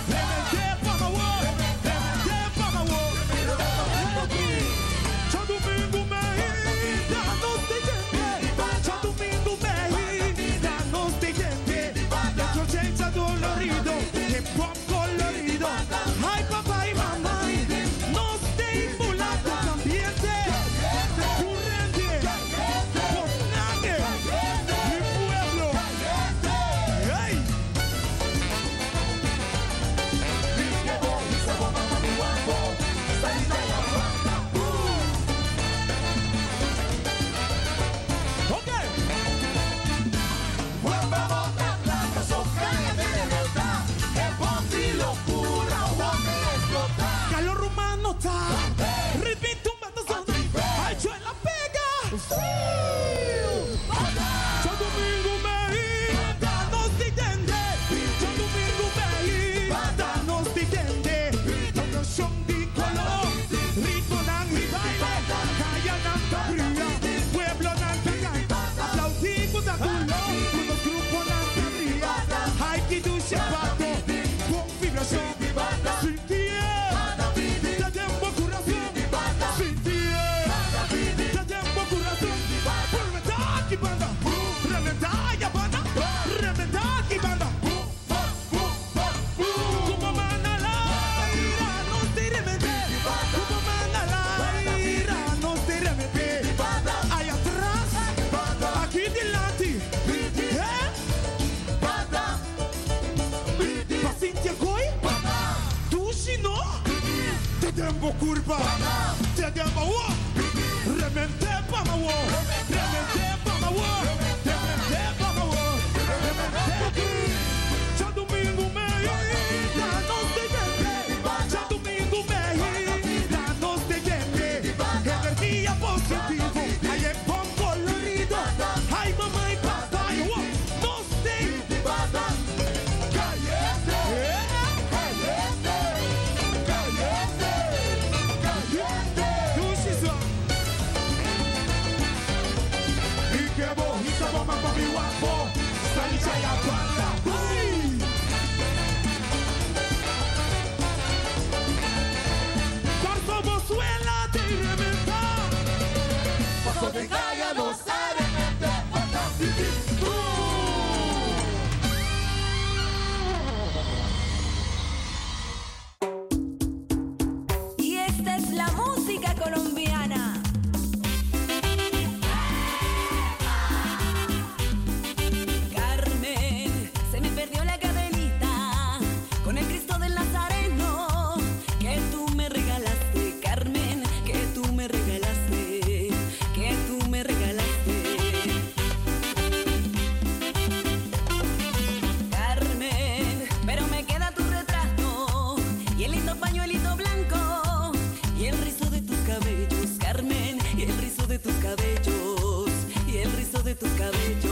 tu 203.81 203.87
cabello. 203.97 204.50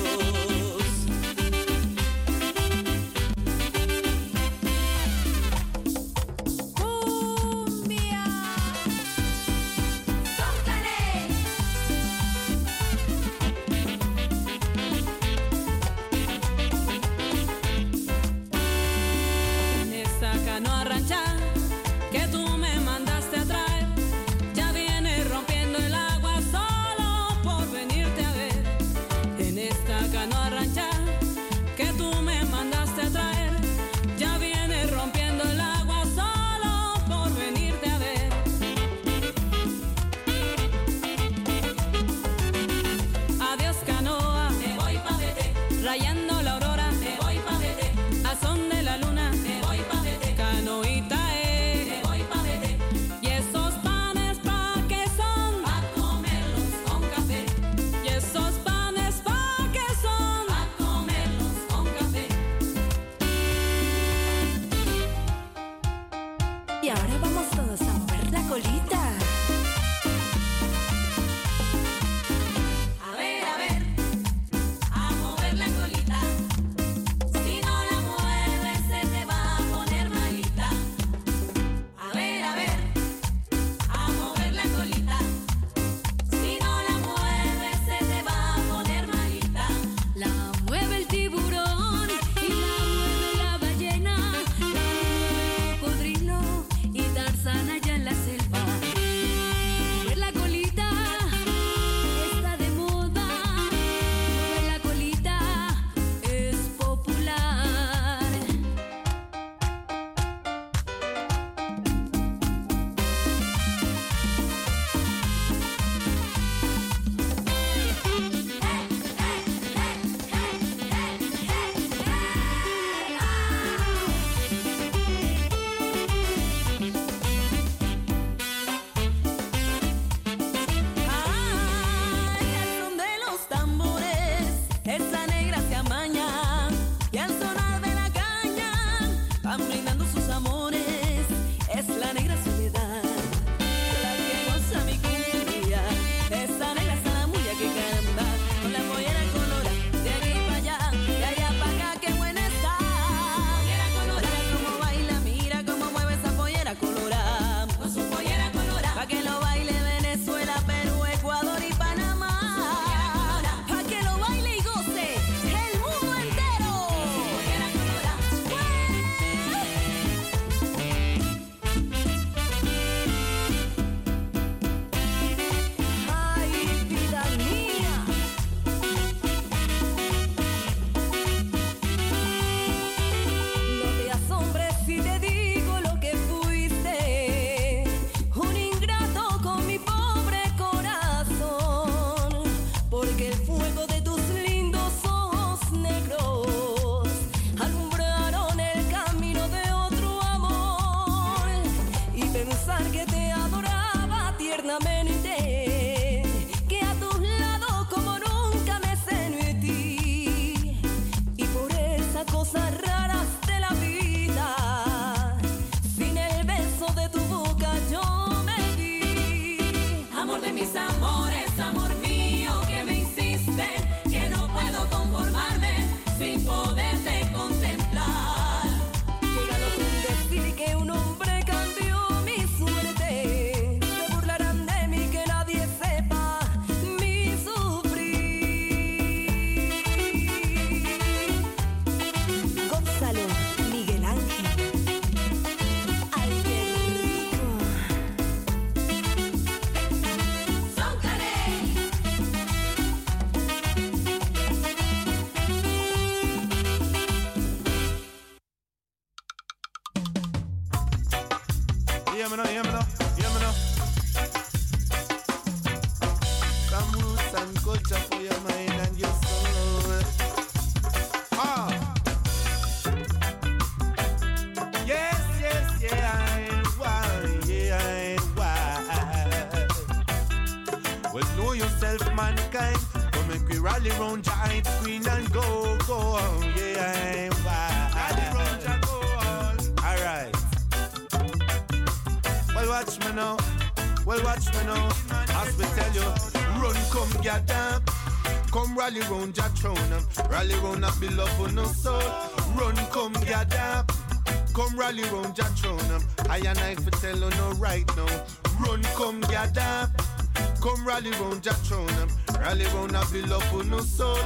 Round 311.38 311.46
your 311.46 311.54
throne. 311.54 311.88
Um, 312.02 312.40
rally 312.40 312.64
round 312.66 312.96
a 312.96 313.04
beloved 313.12 313.70
no 313.70 313.78
soul. 313.80 314.16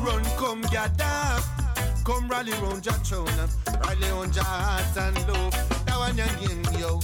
Run, 0.00 0.24
come 0.36 0.62
gather. 0.62 1.42
Come 2.04 2.28
rally 2.28 2.52
round 2.62 2.84
your 2.84 2.94
throne. 2.94 3.28
Um, 3.28 3.48
rally 3.84 4.08
round 4.10 4.34
your 4.34 4.44
heart 4.44 4.96
and 4.96 5.28
love. 5.28 5.52
That 5.86 5.98
one 5.98 6.16
you 6.16 6.48
game, 6.48 6.80
yo. 6.80 7.00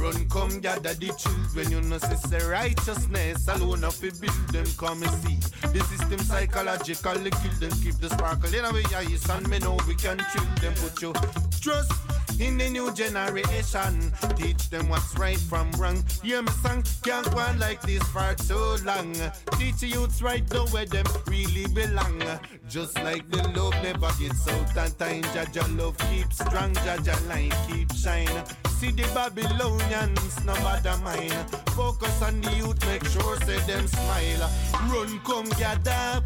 Run, 0.00 0.28
come 0.28 0.60
gather 0.60 0.94
the 0.94 1.12
children. 1.16 1.70
You 1.70 1.80
know, 1.82 1.98
say 1.98 2.44
righteousness 2.46 3.48
alone 3.48 3.84
of 3.84 4.02
it 4.02 4.20
build 4.20 4.48
them. 4.48 4.66
Come 4.76 5.02
and 5.02 5.12
see 5.22 5.38
the 5.68 5.84
system 5.84 6.18
psychologically 6.18 7.30
kill 7.30 7.52
them. 7.60 7.70
Keep 7.82 7.98
the 8.00 8.10
sparkle 8.10 8.54
in 8.54 8.64
our 8.64 8.98
eyes, 8.98 9.28
and 9.30 9.48
me 9.48 9.58
know 9.60 9.78
we 9.86 9.94
can 9.94 10.18
chill 10.32 10.44
them. 10.60 10.74
Put 10.74 11.00
your 11.00 11.14
trust 11.60 12.05
in 12.40 12.58
the 12.58 12.68
new 12.68 12.92
generation. 12.92 14.12
Teach 14.36 14.68
them 14.70 14.88
what's 14.88 15.16
right 15.18 15.38
from 15.38 15.70
wrong. 15.72 16.04
Hear 16.22 16.42
me 16.42 16.50
song, 16.62 16.84
can't 17.02 17.30
go 17.30 17.38
on 17.38 17.58
like 17.58 17.80
this 17.82 18.02
for 18.04 18.34
too 18.34 18.84
long. 18.84 19.14
Teach 19.58 19.82
youths 19.82 20.22
right 20.22 20.46
the 20.48 20.64
way 20.72 20.84
them 20.84 21.06
really 21.26 21.66
belong. 21.68 22.22
Just 22.68 22.96
like 23.02 23.28
the 23.30 23.42
love 23.56 23.74
never 23.82 24.10
gets 24.18 24.48
out 24.48 24.76
and 24.76 24.98
time. 24.98 25.22
Jaja 25.34 25.78
love 25.78 25.96
keeps 26.10 26.36
strong, 26.36 26.72
Jaja 26.74 27.16
light 27.28 27.54
keep 27.68 27.92
shine. 27.94 28.44
See 28.78 28.90
the 28.90 29.08
Babylonians, 29.14 30.44
no 30.44 30.54
bother 30.56 30.96
mine. 31.02 31.46
Focus 31.74 32.22
on 32.22 32.40
the 32.40 32.52
youth, 32.52 32.84
make 32.86 33.04
sure 33.06 33.36
say 33.40 33.58
them 33.60 33.86
smile. 33.86 34.50
Run, 34.90 35.18
come 35.20 35.48
gather. 35.58 36.22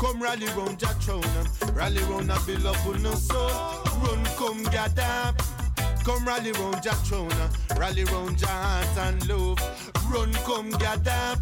Come 0.00 0.22
rally 0.22 0.46
round 0.56 0.80
your 0.80 0.90
throne. 0.92 1.74
Rally 1.74 2.02
round 2.04 2.30
a 2.30 2.40
beloved 2.46 3.02
no 3.02 3.12
soul. 3.14 3.50
Run, 4.02 4.24
come 4.38 4.62
gather. 4.64 5.34
Come 6.04 6.24
rally 6.24 6.52
round 6.52 6.82
your 6.82 6.94
throne. 6.94 7.28
Rally 7.76 8.04
round 8.04 8.40
your 8.40 8.48
heart 8.48 8.96
and 8.96 9.28
love. 9.28 9.58
Run, 10.10 10.32
come 10.46 10.70
gather. 10.70 11.38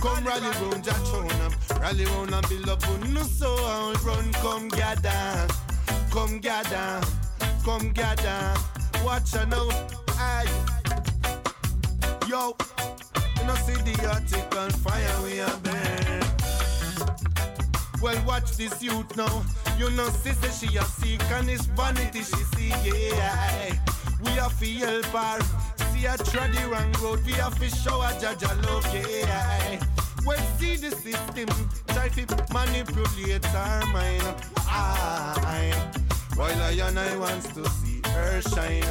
Come 0.00 0.24
rally 0.24 0.48
round 0.62 0.86
your 0.86 0.94
throne. 0.94 1.80
Rally 1.80 2.04
round 2.04 2.32
a 2.32 2.40
beloved 2.48 3.10
no 3.12 3.22
soul. 3.22 3.92
Run, 4.04 4.32
come 4.34 4.68
gather. 4.68 5.48
Come 6.12 6.38
gather. 6.38 7.00
Come 7.64 7.92
gather. 7.92 8.54
Watch 9.04 9.32
her 9.32 9.46
now. 9.46 9.68
Aye. 10.10 10.46
Yo. 12.28 12.56
You 13.40 13.46
know 13.46 13.54
see 13.56 13.74
the 13.82 14.08
Arctic 14.08 14.56
on 14.56 14.70
fire 14.70 15.22
we 15.24 15.40
are 15.40 15.56
burn. 15.58 16.19
Well, 18.00 18.24
watch 18.26 18.56
this 18.56 18.82
youth 18.82 19.16
now. 19.16 19.42
You 19.78 19.90
know, 19.90 20.08
sister, 20.08 20.50
she 20.50 20.76
a 20.76 20.82
sick 20.82 21.22
and 21.32 21.50
it's 21.50 21.66
vanity 21.66 22.20
she 22.20 22.42
see, 22.54 22.68
yeah. 23.08 23.74
We 24.22 24.30
have 24.32 24.58
to 24.58 24.66
help 24.66 25.04
her. 25.06 25.40
See 25.92 26.06
her 26.06 26.16
tread 26.16 26.52
the 26.52 26.68
wrong 26.68 26.92
road. 27.02 27.24
We 27.26 27.32
have 27.32 27.58
to 27.58 27.68
show 27.68 28.00
her 28.00 28.14
Jaja 28.18 28.50
love, 28.66 28.86
yeah. 28.94 29.80
Well, 30.24 30.38
see 30.58 30.76
the 30.76 30.90
system. 30.90 31.48
Try 31.88 32.08
to 32.08 32.26
manipulate 32.52 33.44
her 33.44 33.86
mind. 33.92 34.34
Aye. 34.58 35.72
While 36.36 36.62
I 36.62 36.70
and 36.72 36.98
I 36.98 37.16
wants 37.16 37.48
to 37.48 37.68
see 37.68 38.00
her 38.06 38.40
shine. 38.42 38.82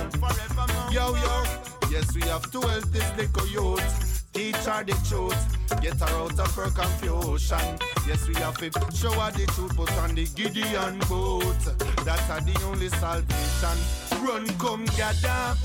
Yo, 0.91 1.15
yo. 1.15 1.43
Yes, 1.89 2.13
we 2.13 2.21
have 2.21 2.51
to 2.51 2.61
help 2.61 2.85
this 2.85 3.17
little 3.17 3.47
youth. 3.47 4.18
Teach 4.33 4.55
her 4.55 4.83
the 4.83 4.93
truth, 5.07 5.81
get 5.81 5.99
her 5.99 6.15
out 6.17 6.39
of 6.39 6.55
her 6.55 6.69
confusion. 6.69 7.77
Yes, 8.07 8.27
we 8.27 8.35
have 8.35 8.57
to 8.57 8.69
show 8.95 9.11
her 9.11 9.31
the 9.31 9.45
truth, 9.47 9.75
put 9.75 9.91
on 9.97 10.15
the 10.15 10.25
Gideon 10.35 10.99
boat. 11.09 11.57
That's 12.05 12.21
her 12.27 12.39
the 12.41 12.61
only 12.67 12.89
salvation. 12.89 13.77
Run, 14.25 14.47
come 14.59 14.85
gather. 14.97 15.57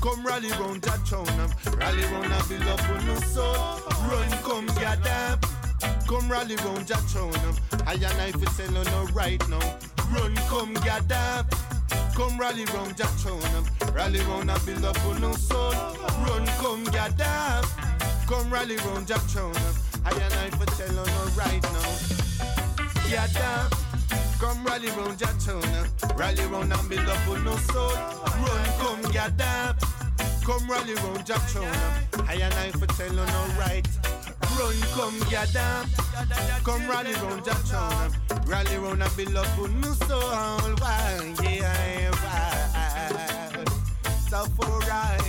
Come 0.00 0.24
rally 0.24 0.48
round 0.52 0.84
your 0.84 0.96
throne, 1.04 1.26
rally 1.76 2.02
round 2.04 2.32
a 2.32 2.42
beloved 2.48 3.06
no 3.06 3.14
soul. 3.20 3.80
Run, 4.08 4.30
come 4.42 4.66
gather. 4.78 5.38
Come 6.08 6.30
rally 6.30 6.56
round 6.56 6.88
your 6.88 6.98
throne. 6.98 7.34
I 7.86 7.94
and 7.94 8.04
I 8.04 8.32
for 8.32 8.46
tell 8.56 8.72
you 8.72 8.84
no 8.84 9.04
right 9.12 9.46
now. 9.48 9.78
Run, 10.12 10.34
come 10.48 10.74
gather. 10.74 11.46
Come 12.14 12.38
rally 12.38 12.64
round 12.66 12.98
your 12.98 13.08
throne. 13.08 13.64
Rally 13.94 14.20
round 14.20 14.50
and 14.50 14.66
build 14.66 14.84
a 14.84 14.92
beloved 14.92 15.20
no 15.20 15.32
soul. 15.32 15.72
Run, 15.72 16.46
come 16.58 16.84
gather. 16.84 17.66
Come 18.26 18.52
rally 18.52 18.76
round 18.76 19.08
your 19.08 19.18
throne. 19.18 19.54
I 20.04 20.10
and 20.12 20.34
I 20.34 20.50
for 20.50 20.66
tell 20.76 20.88
you 20.88 20.94
no 20.94 21.04
right 21.36 21.62
now. 21.62 22.10
Gather. 23.08 23.76
Come 24.38 24.64
rally 24.64 24.88
round 24.90 25.20
your 25.20 25.30
throne. 25.40 26.16
Rally 26.16 26.44
round 26.46 26.72
and 26.72 26.88
build 26.88 27.08
up 27.08 27.24
beloved 27.24 27.44
no 27.44 27.56
soul. 27.56 27.92
Run, 27.92 28.64
come 28.78 29.02
gather. 29.12 29.76
Come 30.44 30.70
rally 30.70 30.94
round 30.94 31.28
your 31.28 31.38
throne. 31.38 32.26
I 32.26 32.34
and 32.34 32.54
I 32.54 32.70
for 32.70 32.86
tell 32.86 33.08
you 33.08 33.16
no 33.16 33.46
right. 33.58 33.86
Run, 34.60 34.76
come 34.92 35.18
gather. 35.30 35.86
Come 36.64 36.86
rally 36.86 37.14
round 37.14 37.46
your 37.46 37.54
throne. 37.64 38.12
Rally 38.46 38.76
round 38.76 39.02
and 39.02 39.16
beloved 39.16 39.74
no 39.76 39.92
soul. 40.06 40.74
Why, 40.80 41.34
yeah, 41.42 42.10
why? 42.10 43.64
So 44.28 44.44
for 44.56 44.78
right, 44.80 45.19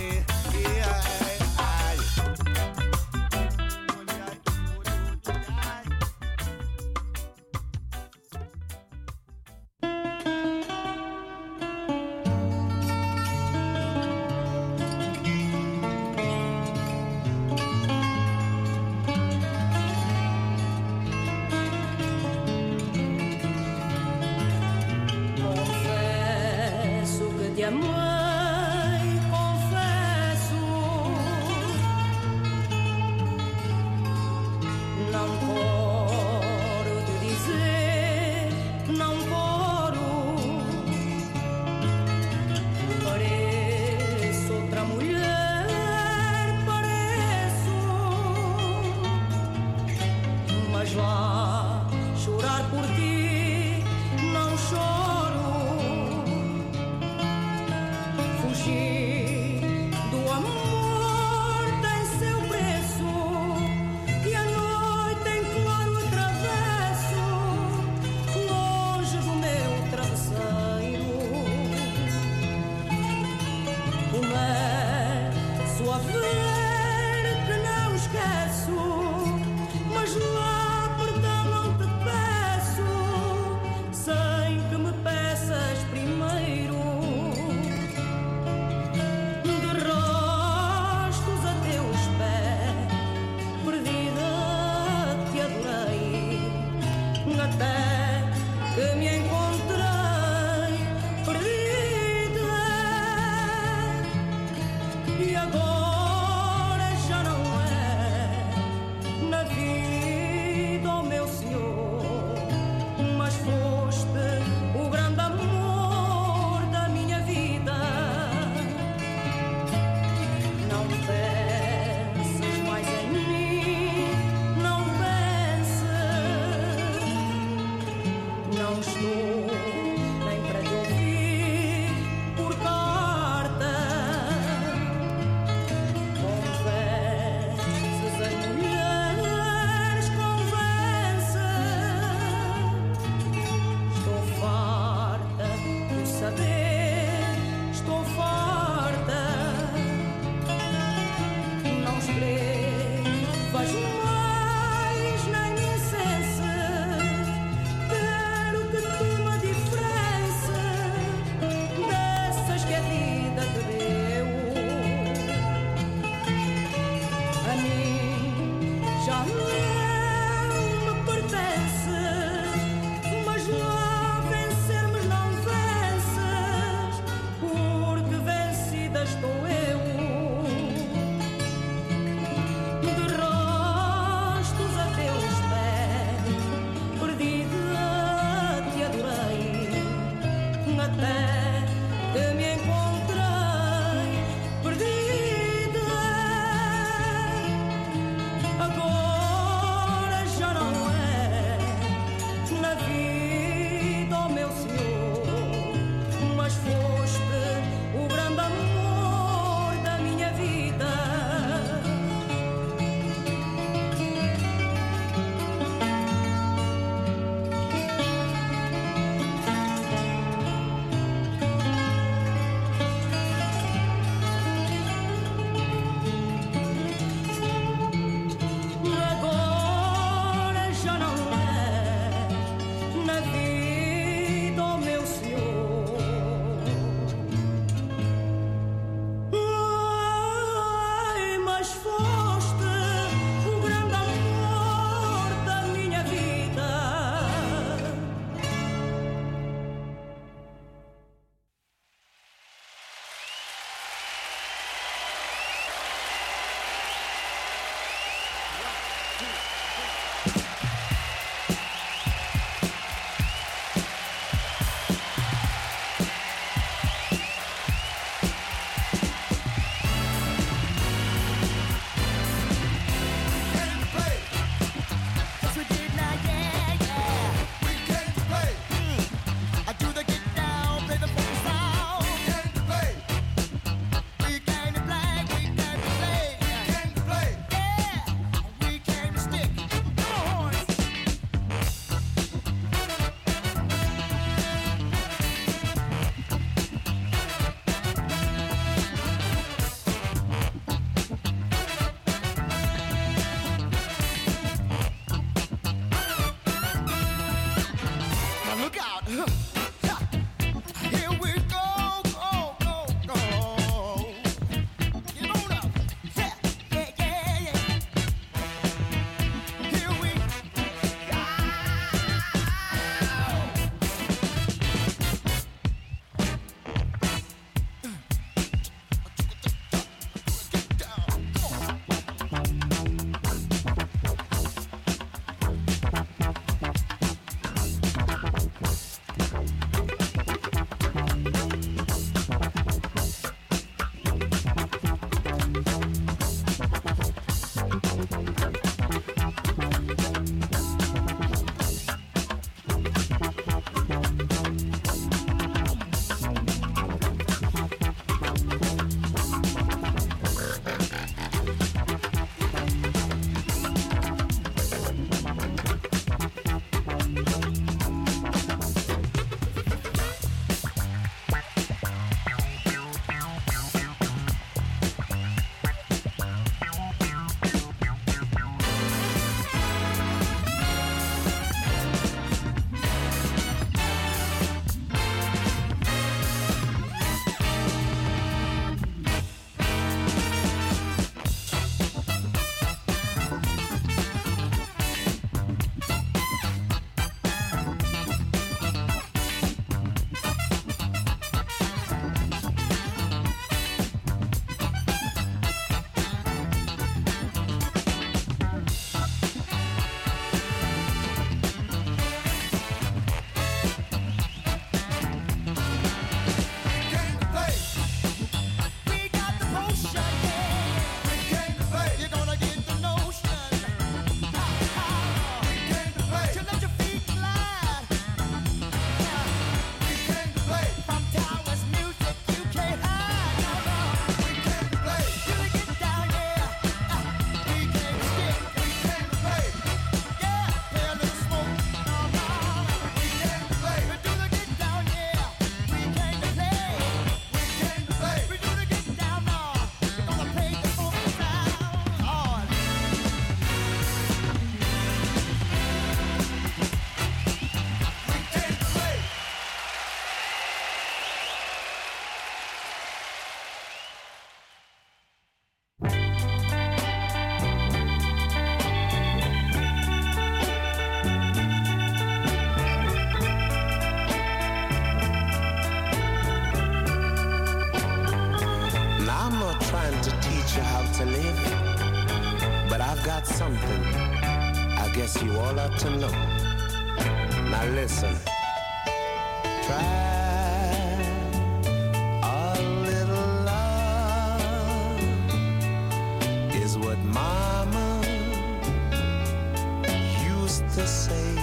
to 500.76 500.88
say. 500.88 501.36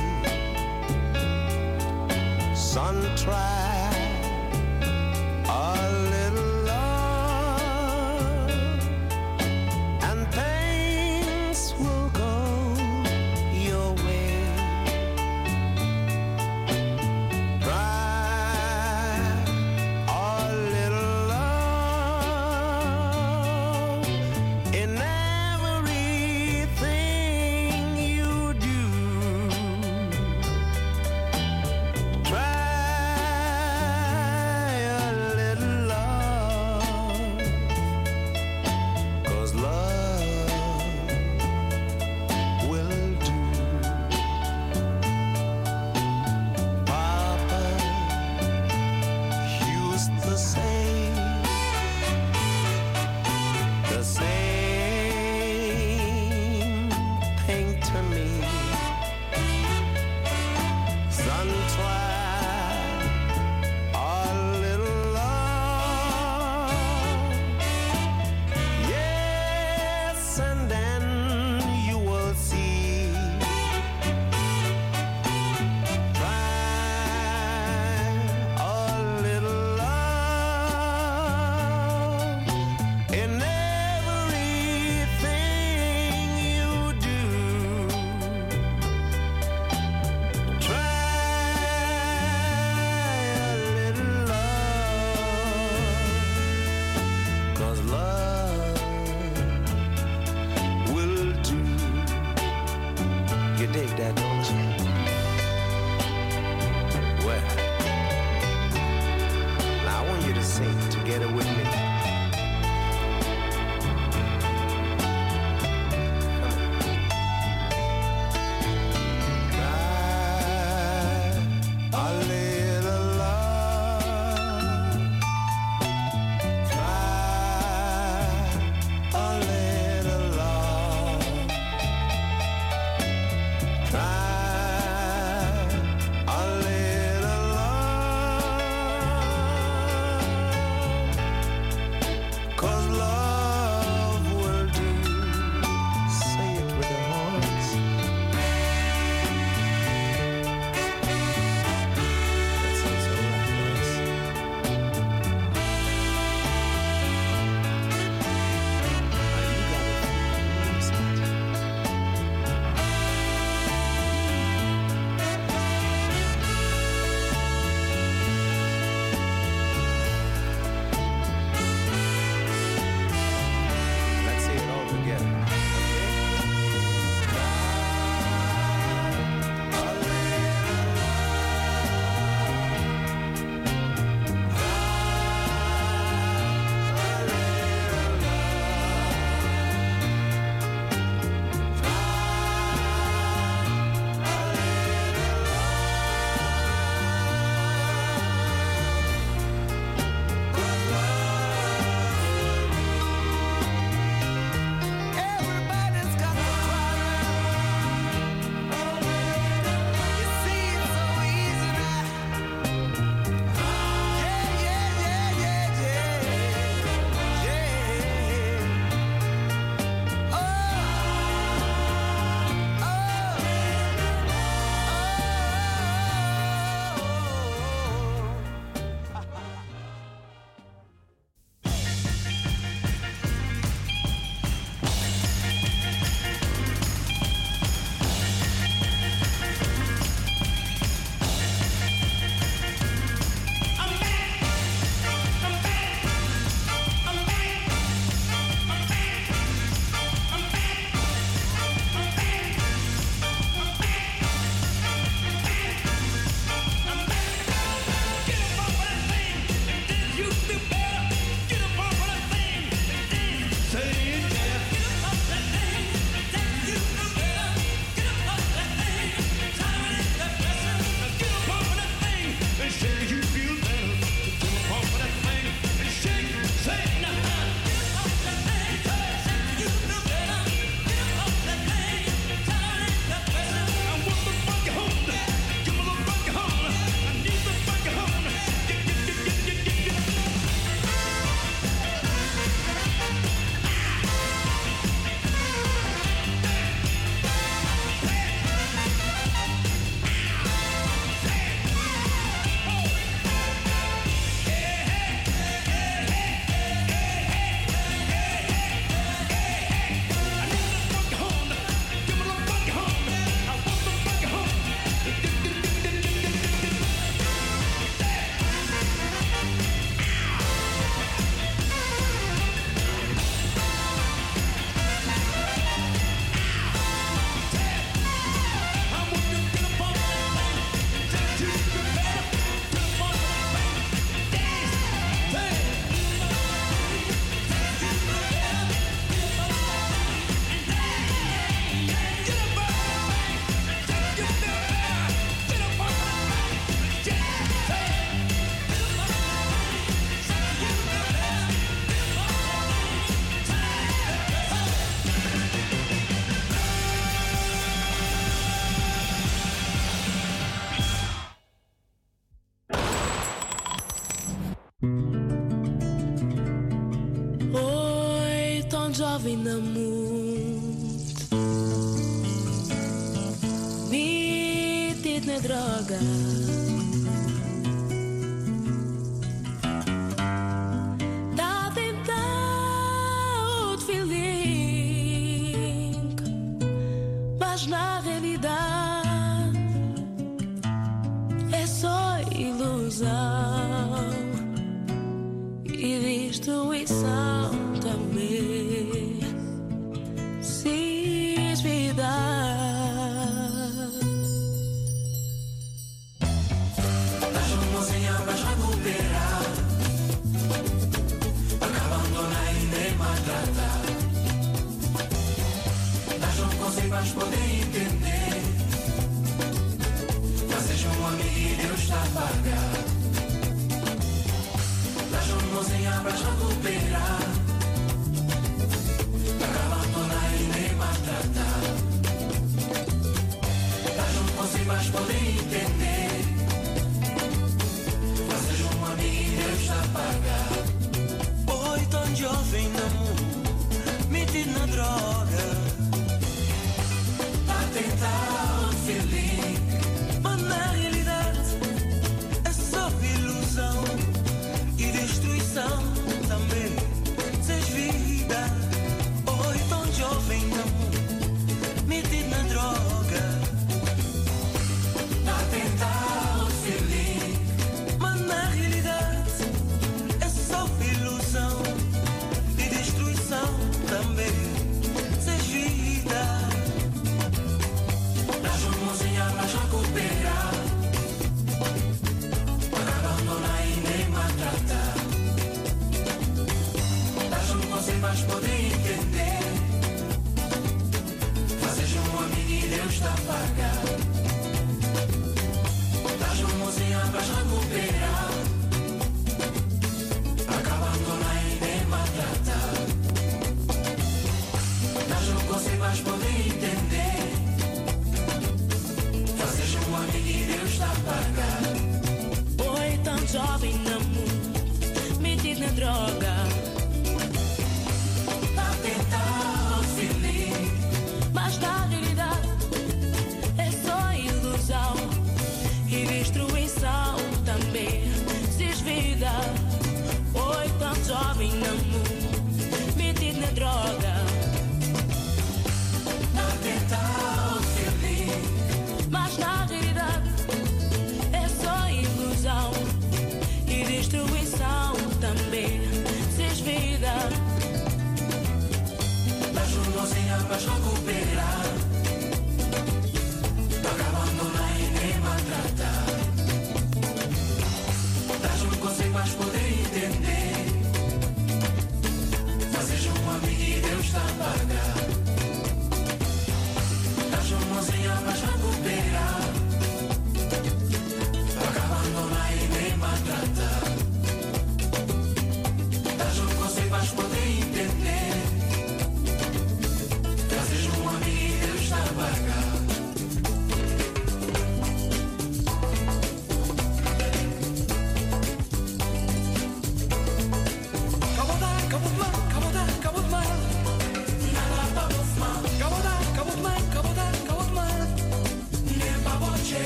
Sun 2.54 3.14
tried. 3.14 3.67